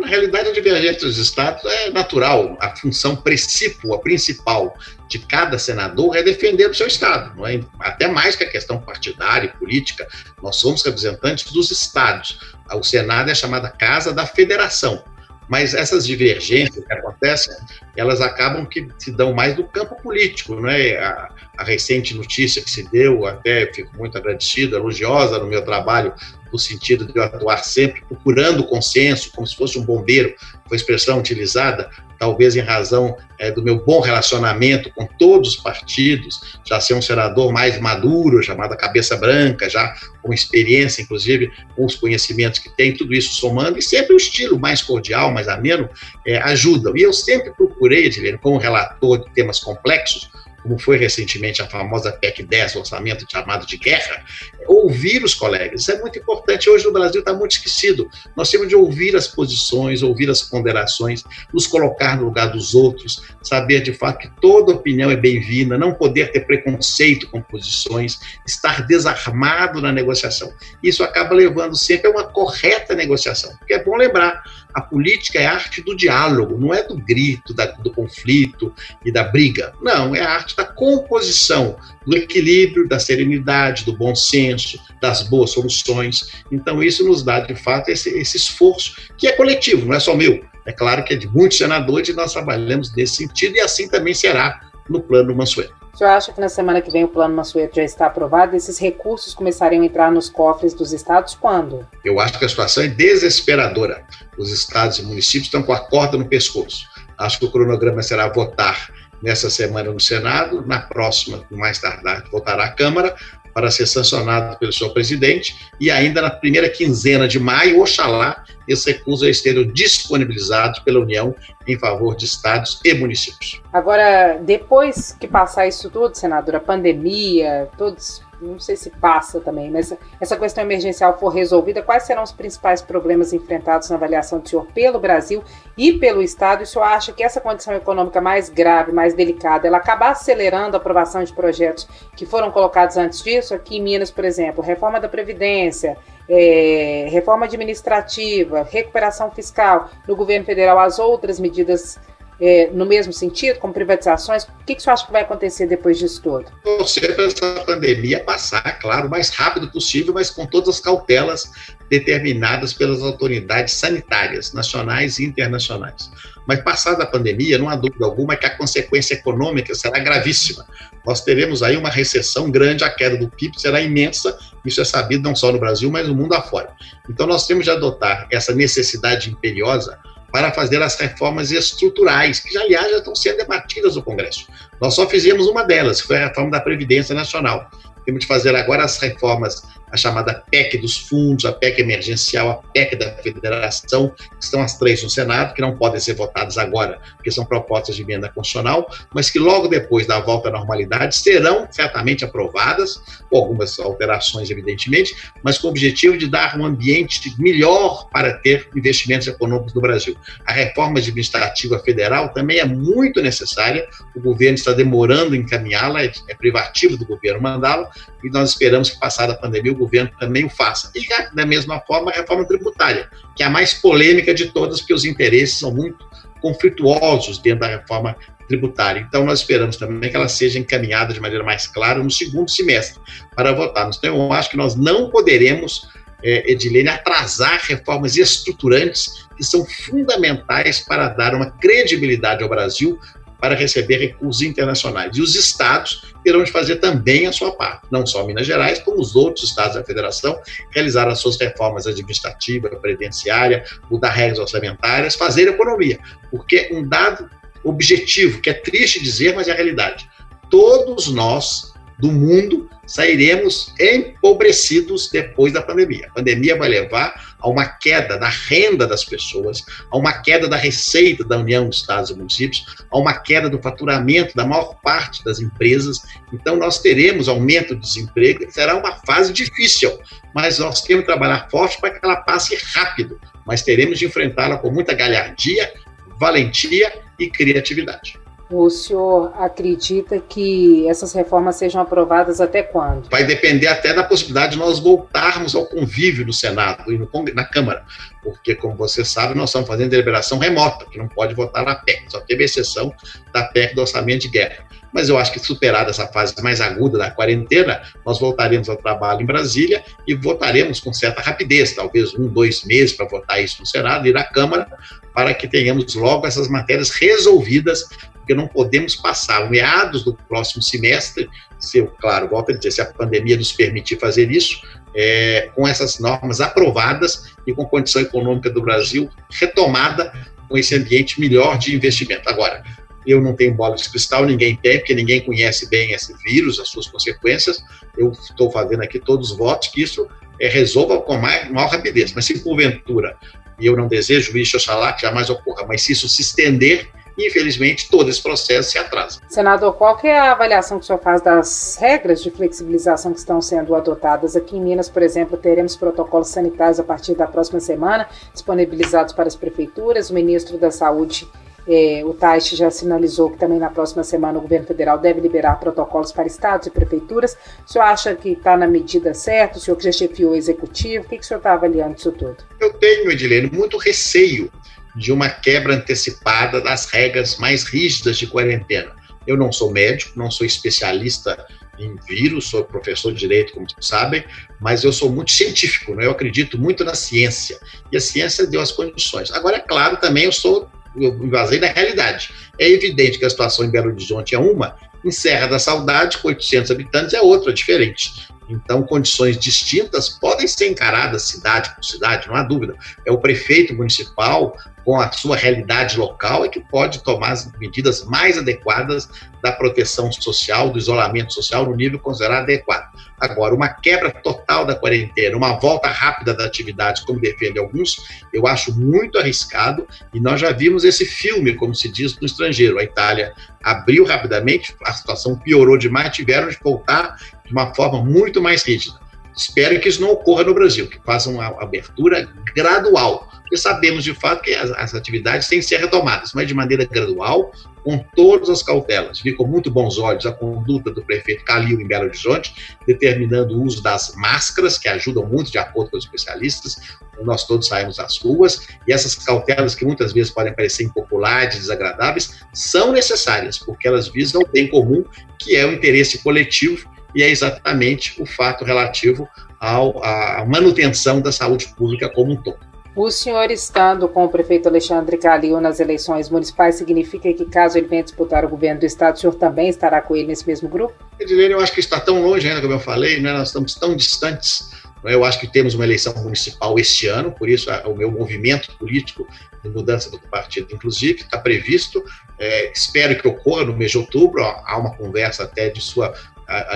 Na 0.00 0.06
realidade, 0.06 0.48
a 0.48 0.52
divergência 0.52 1.00
dos 1.00 1.18
estados 1.18 1.64
é 1.64 1.90
natural. 1.90 2.56
A 2.60 2.74
função 2.76 3.16
principal, 3.16 3.94
a 3.94 3.98
principal 3.98 4.76
de 5.08 5.18
cada 5.18 5.58
senador 5.58 6.16
é 6.16 6.22
defender 6.22 6.70
o 6.70 6.74
seu 6.74 6.86
estado, 6.86 7.36
não 7.36 7.46
é? 7.46 7.60
até 7.80 8.06
mais 8.06 8.36
que 8.36 8.44
a 8.44 8.50
questão 8.50 8.80
partidária 8.80 9.46
e 9.46 9.58
política. 9.58 10.06
Nós 10.42 10.56
somos 10.56 10.82
representantes 10.82 11.50
dos 11.52 11.70
estados. 11.70 12.38
O 12.72 12.82
Senado 12.82 13.30
é 13.30 13.34
chamada 13.34 13.68
Casa 13.68 14.12
da 14.12 14.26
Federação. 14.26 15.02
Mas 15.50 15.74
essas 15.74 16.06
divergências 16.06 16.84
que 16.84 16.92
acontecem, 16.92 17.52
elas 17.96 18.20
acabam 18.20 18.64
que 18.64 18.86
se 18.96 19.10
dão 19.10 19.34
mais 19.34 19.56
no 19.56 19.64
campo 19.64 20.00
político, 20.00 20.54
né? 20.60 20.96
A, 20.98 21.28
a 21.58 21.64
recente 21.64 22.14
notícia 22.14 22.62
que 22.62 22.70
se 22.70 22.88
deu, 22.88 23.26
até 23.26 23.70
fico 23.72 23.94
muito 23.98 24.16
agradecido, 24.16 24.76
elogiosa 24.76 25.40
no 25.40 25.48
meu 25.48 25.62
trabalho 25.62 26.14
no 26.52 26.58
sentido 26.58 27.04
de 27.04 27.16
eu 27.16 27.22
atuar 27.22 27.64
sempre 27.64 28.02
procurando 28.02 28.64
consenso, 28.64 29.32
como 29.32 29.46
se 29.46 29.56
fosse 29.56 29.78
um 29.78 29.84
bombeiro, 29.84 30.34
foi 30.66 30.76
a 30.76 30.80
expressão 30.80 31.18
utilizada, 31.18 31.90
talvez 32.20 32.54
em 32.54 32.60
razão 32.60 33.16
é, 33.38 33.50
do 33.50 33.62
meu 33.62 33.82
bom 33.82 33.98
relacionamento 34.00 34.90
com 34.90 35.06
todos 35.18 35.54
os 35.54 35.56
partidos, 35.56 36.58
já 36.68 36.78
ser 36.78 36.92
um 36.92 37.00
senador 37.00 37.50
mais 37.50 37.80
maduro, 37.80 38.42
chamado 38.42 38.76
Cabeça 38.76 39.16
Branca, 39.16 39.70
já 39.70 39.94
com 40.22 40.30
experiência, 40.30 41.00
inclusive, 41.00 41.50
com 41.74 41.86
os 41.86 41.96
conhecimentos 41.96 42.58
que 42.58 42.68
tem, 42.76 42.92
tudo 42.92 43.14
isso 43.14 43.32
somando, 43.32 43.78
e 43.78 43.82
sempre 43.82 44.12
o 44.12 44.18
estilo 44.18 44.60
mais 44.60 44.82
cordial, 44.82 45.32
mais 45.32 45.48
ameno, 45.48 45.88
é, 46.26 46.36
ajudam. 46.36 46.94
E 46.94 47.00
eu 47.00 47.12
sempre 47.12 47.52
procurei, 47.52 48.04
Edilene, 48.04 48.36
como 48.36 48.58
relator 48.58 49.24
de 49.24 49.30
temas 49.32 49.58
complexos, 49.58 50.30
como 50.62 50.78
foi 50.78 50.96
recentemente 50.96 51.62
a 51.62 51.66
famosa 51.66 52.12
PEC 52.12 52.42
10, 52.42 52.76
orçamento 52.76 53.26
chamado 53.30 53.66
de 53.66 53.76
guerra, 53.76 54.24
ouvir 54.66 55.24
os 55.24 55.34
colegas. 55.34 55.82
Isso 55.82 55.92
é 55.92 55.98
muito 55.98 56.18
importante. 56.18 56.68
Hoje 56.68 56.84
no 56.84 56.92
Brasil 56.92 57.20
está 57.20 57.32
muito 57.32 57.52
esquecido. 57.52 58.08
Nós 58.36 58.50
temos 58.50 58.68
de 58.68 58.76
ouvir 58.76 59.16
as 59.16 59.26
posições, 59.26 60.02
ouvir 60.02 60.30
as 60.30 60.42
ponderações, 60.42 61.24
nos 61.52 61.66
colocar 61.66 62.16
no 62.16 62.24
lugar 62.24 62.48
dos 62.48 62.74
outros, 62.74 63.22
saber 63.42 63.80
de 63.82 63.92
fato 63.92 64.18
que 64.18 64.40
toda 64.40 64.72
opinião 64.72 65.10
é 65.10 65.16
bem-vinda, 65.16 65.78
não 65.78 65.94
poder 65.94 66.32
ter 66.32 66.40
preconceito 66.46 67.28
com 67.30 67.40
posições, 67.42 68.18
estar 68.46 68.86
desarmado 68.86 69.80
na 69.80 69.92
negociação. 69.92 70.52
Isso 70.82 71.02
acaba 71.02 71.34
levando 71.34 71.76
sempre 71.76 72.08
a 72.08 72.10
uma 72.10 72.24
correta 72.24 72.94
negociação. 72.94 73.54
Porque 73.58 73.74
é 73.74 73.82
bom 73.82 73.96
lembrar, 73.96 74.42
a 74.74 74.80
política 74.80 75.38
é 75.38 75.46
a 75.46 75.52
arte 75.52 75.82
do 75.82 75.96
diálogo, 75.96 76.58
não 76.58 76.72
é 76.72 76.82
do 76.82 76.96
grito, 76.96 77.52
da, 77.54 77.66
do 77.66 77.90
conflito 77.92 78.72
e 79.04 79.12
da 79.12 79.24
briga. 79.24 79.72
Não, 79.80 80.14
é 80.14 80.20
a 80.20 80.30
arte 80.30 80.56
da 80.56 80.64
composição, 80.64 81.76
do 82.06 82.16
equilíbrio, 82.16 82.88
da 82.88 82.98
serenidade, 82.98 83.84
do 83.84 83.96
bom 83.96 84.14
senso, 84.14 84.78
das 85.00 85.22
boas 85.22 85.50
soluções. 85.50 86.44
Então, 86.50 86.82
isso 86.82 87.06
nos 87.06 87.22
dá, 87.22 87.40
de 87.40 87.54
fato, 87.54 87.90
esse, 87.90 88.10
esse 88.10 88.36
esforço, 88.36 88.96
que 89.16 89.26
é 89.26 89.32
coletivo, 89.32 89.86
não 89.86 89.94
é 89.94 90.00
só 90.00 90.14
meu. 90.14 90.44
É 90.66 90.72
claro 90.72 91.04
que 91.04 91.14
é 91.14 91.16
de 91.16 91.28
muitos 91.28 91.58
senadores 91.58 92.08
e 92.08 92.12
nós 92.12 92.32
trabalhamos 92.32 92.94
nesse 92.94 93.16
sentido, 93.16 93.56
e 93.56 93.60
assim 93.60 93.88
também 93.88 94.14
será 94.14 94.60
no 94.88 95.00
plano 95.00 95.34
Mansueto. 95.34 95.74
Senhor 96.00 96.12
acha 96.12 96.32
que 96.32 96.40
na 96.40 96.48
semana 96.48 96.80
que 96.80 96.90
vem 96.90 97.04
o 97.04 97.08
plano 97.08 97.36
Mansueto 97.36 97.76
já 97.76 97.84
está 97.84 98.06
aprovado? 98.06 98.56
Esses 98.56 98.78
recursos 98.78 99.34
começariam 99.34 99.82
a 99.82 99.84
entrar 99.84 100.10
nos 100.10 100.30
cofres 100.30 100.72
dos 100.72 100.94
estados 100.94 101.34
quando? 101.34 101.86
Eu 102.02 102.18
acho 102.18 102.38
que 102.38 102.44
a 102.46 102.48
situação 102.48 102.84
é 102.84 102.88
desesperadora. 102.88 104.02
Os 104.38 104.50
estados 104.50 104.98
e 104.98 105.02
municípios 105.02 105.48
estão 105.48 105.62
com 105.62 105.74
a 105.74 105.78
corda 105.78 106.16
no 106.16 106.26
pescoço. 106.26 106.86
Acho 107.18 107.38
que 107.38 107.44
o 107.44 107.50
cronograma 107.50 108.02
será 108.02 108.30
votar 108.30 108.90
nessa 109.22 109.50
semana 109.50 109.92
no 109.92 110.00
Senado, 110.00 110.64
na 110.66 110.80
próxima, 110.80 111.44
mais 111.50 111.78
tardar, 111.78 112.24
voltará 112.30 112.64
à 112.64 112.72
Câmara 112.72 113.14
para 113.52 113.70
ser 113.70 113.86
sancionado 113.86 114.58
pelo 114.58 114.72
seu 114.72 114.90
presidente 114.90 115.70
e 115.78 115.90
ainda 115.90 116.22
na 116.22 116.30
primeira 116.30 116.68
quinzena 116.68 117.26
de 117.26 117.38
maio, 117.38 117.80
oxalá, 117.80 118.44
esses 118.66 118.84
recursos 118.84 119.26
estejam 119.26 119.64
disponibilizados 119.64 120.78
pela 120.80 121.00
União 121.00 121.34
em 121.66 121.78
favor 121.78 122.16
de 122.16 122.24
estados 122.24 122.80
e 122.84 122.94
municípios. 122.94 123.60
Agora, 123.72 124.38
depois 124.42 125.16
que 125.18 125.26
passar 125.26 125.66
isso 125.66 125.90
tudo, 125.90 126.14
senadora, 126.14 126.60
pandemia, 126.60 127.68
todos 127.76 128.22
não 128.40 128.58
sei 128.58 128.76
se 128.76 128.90
passa 128.90 129.40
também, 129.40 129.70
mas 129.70 129.94
essa 130.20 130.36
questão 130.36 130.64
emergencial 130.64 131.18
for 131.18 131.28
resolvida, 131.28 131.82
quais 131.82 132.04
serão 132.04 132.22
os 132.22 132.32
principais 132.32 132.80
problemas 132.80 133.32
enfrentados 133.32 133.90
na 133.90 133.96
avaliação 133.96 134.38
do 134.38 134.48
senhor 134.48 134.66
pelo 134.74 134.98
Brasil 134.98 135.42
e 135.76 135.92
pelo 135.92 136.22
Estado? 136.22 136.60
E 136.60 136.64
o 136.64 136.66
senhor 136.66 136.84
acha 136.84 137.12
que 137.12 137.22
essa 137.22 137.40
condição 137.40 137.74
econômica 137.74 138.20
mais 138.20 138.48
grave, 138.48 138.92
mais 138.92 139.14
delicada, 139.14 139.66
ela 139.66 139.78
acaba 139.78 140.08
acelerando 140.08 140.76
a 140.76 140.80
aprovação 140.80 141.22
de 141.22 141.32
projetos 141.32 141.86
que 142.16 142.24
foram 142.26 142.50
colocados 142.50 142.96
antes 142.96 143.22
disso? 143.22 143.54
Aqui 143.54 143.76
em 143.76 143.82
Minas, 143.82 144.10
por 144.10 144.24
exemplo, 144.24 144.62
reforma 144.62 145.00
da 145.00 145.08
Previdência, 145.08 145.96
é, 146.28 147.06
reforma 147.10 147.46
administrativa, 147.46 148.62
recuperação 148.62 149.30
fiscal, 149.30 149.90
no 150.06 150.14
governo 150.14 150.46
federal, 150.46 150.78
as 150.78 150.98
outras 150.98 151.40
medidas 151.40 151.98
é, 152.40 152.70
no 152.72 152.86
mesmo 152.86 153.12
sentido, 153.12 153.58
como 153.58 153.74
privatizações? 153.74 154.44
O 154.44 154.64
que, 154.64 154.74
que 154.74 154.82
você 154.82 154.90
acha 154.90 155.04
que 155.04 155.12
vai 155.12 155.22
acontecer 155.22 155.66
depois 155.66 155.98
disso 155.98 156.22
tudo? 156.22 156.46
Torcer 156.64 157.14
para 157.14 157.26
essa 157.26 157.64
pandemia 157.66 158.24
passar, 158.24 158.78
claro, 158.80 159.08
o 159.08 159.10
mais 159.10 159.28
rápido 159.28 159.70
possível, 159.70 160.14
mas 160.14 160.30
com 160.30 160.46
todas 160.46 160.76
as 160.76 160.80
cautelas 160.80 161.50
determinadas 161.90 162.72
pelas 162.72 163.02
autoridades 163.02 163.74
sanitárias, 163.74 164.52
nacionais 164.52 165.18
e 165.18 165.24
internacionais. 165.24 166.10
Mas 166.46 166.62
passada 166.62 167.02
a 167.02 167.06
pandemia, 167.06 167.58
não 167.58 167.68
há 167.68 167.76
dúvida 167.76 168.04
alguma 168.04 168.36
que 168.36 168.46
a 168.46 168.56
consequência 168.56 169.14
econômica 169.14 169.74
será 169.74 169.98
gravíssima. 169.98 170.64
Nós 171.06 171.22
teremos 171.22 171.62
aí 171.62 171.76
uma 171.76 171.90
recessão 171.90 172.50
grande, 172.50 172.84
a 172.84 172.90
queda 172.90 173.16
do 173.16 173.28
PIB 173.28 173.60
será 173.60 173.80
imensa, 173.80 174.38
isso 174.64 174.80
é 174.80 174.84
sabido 174.84 175.22
não 175.22 175.36
só 175.36 175.52
no 175.52 175.58
Brasil, 175.58 175.90
mas 175.90 176.08
no 176.08 176.14
mundo 176.14 176.34
afora. 176.34 176.70
Então 177.08 177.26
nós 177.26 177.46
temos 177.46 177.64
de 177.64 177.70
adotar 177.70 178.26
essa 178.30 178.54
necessidade 178.54 179.30
imperiosa 179.30 179.98
para 180.30 180.52
fazer 180.52 180.82
as 180.82 180.98
reformas 180.98 181.50
estruturais, 181.50 182.40
que, 182.40 182.56
aliás, 182.56 182.90
já 182.90 182.98
estão 182.98 183.14
sendo 183.14 183.38
debatidas 183.38 183.96
no 183.96 184.02
Congresso. 184.02 184.46
Nós 184.80 184.94
só 184.94 185.08
fizemos 185.08 185.46
uma 185.46 185.64
delas, 185.64 186.00
que 186.00 186.06
foi 186.06 186.16
a 186.16 186.28
reforma 186.28 186.50
da 186.50 186.60
Previdência 186.60 187.14
Nacional. 187.14 187.70
Temos 188.04 188.20
de 188.22 188.26
fazer 188.26 188.54
agora 188.54 188.84
as 188.84 188.98
reformas 188.98 189.62
a 189.90 189.96
chamada 189.96 190.42
PEC 190.50 190.78
dos 190.78 190.96
fundos, 190.96 191.44
a 191.44 191.52
PEC 191.52 191.80
emergencial, 191.80 192.50
a 192.50 192.54
PEC 192.72 192.96
da 192.96 193.12
federação, 193.14 194.10
que 194.10 194.44
estão 194.44 194.62
as 194.62 194.78
três 194.78 195.02
no 195.02 195.10
Senado, 195.10 195.54
que 195.54 195.60
não 195.60 195.76
podem 195.76 196.00
ser 196.00 196.14
votadas 196.14 196.58
agora, 196.58 196.98
porque 197.16 197.30
são 197.30 197.44
propostas 197.44 197.96
de 197.96 198.02
emenda 198.02 198.28
constitucional, 198.28 198.88
mas 199.12 199.30
que 199.30 199.38
logo 199.38 199.68
depois 199.68 200.06
da 200.06 200.20
volta 200.20 200.48
à 200.48 200.52
normalidade 200.52 201.16
serão 201.16 201.66
certamente 201.70 202.24
aprovadas, 202.24 203.00
com 203.28 203.36
algumas 203.36 203.78
alterações, 203.78 204.50
evidentemente, 204.50 205.14
mas 205.42 205.58
com 205.58 205.68
o 205.68 205.70
objetivo 205.70 206.16
de 206.16 206.28
dar 206.28 206.58
um 206.58 206.64
ambiente 206.64 207.34
melhor 207.38 208.08
para 208.10 208.34
ter 208.34 208.68
investimentos 208.74 209.26
econômicos 209.26 209.74
no 209.74 209.80
Brasil. 209.80 210.16
A 210.46 210.52
reforma 210.52 210.98
administrativa 210.98 211.78
federal 211.80 212.32
também 212.32 212.58
é 212.58 212.64
muito 212.64 213.20
necessária, 213.22 213.86
o 214.14 214.20
governo 214.20 214.54
está 214.54 214.72
demorando 214.72 215.34
em 215.34 215.40
encaminhá-la, 215.40 216.04
é, 216.04 216.12
é 216.28 216.34
privativo 216.34 216.96
do 216.96 217.06
governo 217.06 217.40
mandá-la, 217.40 217.90
e 218.22 218.28
nós 218.28 218.50
esperamos 218.50 218.90
que, 218.90 218.98
passada 218.98 219.32
a 219.32 219.36
pandemia, 219.36 219.72
governo 219.80 220.10
também 220.18 220.44
o 220.44 220.50
faça. 220.50 220.90
E, 220.94 221.06
da 221.34 221.44
mesma 221.44 221.80
forma, 221.80 222.10
a 222.10 222.14
reforma 222.14 222.46
tributária, 222.46 223.08
que 223.36 223.42
é 223.42 223.46
a 223.46 223.50
mais 223.50 223.74
polêmica 223.74 224.32
de 224.32 224.46
todas, 224.46 224.80
porque 224.80 224.94
os 224.94 225.04
interesses 225.04 225.58
são 225.58 225.72
muito 225.72 226.08
conflituosos 226.40 227.38
dentro 227.38 227.60
da 227.60 227.66
reforma 227.66 228.16
tributária. 228.48 229.00
Então, 229.00 229.24
nós 229.24 229.40
esperamos 229.40 229.76
também 229.76 230.10
que 230.10 230.16
ela 230.16 230.28
seja 230.28 230.58
encaminhada 230.58 231.14
de 231.14 231.20
maneira 231.20 231.44
mais 231.44 231.66
clara 231.66 232.02
no 232.02 232.10
segundo 232.10 232.50
semestre 232.50 233.00
para 233.36 233.52
votarmos. 233.52 233.96
Então, 233.96 234.16
eu 234.16 234.32
acho 234.32 234.50
que 234.50 234.56
nós 234.56 234.74
não 234.74 235.08
poderemos, 235.08 235.88
é, 236.22 236.50
Edilene, 236.50 236.88
atrasar 236.88 237.60
reformas 237.62 238.16
estruturantes 238.16 239.28
que 239.36 239.44
são 239.44 239.64
fundamentais 239.64 240.80
para 240.80 241.08
dar 241.08 241.34
uma 241.34 241.50
credibilidade 241.50 242.42
ao 242.42 242.48
Brasil 242.48 242.98
para 243.40 243.54
receber 243.54 243.96
recursos 243.96 244.42
internacionais. 244.42 245.16
E 245.16 245.22
os 245.22 245.34
estados 245.34 246.12
terão 246.22 246.44
de 246.44 246.50
fazer 246.50 246.76
também 246.76 247.26
a 247.26 247.32
sua 247.32 247.52
parte, 247.52 247.86
não 247.90 248.06
só 248.06 248.26
Minas 248.26 248.46
Gerais, 248.46 248.78
como 248.80 249.00
os 249.00 249.16
outros 249.16 249.48
estados 249.48 249.74
da 249.74 249.84
federação, 249.84 250.38
realizar 250.70 251.08
as 251.08 251.20
suas 251.20 251.38
reformas 251.38 251.86
administrativas, 251.86 252.78
previdenciária, 252.80 253.64
mudar 253.90 254.10
regras 254.10 254.38
orçamentárias, 254.38 255.14
fazer 255.14 255.48
economia. 255.48 255.98
Porque 256.30 256.68
um 256.72 256.86
dado 256.86 257.28
objetivo, 257.64 258.40
que 258.40 258.50
é 258.50 258.54
triste 258.54 259.02
dizer, 259.02 259.34
mas 259.34 259.48
é 259.48 259.52
a 259.52 259.54
realidade. 259.54 260.08
Todos 260.50 261.08
nós 261.08 261.72
do 261.98 262.10
mundo 262.10 262.68
sairemos 262.86 263.72
empobrecidos 263.78 265.08
depois 265.10 265.52
da 265.52 265.62
pandemia. 265.62 266.08
A 266.08 266.14
pandemia 266.14 266.56
vai 266.56 266.68
levar 266.68 267.29
a 267.40 267.48
uma 267.48 267.66
queda 267.66 268.18
da 268.18 268.28
renda 268.28 268.86
das 268.86 269.04
pessoas, 269.04 269.64
a 269.90 269.96
uma 269.96 270.12
queda 270.12 270.48
da 270.48 270.56
receita 270.56 271.24
da 271.24 271.38
União 271.38 271.66
dos 271.68 271.78
Estados 271.78 272.10
e 272.10 272.14
Municípios, 272.14 272.64
a 272.90 272.98
uma 272.98 273.14
queda 273.14 273.48
do 273.48 273.60
faturamento 273.60 274.36
da 274.36 274.46
maior 274.46 274.74
parte 274.82 275.24
das 275.24 275.40
empresas. 275.40 276.00
Então, 276.32 276.56
nós 276.56 276.78
teremos 276.78 277.28
aumento 277.28 277.74
do 277.74 277.80
desemprego, 277.80 278.50
será 278.50 278.76
uma 278.76 278.96
fase 279.06 279.32
difícil, 279.32 279.98
mas 280.34 280.58
nós 280.58 280.82
temos 280.82 281.02
que 281.02 281.10
trabalhar 281.10 281.48
forte 281.50 281.80
para 281.80 281.90
que 281.90 282.04
ela 282.04 282.16
passe 282.16 282.56
rápido, 282.74 283.18
mas 283.46 283.62
teremos 283.62 283.98
de 283.98 284.06
enfrentá-la 284.06 284.58
com 284.58 284.70
muita 284.70 284.94
galhardia, 284.94 285.72
valentia 286.18 286.92
e 287.18 287.30
criatividade. 287.30 288.19
O 288.50 288.68
senhor 288.68 289.32
acredita 289.36 290.18
que 290.18 290.88
essas 290.88 291.12
reformas 291.12 291.54
sejam 291.54 291.80
aprovadas 291.80 292.40
até 292.40 292.64
quando? 292.64 293.08
Vai 293.08 293.24
depender 293.24 293.68
até 293.68 293.94
da 293.94 294.02
possibilidade 294.02 294.52
de 294.54 294.58
nós 294.58 294.80
voltarmos 294.80 295.54
ao 295.54 295.66
convívio 295.66 296.26
no 296.26 296.32
Senado 296.32 296.92
e 296.92 296.98
no, 296.98 297.08
na 297.32 297.44
Câmara, 297.44 297.84
porque, 298.24 298.56
como 298.56 298.74
você 298.74 299.04
sabe, 299.04 299.36
nós 299.36 299.50
estamos 299.50 299.68
fazendo 299.68 299.90
deliberação 299.90 300.38
remota, 300.38 300.84
que 300.86 300.98
não 300.98 301.06
pode 301.06 301.32
votar 301.32 301.64
na 301.64 301.76
PEC, 301.76 302.04
só 302.08 302.20
teve 302.20 302.42
exceção 302.42 302.92
da 303.32 303.44
PEC 303.44 303.74
do 303.74 303.82
orçamento 303.82 304.22
de 304.22 304.28
guerra. 304.28 304.69
Mas 304.92 305.08
eu 305.08 305.18
acho 305.18 305.32
que 305.32 305.38
superada 305.38 305.90
essa 305.90 306.06
fase 306.08 306.34
mais 306.42 306.60
aguda 306.60 306.98
da 306.98 307.10
quarentena, 307.10 307.80
nós 308.04 308.18
voltaremos 308.18 308.68
ao 308.68 308.76
trabalho 308.76 309.22
em 309.22 309.26
Brasília 309.26 309.84
e 310.06 310.14
votaremos 310.14 310.80
com 310.80 310.92
certa 310.92 311.20
rapidez, 311.20 311.74
talvez 311.74 312.14
um, 312.14 312.26
dois 312.26 312.64
meses 312.64 312.94
para 312.94 313.06
votar 313.06 313.42
isso 313.42 313.60
no 313.60 313.66
Senado 313.66 314.06
e 314.06 314.12
na 314.12 314.24
Câmara, 314.24 314.66
para 315.14 315.32
que 315.34 315.46
tenhamos 315.46 315.94
logo 315.94 316.26
essas 316.26 316.48
matérias 316.48 316.90
resolvidas 316.90 317.84
porque 318.30 318.34
não 318.34 318.46
podemos 318.46 318.94
passar 318.94 319.50
meados 319.50 320.04
do 320.04 320.14
próximo 320.14 320.62
semestre, 320.62 321.28
se 321.58 321.78
eu, 321.78 321.88
claro, 322.00 322.28
volto 322.28 322.52
a 322.52 322.56
dizer, 322.56 322.70
se 322.70 322.80
a 322.80 322.86
pandemia 322.86 323.36
nos 323.36 323.52
permitir 323.52 323.98
fazer 323.98 324.30
isso, 324.30 324.60
é, 324.94 325.50
com 325.54 325.66
essas 325.66 325.98
normas 325.98 326.40
aprovadas 326.40 327.32
e 327.46 327.52
com 327.52 327.64
condição 327.64 328.02
econômica 328.02 328.48
do 328.48 328.62
Brasil 328.62 329.10
retomada 329.30 330.12
com 330.48 330.56
esse 330.56 330.74
ambiente 330.74 331.20
melhor 331.20 331.58
de 331.58 331.74
investimento. 331.74 332.28
Agora, 332.28 332.62
eu 333.10 333.20
não 333.20 333.34
tenho 333.34 333.54
bola 333.54 333.76
de 333.76 333.88
cristal, 333.88 334.24
ninguém 334.24 334.56
tem, 334.56 334.78
porque 334.78 334.94
ninguém 334.94 335.20
conhece 335.20 335.68
bem 335.68 335.92
esse 335.92 336.14
vírus, 336.24 336.60
as 336.60 336.68
suas 336.68 336.86
consequências. 336.86 337.62
Eu 337.96 338.12
estou 338.12 338.50
fazendo 338.50 338.82
aqui 338.82 338.98
todos 338.98 339.32
os 339.32 339.36
votos 339.36 339.68
que 339.68 339.82
isso 339.82 340.06
é, 340.40 340.48
resolva 340.48 341.00
com 341.00 341.16
mais, 341.16 341.50
maior 341.50 341.70
rapidez. 341.70 342.12
Mas 342.12 342.24
se 342.24 342.38
porventura, 342.40 343.16
e 343.58 343.66
eu 343.66 343.76
não 343.76 343.88
desejo 343.88 344.36
isso, 344.38 344.56
oxalá 344.56 344.92
que 344.92 345.02
jamais 345.02 345.28
ocorra, 345.28 345.66
mas 345.66 345.82
se 345.82 345.92
isso 345.92 346.08
se 346.08 346.22
estender, 346.22 346.88
infelizmente 347.18 347.88
todo 347.90 348.08
esse 348.08 348.22
processo 348.22 348.70
se 348.70 348.78
atrasa. 348.78 349.20
Senador, 349.28 349.74
qual 349.74 349.98
é 350.02 350.18
a 350.18 350.32
avaliação 350.32 350.78
que 350.78 350.84
o 350.84 350.86
senhor 350.86 351.00
faz 351.00 351.20
das 351.20 351.76
regras 351.78 352.22
de 352.22 352.30
flexibilização 352.30 353.12
que 353.12 353.18
estão 353.18 353.40
sendo 353.42 353.74
adotadas? 353.74 354.36
Aqui 354.36 354.56
em 354.56 354.60
Minas, 354.60 354.88
por 354.88 355.02
exemplo, 355.02 355.36
teremos 355.36 355.76
protocolos 355.76 356.28
sanitários 356.28 356.80
a 356.80 356.84
partir 356.84 357.14
da 357.14 357.26
próxima 357.26 357.60
semana, 357.60 358.08
disponibilizados 358.32 359.12
para 359.12 359.28
as 359.28 359.36
prefeituras. 359.36 360.10
O 360.10 360.14
ministro 360.14 360.56
da 360.56 360.70
Saúde 360.70 361.28
é, 361.72 362.04
o 362.04 362.12
Taixe 362.12 362.56
já 362.56 362.68
sinalizou 362.68 363.30
que 363.30 363.38
também 363.38 363.60
na 363.60 363.70
próxima 363.70 364.02
semana 364.02 364.38
o 364.38 364.42
governo 364.42 364.66
federal 364.66 364.98
deve 364.98 365.20
liberar 365.20 365.54
protocolos 365.60 366.10
para 366.10 366.26
estados 366.26 366.66
e 366.66 366.70
prefeituras. 366.70 367.36
O 367.64 367.72
senhor 367.72 367.84
acha 367.84 368.12
que 368.16 368.30
está 368.30 368.56
na 368.56 368.66
medida 368.66 369.14
certa? 369.14 369.56
O 369.56 369.60
senhor 369.60 369.76
que 369.76 369.84
já 369.84 369.92
chefiou 369.92 370.32
o 370.32 370.34
executivo, 370.34 371.04
o 371.04 371.08
que, 371.08 371.16
que 371.16 371.22
o 371.22 371.26
senhor 371.26 371.38
está 371.38 371.52
avaliando 371.52 371.94
isso 371.96 372.10
tudo? 372.10 372.38
Eu 372.58 372.72
tenho, 372.72 373.12
Edilene, 373.12 373.48
muito 373.52 373.78
receio 373.78 374.50
de 374.96 375.12
uma 375.12 375.30
quebra 375.30 375.74
antecipada 375.74 376.60
das 376.60 376.86
regras 376.86 377.38
mais 377.38 377.62
rígidas 377.62 378.18
de 378.18 378.26
quarentena. 378.26 378.90
Eu 379.24 379.36
não 379.36 379.52
sou 379.52 379.70
médico, 379.70 380.18
não 380.18 380.28
sou 380.28 380.44
especialista 380.44 381.46
em 381.78 381.94
vírus, 382.08 382.48
sou 382.48 382.64
professor 382.64 383.12
de 383.12 383.20
direito, 383.20 383.52
como 383.52 383.70
vocês 383.70 383.86
sabem, 383.86 384.24
mas 384.58 384.82
eu 384.82 384.92
sou 384.92 385.08
muito 385.08 385.30
científico, 385.30 385.94
né? 385.94 386.06
eu 386.06 386.10
acredito 386.10 386.58
muito 386.58 386.84
na 386.84 386.94
ciência, 386.94 387.58
e 387.92 387.96
a 387.96 388.00
ciência 388.00 388.44
deu 388.44 388.60
as 388.60 388.72
condições. 388.72 389.30
Agora, 389.30 389.56
é 389.56 389.60
claro, 389.60 389.96
também 389.96 390.24
eu 390.24 390.32
sou 390.32 390.68
eu 390.96 391.14
me 391.14 391.28
basei 391.28 391.60
na 391.60 391.68
realidade. 391.68 392.30
É 392.58 392.68
evidente 392.68 393.18
que 393.18 393.24
a 393.24 393.30
situação 393.30 393.64
em 393.64 393.70
Belo 393.70 393.88
Horizonte 393.88 394.34
é 394.34 394.38
uma, 394.38 394.76
em 395.04 395.10
Serra 395.10 395.46
da 395.46 395.58
Saudade, 395.58 396.18
com 396.18 396.28
800 396.28 396.70
habitantes, 396.70 397.14
é 397.14 397.20
outra, 397.20 397.52
diferente. 397.52 398.28
Então, 398.50 398.82
condições 398.82 399.38
distintas 399.38 400.08
podem 400.08 400.46
ser 400.46 400.68
encaradas 400.68 401.22
cidade 401.22 401.72
por 401.74 401.84
cidade, 401.84 402.26
não 402.26 402.34
há 402.34 402.42
dúvida. 402.42 402.74
É 403.06 403.12
o 403.12 403.18
prefeito 403.18 403.74
municipal, 403.74 404.56
com 404.84 405.00
a 405.00 405.10
sua 405.12 405.36
realidade 405.36 405.96
local, 405.96 406.44
é 406.44 406.48
que 406.48 406.58
pode 406.58 407.02
tomar 407.04 407.30
as 407.30 407.52
medidas 407.58 408.04
mais 408.04 408.36
adequadas 408.36 409.08
da 409.40 409.52
proteção 409.52 410.10
social, 410.10 410.70
do 410.70 410.78
isolamento 410.78 411.32
social 411.32 411.64
no 411.64 411.76
nível 411.76 411.98
considerado 412.00 412.42
adequado. 412.42 412.90
Agora, 413.20 413.54
uma 413.54 413.68
quebra 413.68 414.10
total 414.10 414.64
da 414.64 414.74
quarentena, 414.74 415.36
uma 415.36 415.60
volta 415.60 415.88
rápida 415.88 416.34
da 416.34 416.44
atividade, 416.44 417.04
como 417.04 417.20
defendem 417.20 417.62
alguns, 417.62 417.96
eu 418.32 418.46
acho 418.46 418.76
muito 418.76 419.18
arriscado 419.18 419.86
e 420.12 420.18
nós 420.18 420.40
já 420.40 420.50
vimos 420.50 420.84
esse 420.84 421.04
filme, 421.04 421.54
como 421.54 421.74
se 421.74 421.88
diz 421.88 422.18
no 422.18 422.26
estrangeiro. 422.26 422.78
A 422.78 422.82
Itália 422.82 423.32
abriu 423.62 424.04
rapidamente, 424.04 424.74
a 424.84 424.92
situação 424.92 425.38
piorou 425.38 425.76
demais, 425.76 426.14
tiveram 426.14 426.48
de 426.48 426.58
voltar 426.62 427.16
de 427.44 427.52
uma 427.52 427.74
forma 427.74 428.02
muito 428.02 428.40
mais 428.40 428.62
rígida. 428.62 428.98
Espero 429.36 429.78
que 429.80 429.88
isso 429.88 430.00
não 430.00 430.10
ocorra 430.10 430.44
no 430.44 430.54
Brasil, 430.54 430.88
que 430.88 430.98
faça 431.04 431.30
uma 431.30 431.46
abertura 431.62 432.28
gradual, 432.54 433.28
porque 433.50 433.56
sabemos 433.56 434.04
de 434.04 434.14
fato 434.14 434.42
que 434.42 434.54
as, 434.54 434.70
as 434.70 434.94
atividades 434.94 435.48
têm 435.48 435.58
que 435.58 435.64
ser 435.64 435.78
retomadas, 435.78 436.30
mas 436.32 436.46
de 436.46 436.54
maneira 436.54 436.84
gradual, 436.84 437.50
com 437.82 437.98
todas 438.14 438.48
as 438.48 438.62
cautelas. 438.62 439.20
Vi 439.20 439.32
com 439.32 439.44
muito 439.44 439.72
bons 439.72 439.98
olhos 439.98 440.24
a 440.24 440.30
conduta 440.30 440.92
do 440.92 441.02
prefeito 441.02 441.44
Calil 441.44 441.80
em 441.80 441.86
Belo 441.86 442.04
Horizonte, 442.04 442.76
determinando 442.86 443.58
o 443.58 443.64
uso 443.64 443.82
das 443.82 444.14
máscaras, 444.14 444.78
que 444.78 444.88
ajudam 444.88 445.26
muito, 445.26 445.50
de 445.50 445.58
acordo 445.58 445.90
com 445.90 445.96
os 445.96 446.04
especialistas. 446.04 446.76
Nós 447.22 447.44
todos 447.44 447.66
saímos 447.66 447.98
às 447.98 448.18
ruas, 448.18 448.68
e 448.86 448.92
essas 448.92 449.16
cautelas, 449.16 449.74
que 449.74 449.84
muitas 449.84 450.12
vezes 450.12 450.30
podem 450.30 450.54
parecer 450.54 450.84
impopulares, 450.84 451.56
desagradáveis, 451.56 452.42
são 452.54 452.92
necessárias, 452.92 453.58
porque 453.58 453.88
elas 453.88 454.06
visam 454.06 454.42
o 454.42 454.46
bem 454.46 454.68
comum, 454.68 455.04
que 455.40 455.56
é 455.56 455.66
o 455.66 455.72
interesse 455.72 456.18
coletivo 456.18 456.88
e 457.16 457.24
é 457.24 457.28
exatamente 457.28 458.22
o 458.22 458.26
fato 458.26 458.64
relativo 458.64 459.28
à 459.60 460.44
manutenção 460.46 461.20
da 461.20 461.32
saúde 461.32 461.66
pública 461.76 462.08
como 462.08 462.34
um 462.34 462.36
todo. 462.36 462.69
O 462.94 463.08
senhor 463.08 463.50
estando 463.52 464.08
com 464.08 464.24
o 464.24 464.28
prefeito 464.28 464.68
Alexandre 464.68 465.16
Calil 465.16 465.60
nas 465.60 465.78
eleições 465.78 466.28
municipais 466.28 466.74
significa 466.74 467.32
que, 467.32 467.44
caso 467.44 467.78
ele 467.78 467.86
venha 467.86 468.02
disputar 468.02 468.44
o 468.44 468.48
governo 468.48 468.80
do 468.80 468.86
estado, 468.86 469.14
o 469.14 469.18
senhor 469.18 469.34
também 469.34 469.68
estará 469.68 470.02
com 470.02 470.16
ele 470.16 470.26
nesse 470.26 470.46
mesmo 470.46 470.68
grupo? 470.68 470.94
Edilene, 471.18 471.52
eu 471.52 471.60
acho 471.60 471.72
que 471.72 471.78
está 471.78 472.00
tão 472.00 472.20
longe 472.20 472.48
ainda, 472.48 472.60
como 472.60 472.74
eu 472.74 472.80
falei, 472.80 473.20
né? 473.20 473.32
nós 473.32 473.48
estamos 473.48 473.74
tão 473.74 473.94
distantes. 473.94 474.70
Né? 475.04 475.14
Eu 475.14 475.24
acho 475.24 475.38
que 475.38 475.46
temos 475.46 475.74
uma 475.74 475.84
eleição 475.84 476.12
municipal 476.14 476.76
este 476.80 477.06
ano, 477.06 477.30
por 477.30 477.48
isso 477.48 477.70
o 477.84 477.94
meu 477.94 478.10
movimento 478.10 478.76
político 478.76 479.24
de 479.62 479.68
mudança 479.68 480.10
do 480.10 480.18
partido, 480.18 480.74
inclusive, 480.74 481.20
está 481.20 481.38
previsto. 481.38 482.02
É, 482.38 482.72
espero 482.72 483.20
que 483.20 483.28
ocorra 483.28 483.66
no 483.66 483.76
mês 483.76 483.92
de 483.92 483.98
outubro. 483.98 484.42
Há 484.42 484.76
uma 484.78 484.96
conversa 484.96 485.44
até 485.44 485.68
de 485.68 485.80
sua 485.80 486.12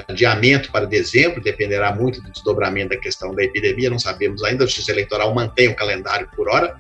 adiamento 0.09 0.71
para 0.71 0.87
dezembro, 0.87 1.43
dependerá 1.43 1.95
muito 1.95 2.23
do 2.23 2.31
desdobramento 2.31 2.91
da 2.91 2.97
questão 2.97 3.35
da 3.35 3.43
epidemia, 3.43 3.91
não 3.91 3.99
sabemos 3.99 4.43
ainda, 4.45 4.65
a 4.65 4.67
Justiça 4.67 4.93
Eleitoral 4.93 5.35
mantém 5.35 5.69
o 5.69 5.75
calendário 5.75 6.29
por 6.37 6.49
hora, 6.49 6.77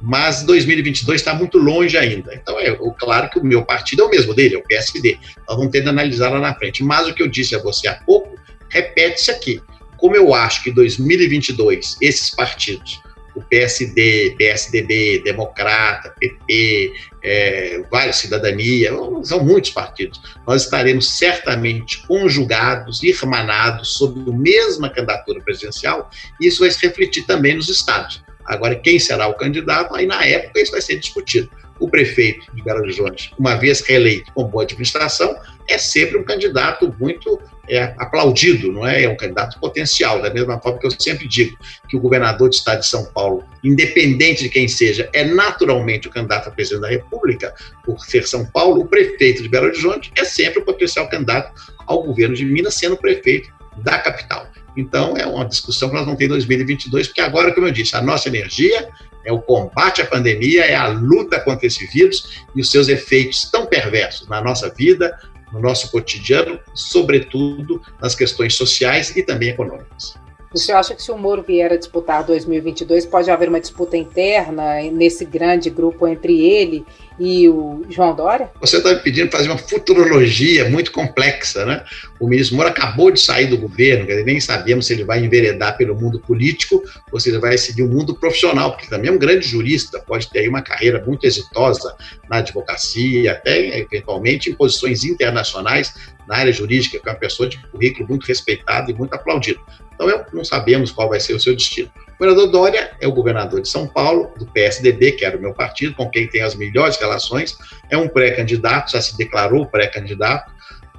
mas 0.00 0.42
2022 0.42 1.20
está 1.20 1.32
muito 1.32 1.58
longe 1.58 1.96
ainda. 1.96 2.34
Então, 2.34 2.58
é 2.58 2.76
claro 2.98 3.30
que 3.30 3.38
o 3.38 3.44
meu 3.44 3.64
partido 3.64 4.02
é 4.02 4.06
o 4.06 4.10
mesmo 4.10 4.34
dele, 4.34 4.56
é 4.56 4.58
o 4.58 4.64
PSD. 4.64 5.16
Nós 5.48 5.56
vamos 5.56 5.70
ter 5.70 5.82
de 5.82 5.88
analisar 5.88 6.30
lá 6.30 6.40
na 6.40 6.54
frente. 6.56 6.82
Mas 6.82 7.06
o 7.06 7.14
que 7.14 7.22
eu 7.22 7.28
disse 7.28 7.54
a 7.54 7.58
você 7.60 7.86
há 7.86 7.94
pouco, 7.94 8.36
repete-se 8.68 9.30
aqui. 9.30 9.62
Como 9.96 10.16
eu 10.16 10.34
acho 10.34 10.64
que 10.64 10.72
2022, 10.72 11.98
esses 12.00 12.30
partidos, 12.30 13.00
o 13.34 13.42
PSD, 13.42 14.34
PSDB, 14.36 15.22
Democrata, 15.24 16.14
PP, 16.18 16.92
é, 17.22 17.82
Vale 17.90 18.12
Cidadania, 18.12 18.90
são 19.22 19.42
muitos 19.44 19.70
partidos. 19.70 20.20
Nós 20.46 20.64
estaremos 20.64 21.16
certamente 21.16 22.06
conjugados, 22.06 23.02
irmanados 23.02 23.94
sob 23.94 24.20
a 24.30 24.34
mesma 24.34 24.90
candidatura 24.90 25.40
presidencial, 25.40 26.10
e 26.40 26.48
isso 26.48 26.60
vai 26.60 26.70
se 26.70 26.84
refletir 26.86 27.24
também 27.24 27.54
nos 27.54 27.68
estados. 27.68 28.22
Agora, 28.44 28.74
quem 28.74 28.98
será 28.98 29.28
o 29.28 29.34
candidato, 29.34 29.94
aí 29.94 30.06
na 30.06 30.24
época 30.24 30.60
isso 30.60 30.72
vai 30.72 30.80
ser 30.80 30.98
discutido. 30.98 31.48
O 31.78 31.88
prefeito 31.88 32.54
de 32.54 32.62
Belo 32.62 32.80
Horizonte, 32.80 33.32
uma 33.38 33.56
vez 33.56 33.80
reeleito 33.80 34.30
com 34.32 34.44
boa 34.44 34.64
administração, 34.64 35.34
é 35.68 35.78
sempre 35.78 36.18
um 36.18 36.24
candidato 36.24 36.94
muito 36.98 37.40
é, 37.68 37.94
aplaudido, 37.98 38.72
não 38.72 38.86
é? 38.86 39.04
É 39.04 39.08
um 39.08 39.16
candidato 39.16 39.58
potencial, 39.58 40.20
da 40.20 40.32
mesma 40.32 40.60
forma 40.60 40.78
que 40.78 40.86
eu 40.86 40.90
sempre 40.90 41.28
digo 41.28 41.56
que 41.88 41.96
o 41.96 42.00
governador 42.00 42.48
do 42.48 42.54
estado 42.54 42.80
de 42.80 42.86
São 42.86 43.04
Paulo, 43.04 43.44
independente 43.62 44.42
de 44.42 44.48
quem 44.48 44.66
seja, 44.66 45.08
é 45.12 45.24
naturalmente 45.24 46.08
o 46.08 46.10
candidato 46.10 46.48
a 46.48 46.52
presidente 46.52 46.82
da 46.82 46.88
República, 46.88 47.54
por 47.84 48.00
ser 48.04 48.26
São 48.26 48.44
Paulo, 48.46 48.82
o 48.82 48.88
prefeito 48.88 49.42
de 49.42 49.48
Belo 49.48 49.66
Horizonte 49.66 50.12
é 50.16 50.24
sempre 50.24 50.60
o 50.60 50.64
potencial 50.64 51.08
candidato 51.08 51.52
ao 51.86 52.02
governo 52.02 52.34
de 52.34 52.44
Minas, 52.44 52.74
sendo 52.74 52.96
prefeito 52.96 53.50
da 53.78 53.98
capital. 53.98 54.46
Então, 54.76 55.16
é 55.16 55.26
uma 55.26 55.44
discussão 55.44 55.88
que 55.88 55.94
nós 55.94 56.04
vamos 56.04 56.18
ter 56.18 56.24
em 56.24 56.28
2022, 56.28 57.08
porque 57.08 57.20
agora, 57.20 57.52
como 57.52 57.66
eu 57.66 57.72
disse, 57.72 57.94
a 57.94 58.02
nossa 58.02 58.28
energia 58.28 58.88
é 59.24 59.32
o 59.32 59.40
combate 59.40 60.02
à 60.02 60.06
pandemia, 60.06 60.64
é 60.64 60.74
a 60.74 60.88
luta 60.88 61.38
contra 61.40 61.66
esse 61.66 61.86
vírus 61.86 62.42
e 62.54 62.60
os 62.60 62.70
seus 62.70 62.88
efeitos 62.88 63.50
tão 63.50 63.66
perversos 63.66 64.28
na 64.28 64.40
nossa 64.40 64.68
vida, 64.70 65.16
no 65.52 65.60
nosso 65.60 65.90
cotidiano, 65.90 66.58
sobretudo 66.74 67.82
nas 68.00 68.14
questões 68.14 68.54
sociais 68.54 69.14
e 69.16 69.22
também 69.22 69.50
econômicas. 69.50 70.14
O 70.54 70.58
senhor 70.58 70.78
acha 70.78 70.94
que 70.94 71.02
se 71.02 71.10
o 71.10 71.16
Moro 71.16 71.42
vier 71.42 71.72
a 71.72 71.76
disputar 71.76 72.24
2022, 72.24 73.06
pode 73.06 73.30
haver 73.30 73.48
uma 73.48 73.60
disputa 73.60 73.96
interna 73.96 74.82
nesse 74.92 75.24
grande 75.24 75.70
grupo 75.70 76.06
entre 76.06 76.44
ele 76.44 76.84
e 77.18 77.48
o 77.48 77.84
João 77.88 78.14
Dória? 78.14 78.50
Você 78.60 78.76
está 78.76 78.90
me 78.90 79.00
pedindo 79.00 79.30
fazer 79.30 79.48
uma 79.48 79.56
futurologia 79.56 80.68
muito 80.68 80.92
complexa, 80.92 81.64
né? 81.64 81.84
O 82.20 82.28
ministro 82.28 82.56
Moro 82.56 82.68
acabou 82.68 83.10
de 83.10 83.20
sair 83.20 83.46
do 83.46 83.56
governo, 83.56 84.06
nem 84.24 84.40
sabemos 84.40 84.86
se 84.86 84.92
ele 84.92 85.04
vai 85.04 85.24
enveredar 85.24 85.76
pelo 85.76 85.94
mundo 85.94 86.20
político 86.20 86.82
ou 87.10 87.18
se 87.18 87.30
ele 87.30 87.38
vai 87.38 87.56
seguir 87.56 87.82
o 87.82 87.88
mundo 87.88 88.14
profissional, 88.14 88.72
porque 88.72 88.88
também 88.88 89.10
é 89.10 89.12
um 89.12 89.18
grande 89.18 89.46
jurista, 89.46 90.00
pode 90.00 90.28
ter 90.30 90.40
aí 90.40 90.48
uma 90.48 90.62
carreira 90.62 91.02
muito 91.04 91.26
exitosa 91.26 91.94
na 92.28 92.38
advocacia, 92.38 93.32
até 93.32 93.78
eventualmente 93.78 94.50
em 94.50 94.54
posições 94.54 95.04
internacionais 95.04 95.94
na 96.26 96.36
área 96.36 96.52
jurídica, 96.52 96.98
que 96.98 97.08
é 97.08 97.12
uma 97.12 97.18
pessoa 97.18 97.48
de 97.48 97.58
currículo 97.68 98.08
muito 98.08 98.26
respeitado 98.26 98.90
e 98.90 98.94
muito 98.94 99.14
aplaudido. 99.14 99.60
Então, 99.94 100.24
não 100.32 100.44
sabemos 100.44 100.90
qual 100.90 101.08
vai 101.08 101.20
ser 101.20 101.34
o 101.34 101.40
seu 101.40 101.54
destino. 101.54 101.90
O 102.14 102.18
governador 102.18 102.50
Dória 102.50 102.92
é 103.00 103.06
o 103.06 103.12
governador 103.12 103.60
de 103.60 103.68
São 103.68 103.86
Paulo, 103.86 104.32
do 104.38 104.46
PSDB, 104.46 105.12
que 105.12 105.24
era 105.24 105.36
o 105.36 105.40
meu 105.40 105.52
partido, 105.52 105.94
com 105.94 106.08
quem 106.08 106.28
tem 106.28 106.42
as 106.42 106.54
melhores 106.54 106.96
relações, 106.96 107.56
é 107.90 107.96
um 107.96 108.08
pré-candidato, 108.08 108.92
já 108.92 109.00
se 109.00 109.16
declarou 109.16 109.66
pré-candidato, 109.66 110.52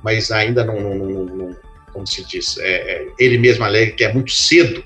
mas 0.04 0.32
ainda 0.32 0.66
não, 0.66 0.82
não, 0.82 0.96
não, 0.96 1.26
não, 1.26 1.56
como 1.94 2.06
se 2.06 2.26
diz, 2.26 2.58
é, 2.58 2.72
é 2.72 3.08
ele 3.18 3.38
mesmo 3.38 3.64
alega 3.64 3.92
que 3.94 4.04
é 4.04 4.12
muito 4.12 4.32
cedo 4.32 4.84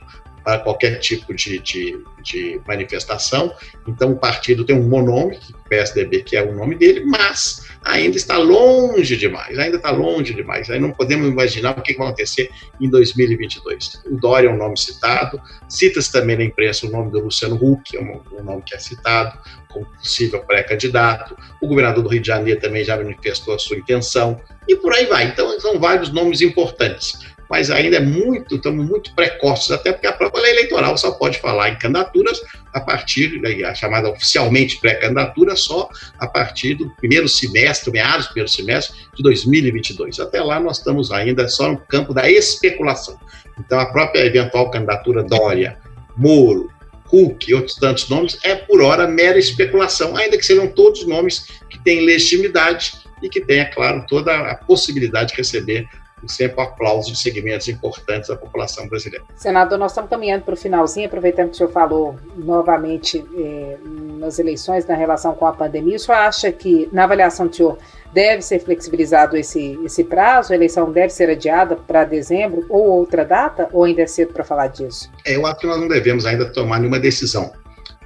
para 0.48 0.60
qualquer 0.60 1.00
tipo 1.00 1.34
de, 1.34 1.60
de, 1.60 2.02
de, 2.24 2.62
manifestação. 2.66 3.54
Então, 3.86 4.14
o 4.14 4.16
partido 4.16 4.64
tem 4.64 4.74
um 4.74 4.88
monome, 4.88 5.38
PSDB, 5.68 6.24
que 6.24 6.38
é 6.38 6.42
o 6.42 6.56
nome 6.56 6.76
dele, 6.76 7.04
mas 7.04 7.68
ainda 7.84 8.16
está 8.16 8.38
longe 8.38 9.18
demais, 9.18 9.60
ainda 9.60 9.76
está 9.76 9.92
longe 9.92 10.34
demais. 10.34 10.70
Aí 10.70 10.80
não 10.80 10.94
podemos 10.94 11.28
imaginar 11.28 11.78
o 11.78 11.82
que 11.82 11.94
vai 11.96 12.08
acontecer 12.08 12.50
em 12.80 12.90
2022. 12.90 14.04
O 14.06 14.16
Dória 14.16 14.48
é 14.48 14.50
um 14.50 14.56
nome 14.56 14.78
citado, 14.78 15.38
cita-se 15.68 16.14
também 16.14 16.38
na 16.38 16.46
imprensa 16.46 16.88
o 16.88 16.90
nome 16.90 17.12
do 17.12 17.20
Luciano 17.20 17.56
Huck, 17.62 17.98
é 17.98 18.00
um, 18.00 18.22
um 18.40 18.42
nome 18.42 18.64
que 18.66 18.74
é 18.74 18.80
citado 18.80 19.38
como 19.68 19.86
possível 19.98 20.40
pré-candidato. 20.46 21.36
O 21.62 21.68
governador 21.68 22.02
do 22.02 22.10
Rio 22.10 22.22
de 22.22 22.28
Janeiro 22.28 22.62
também 22.62 22.86
já 22.86 22.96
manifestou 22.96 23.54
a 23.54 23.60
sua 23.60 23.76
intenção, 23.76 24.40
e 24.66 24.78
por 24.78 24.94
aí 24.94 25.08
vai. 25.08 25.26
Então, 25.26 25.60
são 25.60 25.78
vários 25.78 26.10
nomes 26.10 26.40
importantes 26.40 27.36
mas 27.50 27.72
ainda 27.72 27.98
é 27.98 28.00
muito, 28.00 28.56
estamos 28.56 28.86
muito 28.86 29.14
precoces, 29.14 29.72
até 29.72 29.92
porque 29.92 30.08
a 30.08 30.14
própria 30.14 30.42
lei 30.42 30.52
eleitoral 30.52 30.98
só 30.98 31.12
pode 31.12 31.40
falar 31.40 31.70
em 31.70 31.78
candidaturas 31.78 32.42
a 32.74 32.80
partir, 32.80 33.42
a 33.66 33.74
chamada 33.74 34.10
oficialmente 34.10 34.80
pré-candidatura, 34.80 35.56
só 35.56 35.90
a 36.20 36.28
partir 36.28 36.76
do 36.76 36.90
primeiro 36.92 37.28
semestre, 37.28 37.92
meados 37.92 38.28
do 38.28 38.34
primeiro 38.34 38.52
semestre 38.52 38.98
de 39.16 39.24
2022. 39.24 40.20
Até 40.20 40.42
lá 40.42 40.60
nós 40.60 40.78
estamos 40.78 41.12
ainda 41.12 41.48
só 41.48 41.70
no 41.70 41.78
campo 41.78 42.14
da 42.14 42.30
especulação. 42.30 43.20
Então 43.60 43.80
a 43.80 43.86
própria 43.88 44.26
eventual 44.26 44.70
candidatura 44.70 45.24
Dória, 45.24 45.78
Moro, 46.16 46.70
Huck 47.12 47.50
e 47.50 47.54
outros 47.54 47.76
tantos 47.76 48.10
nomes 48.10 48.38
é 48.44 48.56
por 48.56 48.82
hora 48.82 49.08
mera 49.08 49.40
especulação, 49.40 50.16
ainda 50.16 50.38
que 50.38 50.46
sejam 50.46 50.68
todos 50.68 51.08
nomes 51.08 51.48
que 51.70 51.80
têm 51.80 52.06
legitimidade 52.06 52.94
e 53.22 53.30
que 53.30 53.42
tenha, 53.42 53.66
claro, 53.66 54.06
toda 54.08 54.36
a 54.36 54.56
possibilidade 54.56 55.32
de 55.32 55.38
receber 55.38 55.88
sempre 56.26 56.58
o 56.58 56.62
aplauso 56.62 57.12
de 57.12 57.20
segmentos 57.20 57.68
importantes 57.68 58.30
da 58.30 58.36
população 58.36 58.88
brasileira. 58.88 59.24
Senador, 59.36 59.78
nós 59.78 59.92
estamos 59.92 60.10
caminhando 60.10 60.44
para 60.44 60.54
o 60.54 60.58
finalzinho, 60.58 61.08
aproveitando 61.08 61.50
que 61.50 61.54
o 61.54 61.58
senhor 61.58 61.72
falou 61.72 62.16
novamente 62.36 63.24
eh, 63.38 63.78
nas 64.18 64.40
eleições 64.40 64.86
na 64.86 64.96
relação 64.96 65.36
com 65.36 65.46
a 65.46 65.54
pandemia, 65.54 65.96
o 65.96 66.00
senhor 66.00 66.18
acha 66.18 66.52
que, 66.52 66.90
na 66.92 67.04
avaliação 67.04 67.48
do 67.48 67.56
senhor, 67.56 67.78
deve 68.12 68.42
ser 68.42 68.60
flexibilizado 68.60 69.38
esse, 69.38 69.80
esse 69.84 70.04
prazo? 70.04 70.54
A 70.54 70.56
eleição 70.56 70.92
deve 70.92 71.10
ser 71.10 71.30
adiada 71.30 71.76
para 71.76 72.04
dezembro 72.04 72.66
ou 72.70 72.86
outra 72.86 73.24
data? 73.24 73.70
Ou 73.72 73.84
ainda 73.84 74.02
é 74.02 74.08
cedo 74.08 74.34
para 74.34 74.44
falar 74.44 74.68
disso? 74.68 75.12
É, 75.26 75.36
eu 75.36 75.46
acho 75.46 75.60
que 75.60 75.68
nós 75.68 75.80
não 75.80 75.88
devemos 75.88 76.26
ainda 76.26 76.52
tomar 76.52 76.80
nenhuma 76.80 77.00
decisão. 77.00 77.52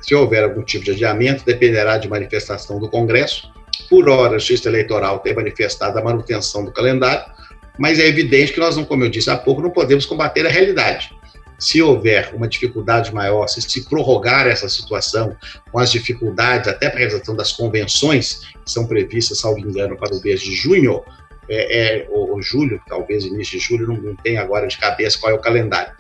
Se 0.01 0.15
houver 0.15 0.43
algum 0.43 0.63
tipo 0.63 0.83
de 0.83 0.91
adiamento, 0.91 1.45
dependerá 1.45 1.97
de 1.97 2.09
manifestação 2.09 2.79
do 2.79 2.89
Congresso. 2.89 3.51
Por 3.89 4.09
hora, 4.09 4.35
a 4.35 4.39
Justiça 4.39 4.67
Eleitoral 4.67 5.19
tem 5.19 5.33
manifestado 5.33 5.97
a 5.97 6.03
manutenção 6.03 6.65
do 6.65 6.71
calendário 6.71 7.23
mas 7.77 7.99
é 7.99 8.07
evidente 8.07 8.53
que 8.53 8.59
nós, 8.59 8.75
não, 8.75 8.85
como 8.85 9.03
eu 9.03 9.09
disse 9.09 9.29
há 9.29 9.37
pouco, 9.37 9.61
não 9.61 9.69
podemos 9.69 10.05
combater 10.05 10.45
a 10.45 10.49
realidade. 10.49 11.11
Se 11.59 11.81
houver 11.81 12.33
uma 12.33 12.47
dificuldade 12.47 13.13
maior, 13.13 13.47
se 13.47 13.61
se 13.61 13.87
prorrogar 13.87 14.47
essa 14.47 14.67
situação 14.67 15.35
com 15.71 15.79
as 15.79 15.91
dificuldades, 15.91 16.67
até 16.67 16.89
para 16.89 16.97
a 16.97 16.99
realização 16.99 17.35
das 17.35 17.51
convenções 17.51 18.41
que 18.65 18.71
são 18.71 18.87
previstas, 18.87 19.39
salvo 19.39 19.59
engano, 19.59 19.95
para 19.95 20.15
o 20.15 20.21
mês 20.21 20.41
de 20.41 20.55
junho, 20.55 21.03
é, 21.49 22.03
é, 22.03 22.07
ou, 22.09 22.31
ou, 22.31 22.41
julho, 22.41 22.81
talvez 22.87 23.25
início 23.25 23.59
de 23.59 23.65
julho, 23.65 23.87
não, 23.87 23.95
não 23.95 24.15
tem 24.15 24.37
agora 24.37 24.67
de 24.67 24.77
cabeça 24.77 25.19
qual 25.19 25.31
é 25.31 25.35
o 25.35 25.39
calendário. 25.39 25.91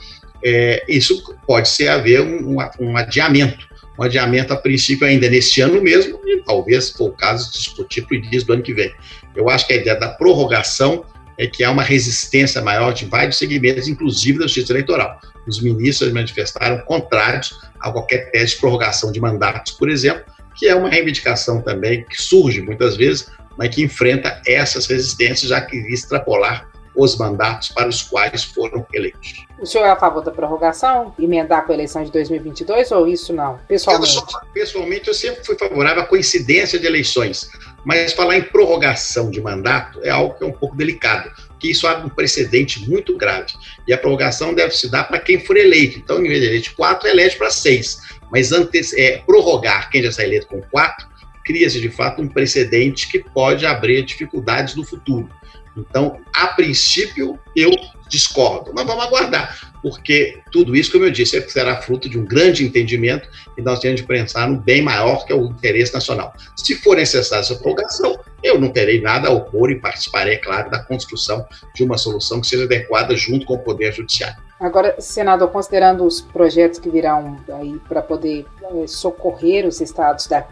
É, 0.43 0.83
isso 0.87 1.35
pode 1.45 1.69
ser 1.69 1.89
haver 1.89 2.21
um, 2.21 2.57
um, 2.57 2.69
um, 2.79 2.97
adiamento, 2.97 3.67
um 3.99 4.03
adiamento 4.03 4.53
a 4.53 4.57
princípio 4.57 5.05
ainda 5.05 5.29
neste 5.29 5.61
ano 5.61 5.81
mesmo, 5.81 6.19
e 6.25 6.41
talvez, 6.43 6.93
o 6.99 7.11
caso, 7.11 7.51
discutir 7.51 8.03
para 8.03 8.15
o 8.15 8.17
início 8.17 8.47
do 8.47 8.53
ano 8.53 8.63
que 8.63 8.73
vem. 8.73 8.93
Eu 9.35 9.49
acho 9.49 9.67
que 9.67 9.73
a 9.73 9.75
ideia 9.75 9.95
da 9.95 10.09
prorrogação 10.09 11.05
é 11.41 11.47
que 11.47 11.63
há 11.63 11.71
uma 11.71 11.81
resistência 11.81 12.61
maior 12.61 12.93
de 12.93 13.05
vários 13.05 13.39
segmentos, 13.39 13.87
inclusive 13.87 14.37
da 14.37 14.45
justiça 14.45 14.73
eleitoral. 14.73 15.19
Os 15.47 15.59
ministros 15.59 16.13
manifestaram 16.13 16.77
contrários 16.85 17.59
a 17.79 17.91
qualquer 17.91 18.29
tese 18.29 18.53
de 18.53 18.59
prorrogação 18.59 19.11
de 19.11 19.19
mandatos, 19.19 19.71
por 19.71 19.89
exemplo, 19.89 20.23
que 20.55 20.67
é 20.67 20.75
uma 20.75 20.87
reivindicação 20.87 21.59
também 21.59 22.05
que 22.05 22.21
surge 22.21 22.61
muitas 22.61 22.95
vezes, 22.95 23.25
mas 23.57 23.73
que 23.73 23.81
enfrenta 23.81 24.39
essas 24.45 24.85
resistências, 24.85 25.49
já 25.49 25.59
que 25.59 25.77
extrapolar 25.91 26.69
os 26.95 27.17
mandatos 27.17 27.69
para 27.69 27.87
os 27.87 28.01
quais 28.01 28.43
foram 28.43 28.85
eleitos. 28.93 29.45
O 29.59 29.65
senhor 29.65 29.85
é 29.85 29.91
a 29.91 29.95
favor 29.95 30.23
da 30.23 30.31
prorrogação, 30.31 31.13
emendar 31.19 31.65
com 31.65 31.71
a 31.71 31.75
eleição 31.75 32.03
de 32.03 32.11
2022 32.11 32.91
ou 32.91 33.07
isso 33.07 33.31
não, 33.31 33.59
pessoalmente? 33.67 34.15
Eu 34.15 34.21
sou, 34.21 34.39
pessoalmente, 34.53 35.07
eu 35.07 35.13
sempre 35.13 35.45
fui 35.45 35.55
favorável 35.57 36.03
à 36.03 36.05
coincidência 36.05 36.79
de 36.79 36.87
eleições. 36.87 37.49
Mas 37.83 38.13
falar 38.13 38.37
em 38.37 38.43
prorrogação 38.43 39.31
de 39.31 39.41
mandato 39.41 39.99
é 40.03 40.09
algo 40.09 40.35
que 40.35 40.43
é 40.43 40.47
um 40.47 40.51
pouco 40.51 40.75
delicado, 40.75 41.31
porque 41.47 41.69
isso 41.69 41.87
abre 41.87 42.05
um 42.05 42.09
precedente 42.09 42.87
muito 42.87 43.17
grave. 43.17 43.53
E 43.87 43.93
a 43.93 43.97
prorrogação 43.97 44.53
deve 44.53 44.75
se 44.75 44.89
dar 44.89 45.05
para 45.05 45.19
quem 45.19 45.39
for 45.39 45.57
eleito. 45.57 45.97
Então, 45.97 46.19
em 46.19 46.27
vez 46.27 46.41
de 46.41 46.47
eleito 46.47 46.75
quatro, 46.75 47.07
elege 47.07 47.37
para 47.37 47.49
seis. 47.49 47.99
Mas 48.31 48.51
antes, 48.51 48.93
é, 48.93 49.17
prorrogar 49.25 49.89
quem 49.89 50.03
já 50.03 50.09
está 50.09 50.23
eleito 50.23 50.47
com 50.47 50.61
quatro, 50.61 51.07
cria-se 51.43 51.79
de 51.79 51.89
fato 51.89 52.21
um 52.21 52.27
precedente 52.27 53.07
que 53.09 53.19
pode 53.19 53.65
abrir 53.65 54.03
dificuldades 54.03 54.75
no 54.75 54.83
futuro. 54.83 55.29
Então, 55.75 56.19
a 56.35 56.47
princípio, 56.47 57.39
eu 57.55 57.71
discordo, 58.09 58.73
mas 58.75 58.85
vamos 58.85 59.05
aguardar, 59.05 59.71
porque 59.81 60.41
tudo 60.51 60.75
isso, 60.75 60.91
como 60.91 61.05
eu 61.05 61.11
disse, 61.11 61.39
será 61.49 61.81
fruto 61.81 62.09
de 62.09 62.19
um 62.19 62.25
grande 62.25 62.65
entendimento 62.65 63.29
e 63.57 63.61
nós 63.61 63.79
temos 63.79 64.01
de 64.01 64.05
pensar 64.05 64.49
no 64.49 64.59
bem 64.59 64.81
maior 64.81 65.25
que 65.25 65.31
é 65.31 65.35
o 65.35 65.45
interesse 65.45 65.93
nacional. 65.93 66.33
Se 66.57 66.75
for 66.75 66.97
necessária 66.97 67.41
essa 67.41 67.55
prorrogação, 67.55 68.19
eu 68.43 68.59
não 68.59 68.69
terei 68.69 68.99
nada 68.99 69.29
a 69.29 69.31
opor 69.31 69.71
e 69.71 69.79
participarei, 69.79 70.33
é 70.33 70.37
claro, 70.37 70.69
da 70.69 70.79
construção 70.79 71.45
de 71.73 71.83
uma 71.83 71.97
solução 71.97 72.41
que 72.41 72.47
seja 72.47 72.65
adequada 72.65 73.15
junto 73.15 73.45
com 73.45 73.53
o 73.53 73.59
Poder 73.59 73.93
Judiciário. 73.93 74.37
Agora, 74.59 74.95
senador, 74.99 75.49
considerando 75.49 76.05
os 76.05 76.21
projetos 76.21 76.77
que 76.77 76.89
virão 76.89 77.37
aí 77.53 77.79
para 77.87 78.01
poder 78.01 78.45
eh, 78.61 78.85
socorrer 78.85 79.65
os 79.65 79.81
estados 79.81 80.27
da, 80.27 80.45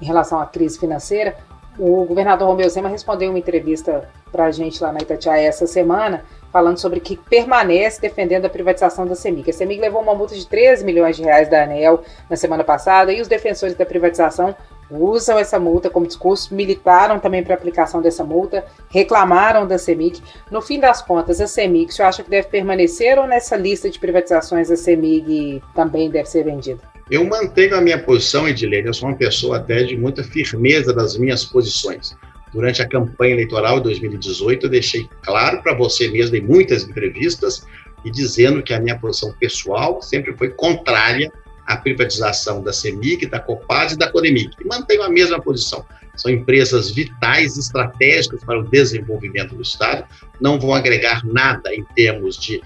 em 0.00 0.04
relação 0.04 0.40
à 0.40 0.46
crise 0.46 0.78
financeira, 0.78 1.36
o 1.78 2.04
governador 2.04 2.48
Romeu 2.48 2.68
Zema 2.68 2.88
respondeu 2.88 3.30
uma 3.30 3.38
entrevista 3.38 4.08
para 4.32 4.46
a 4.46 4.50
gente 4.50 4.82
lá 4.82 4.92
na 4.92 4.98
Itatiaia 4.98 5.46
essa 5.46 5.66
semana, 5.66 6.24
falando 6.52 6.78
sobre 6.78 6.98
que 6.98 7.16
permanece 7.16 8.00
defendendo 8.00 8.46
a 8.46 8.50
privatização 8.50 9.06
da 9.06 9.14
CEMIG. 9.14 9.50
A 9.50 9.52
CEMIG 9.52 9.80
levou 9.80 10.02
uma 10.02 10.14
multa 10.14 10.34
de 10.34 10.46
13 10.46 10.84
milhões 10.84 11.16
de 11.16 11.22
reais 11.22 11.48
da 11.48 11.62
ANEL 11.62 12.02
na 12.28 12.36
semana 12.36 12.64
passada 12.64 13.12
e 13.12 13.20
os 13.20 13.28
defensores 13.28 13.76
da 13.76 13.86
privatização 13.86 14.56
usam 14.90 15.38
essa 15.38 15.58
multa 15.58 15.90
como 15.90 16.06
discurso, 16.06 16.54
militaram 16.54 17.20
também 17.20 17.44
para 17.44 17.54
a 17.54 17.56
aplicação 17.58 18.00
dessa 18.00 18.24
multa, 18.24 18.64
reclamaram 18.88 19.66
da 19.66 19.78
CEMIG. 19.78 20.22
No 20.50 20.62
fim 20.62 20.80
das 20.80 21.02
contas, 21.02 21.40
a 21.40 21.46
CEMIG, 21.46 21.92
você 21.92 22.02
acha 22.02 22.22
que 22.22 22.30
deve 22.30 22.48
permanecer 22.48 23.18
ou 23.18 23.26
nessa 23.26 23.56
lista 23.56 23.88
de 23.90 23.98
privatizações 23.98 24.70
a 24.70 24.76
CEMIG 24.76 25.62
também 25.74 26.10
deve 26.10 26.28
ser 26.28 26.42
vendida? 26.42 26.80
Eu 27.10 27.24
mantenho 27.24 27.74
a 27.74 27.80
minha 27.80 27.98
posição, 27.98 28.46
Edilene, 28.46 28.88
eu 28.88 28.94
sou 28.94 29.08
uma 29.08 29.16
pessoa 29.16 29.56
até 29.56 29.82
de 29.82 29.96
muita 29.96 30.22
firmeza 30.22 30.92
das 30.92 31.16
minhas 31.16 31.42
posições. 31.42 32.14
Durante 32.52 32.82
a 32.82 32.88
campanha 32.88 33.32
eleitoral 33.32 33.78
de 33.78 33.84
2018, 33.84 34.66
eu 34.66 34.70
deixei 34.70 35.08
claro 35.22 35.62
para 35.62 35.74
você 35.74 36.08
mesmo 36.08 36.36
em 36.36 36.42
muitas 36.42 36.84
entrevistas 36.84 37.66
e 38.04 38.10
dizendo 38.10 38.62
que 38.62 38.74
a 38.74 38.80
minha 38.80 38.98
posição 38.98 39.32
pessoal 39.32 40.02
sempre 40.02 40.36
foi 40.36 40.50
contrária 40.50 41.32
à 41.66 41.78
privatização 41.78 42.62
da 42.62 42.74
CEMIG, 42.74 43.26
da 43.26 43.40
Copaz 43.40 43.92
e 43.92 43.98
da 43.98 44.10
Codemig. 44.10 44.50
E 44.60 44.66
mantenho 44.66 45.02
a 45.02 45.08
mesma 45.08 45.40
posição. 45.40 45.84
São 46.14 46.30
empresas 46.30 46.90
vitais, 46.90 47.56
estratégicas 47.56 48.42
para 48.44 48.58
o 48.58 48.64
desenvolvimento 48.64 49.54
do 49.54 49.62
Estado, 49.62 50.04
não 50.40 50.58
vão 50.58 50.74
agregar 50.74 51.24
nada 51.24 51.72
em 51.74 51.84
termos 51.94 52.36
de 52.36 52.60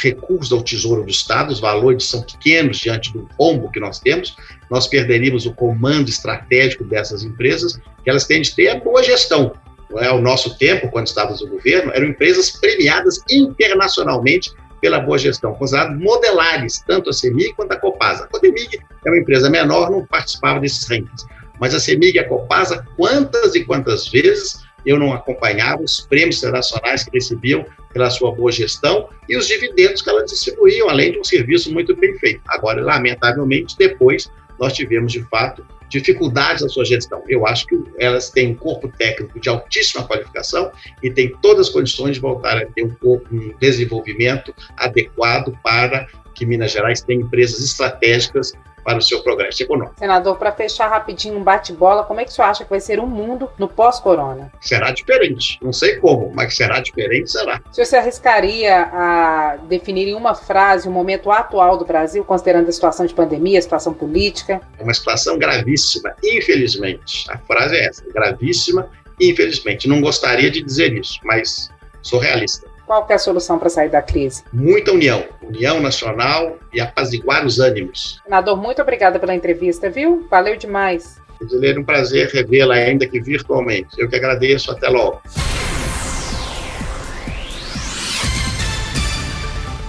recursos 0.00 0.52
ao 0.52 0.62
Tesouro 0.62 1.02
do 1.02 1.10
Estado, 1.10 1.52
os 1.52 1.60
valores 1.60 2.04
são 2.04 2.22
pequenos 2.22 2.78
diante 2.78 3.12
do 3.12 3.28
pombo 3.36 3.70
que 3.70 3.80
nós 3.80 3.98
temos, 3.98 4.36
nós 4.70 4.86
perderíamos 4.86 5.46
o 5.46 5.52
comando 5.52 6.08
estratégico 6.08 6.84
dessas 6.84 7.22
empresas, 7.22 7.78
que 8.02 8.10
elas 8.10 8.24
têm 8.24 8.42
de 8.42 8.54
ter 8.54 8.68
a 8.68 8.80
boa 8.80 9.02
gestão. 9.02 9.52
É? 9.98 10.10
O 10.10 10.20
nosso 10.20 10.56
tempo, 10.56 10.88
quando 10.90 11.06
estávamos 11.06 11.42
no 11.42 11.48
governo, 11.48 11.92
eram 11.94 12.08
empresas 12.08 12.50
premiadas 12.50 13.20
internacionalmente 13.30 14.50
pela 14.80 14.98
boa 14.98 15.18
gestão, 15.18 15.54
consideradas 15.54 15.98
modelares, 16.00 16.82
tanto 16.86 17.10
a 17.10 17.12
CEMIG 17.12 17.54
quanto 17.54 17.72
a 17.72 17.76
Copasa. 17.76 18.24
A 18.24 18.26
Codemig 18.26 18.80
é 19.04 19.08
uma 19.08 19.18
empresa 19.18 19.48
menor, 19.48 19.90
não 19.90 20.04
participava 20.06 20.58
desses 20.58 20.88
rankings. 20.88 21.24
Mas 21.60 21.74
a 21.74 21.78
CEMIG 21.78 22.16
e 22.16 22.18
a 22.18 22.28
Copasa, 22.28 22.84
quantas 22.96 23.54
e 23.54 23.64
quantas 23.64 24.08
vezes 24.08 24.60
eu 24.84 24.98
não 24.98 25.12
acompanhava 25.12 25.82
os 25.82 26.00
prêmios 26.00 26.38
internacionais 26.38 27.04
que 27.04 27.10
recebiam 27.12 27.64
pela 27.92 28.10
sua 28.10 28.32
boa 28.32 28.50
gestão 28.50 29.08
e 29.28 29.36
os 29.36 29.46
dividendos 29.46 30.02
que 30.02 30.10
elas 30.10 30.30
distribuíam, 30.30 30.88
além 30.88 31.12
de 31.12 31.18
um 31.18 31.24
serviço 31.24 31.72
muito 31.72 31.94
bem 31.96 32.16
feito. 32.18 32.40
Agora, 32.48 32.82
lamentavelmente, 32.82 33.76
depois 33.78 34.30
nós 34.58 34.72
tivemos, 34.72 35.12
de 35.12 35.22
fato, 35.24 35.64
dificuldades 35.88 36.62
na 36.62 36.68
sua 36.68 36.84
gestão. 36.84 37.22
Eu 37.28 37.46
acho 37.46 37.66
que 37.66 37.78
elas 37.98 38.30
têm 38.30 38.52
um 38.52 38.54
corpo 38.54 38.88
técnico 38.96 39.38
de 39.38 39.48
altíssima 39.48 40.06
qualificação 40.06 40.72
e 41.02 41.10
têm 41.10 41.32
todas 41.42 41.68
as 41.68 41.72
condições 41.72 42.14
de 42.14 42.20
voltar 42.20 42.56
a 42.56 42.64
ter 42.66 42.84
um, 42.84 42.96
um 43.30 43.54
desenvolvimento 43.60 44.54
adequado 44.76 45.56
para 45.62 46.06
que 46.34 46.46
Minas 46.46 46.72
Gerais 46.72 47.02
tenha 47.02 47.20
empresas 47.20 47.62
estratégicas 47.62 48.52
para 48.84 48.98
o 48.98 49.02
seu 49.02 49.22
progresso 49.22 49.62
econômico. 49.62 49.94
Senador, 49.98 50.36
para 50.36 50.52
fechar 50.52 50.88
rapidinho 50.88 51.36
um 51.36 51.42
bate-bola, 51.42 52.04
como 52.04 52.20
é 52.20 52.24
que 52.24 52.30
o 52.30 52.32
senhor 52.32 52.48
acha 52.48 52.64
que 52.64 52.70
vai 52.70 52.80
ser 52.80 52.98
o 52.98 53.06
mundo 53.06 53.48
no 53.58 53.68
pós-corona? 53.68 54.52
Será 54.60 54.90
diferente. 54.90 55.58
Não 55.62 55.72
sei 55.72 55.96
como, 55.96 56.32
mas 56.34 56.54
será 56.56 56.80
diferente, 56.80 57.30
será. 57.30 57.60
O 57.70 57.74
senhor 57.74 57.86
se 57.86 57.96
arriscaria 57.96 58.88
a 58.92 59.56
definir 59.68 60.08
em 60.08 60.14
uma 60.14 60.34
frase 60.34 60.88
o 60.88 60.90
momento 60.90 61.30
atual 61.30 61.76
do 61.76 61.84
Brasil, 61.84 62.24
considerando 62.24 62.68
a 62.68 62.72
situação 62.72 63.06
de 63.06 63.14
pandemia, 63.14 63.58
a 63.58 63.62
situação 63.62 63.94
política? 63.94 64.60
É 64.78 64.82
uma 64.82 64.94
situação 64.94 65.38
gravíssima, 65.38 66.14
infelizmente. 66.22 67.30
A 67.30 67.38
frase 67.38 67.76
é 67.76 67.86
essa, 67.86 68.04
gravíssima, 68.12 68.88
infelizmente. 69.20 69.88
Não 69.88 70.00
gostaria 70.00 70.50
de 70.50 70.62
dizer 70.62 70.92
isso, 70.92 71.18
mas 71.24 71.70
sou 72.02 72.18
realista. 72.18 72.71
Qual 72.86 73.06
é 73.08 73.14
a 73.14 73.18
solução 73.18 73.58
para 73.58 73.68
sair 73.68 73.88
da 73.88 74.02
crise? 74.02 74.44
Muita 74.52 74.92
união, 74.92 75.24
união 75.42 75.80
nacional 75.80 76.58
e 76.72 76.80
apaziguar 76.80 77.46
os 77.46 77.58
ânimos. 77.58 78.20
Senador, 78.24 78.56
muito 78.56 78.82
obrigada 78.82 79.18
pela 79.18 79.34
entrevista, 79.34 79.88
viu? 79.88 80.26
Valeu 80.30 80.56
demais. 80.56 81.20
Edileiro, 81.40 81.80
um 81.80 81.84
prazer 81.84 82.28
revê-la, 82.28 82.74
ainda 82.74 83.06
que 83.06 83.20
virtualmente. 83.20 83.88
Eu 83.98 84.08
que 84.08 84.16
agradeço. 84.16 84.70
Até 84.70 84.88
logo. 84.88 85.20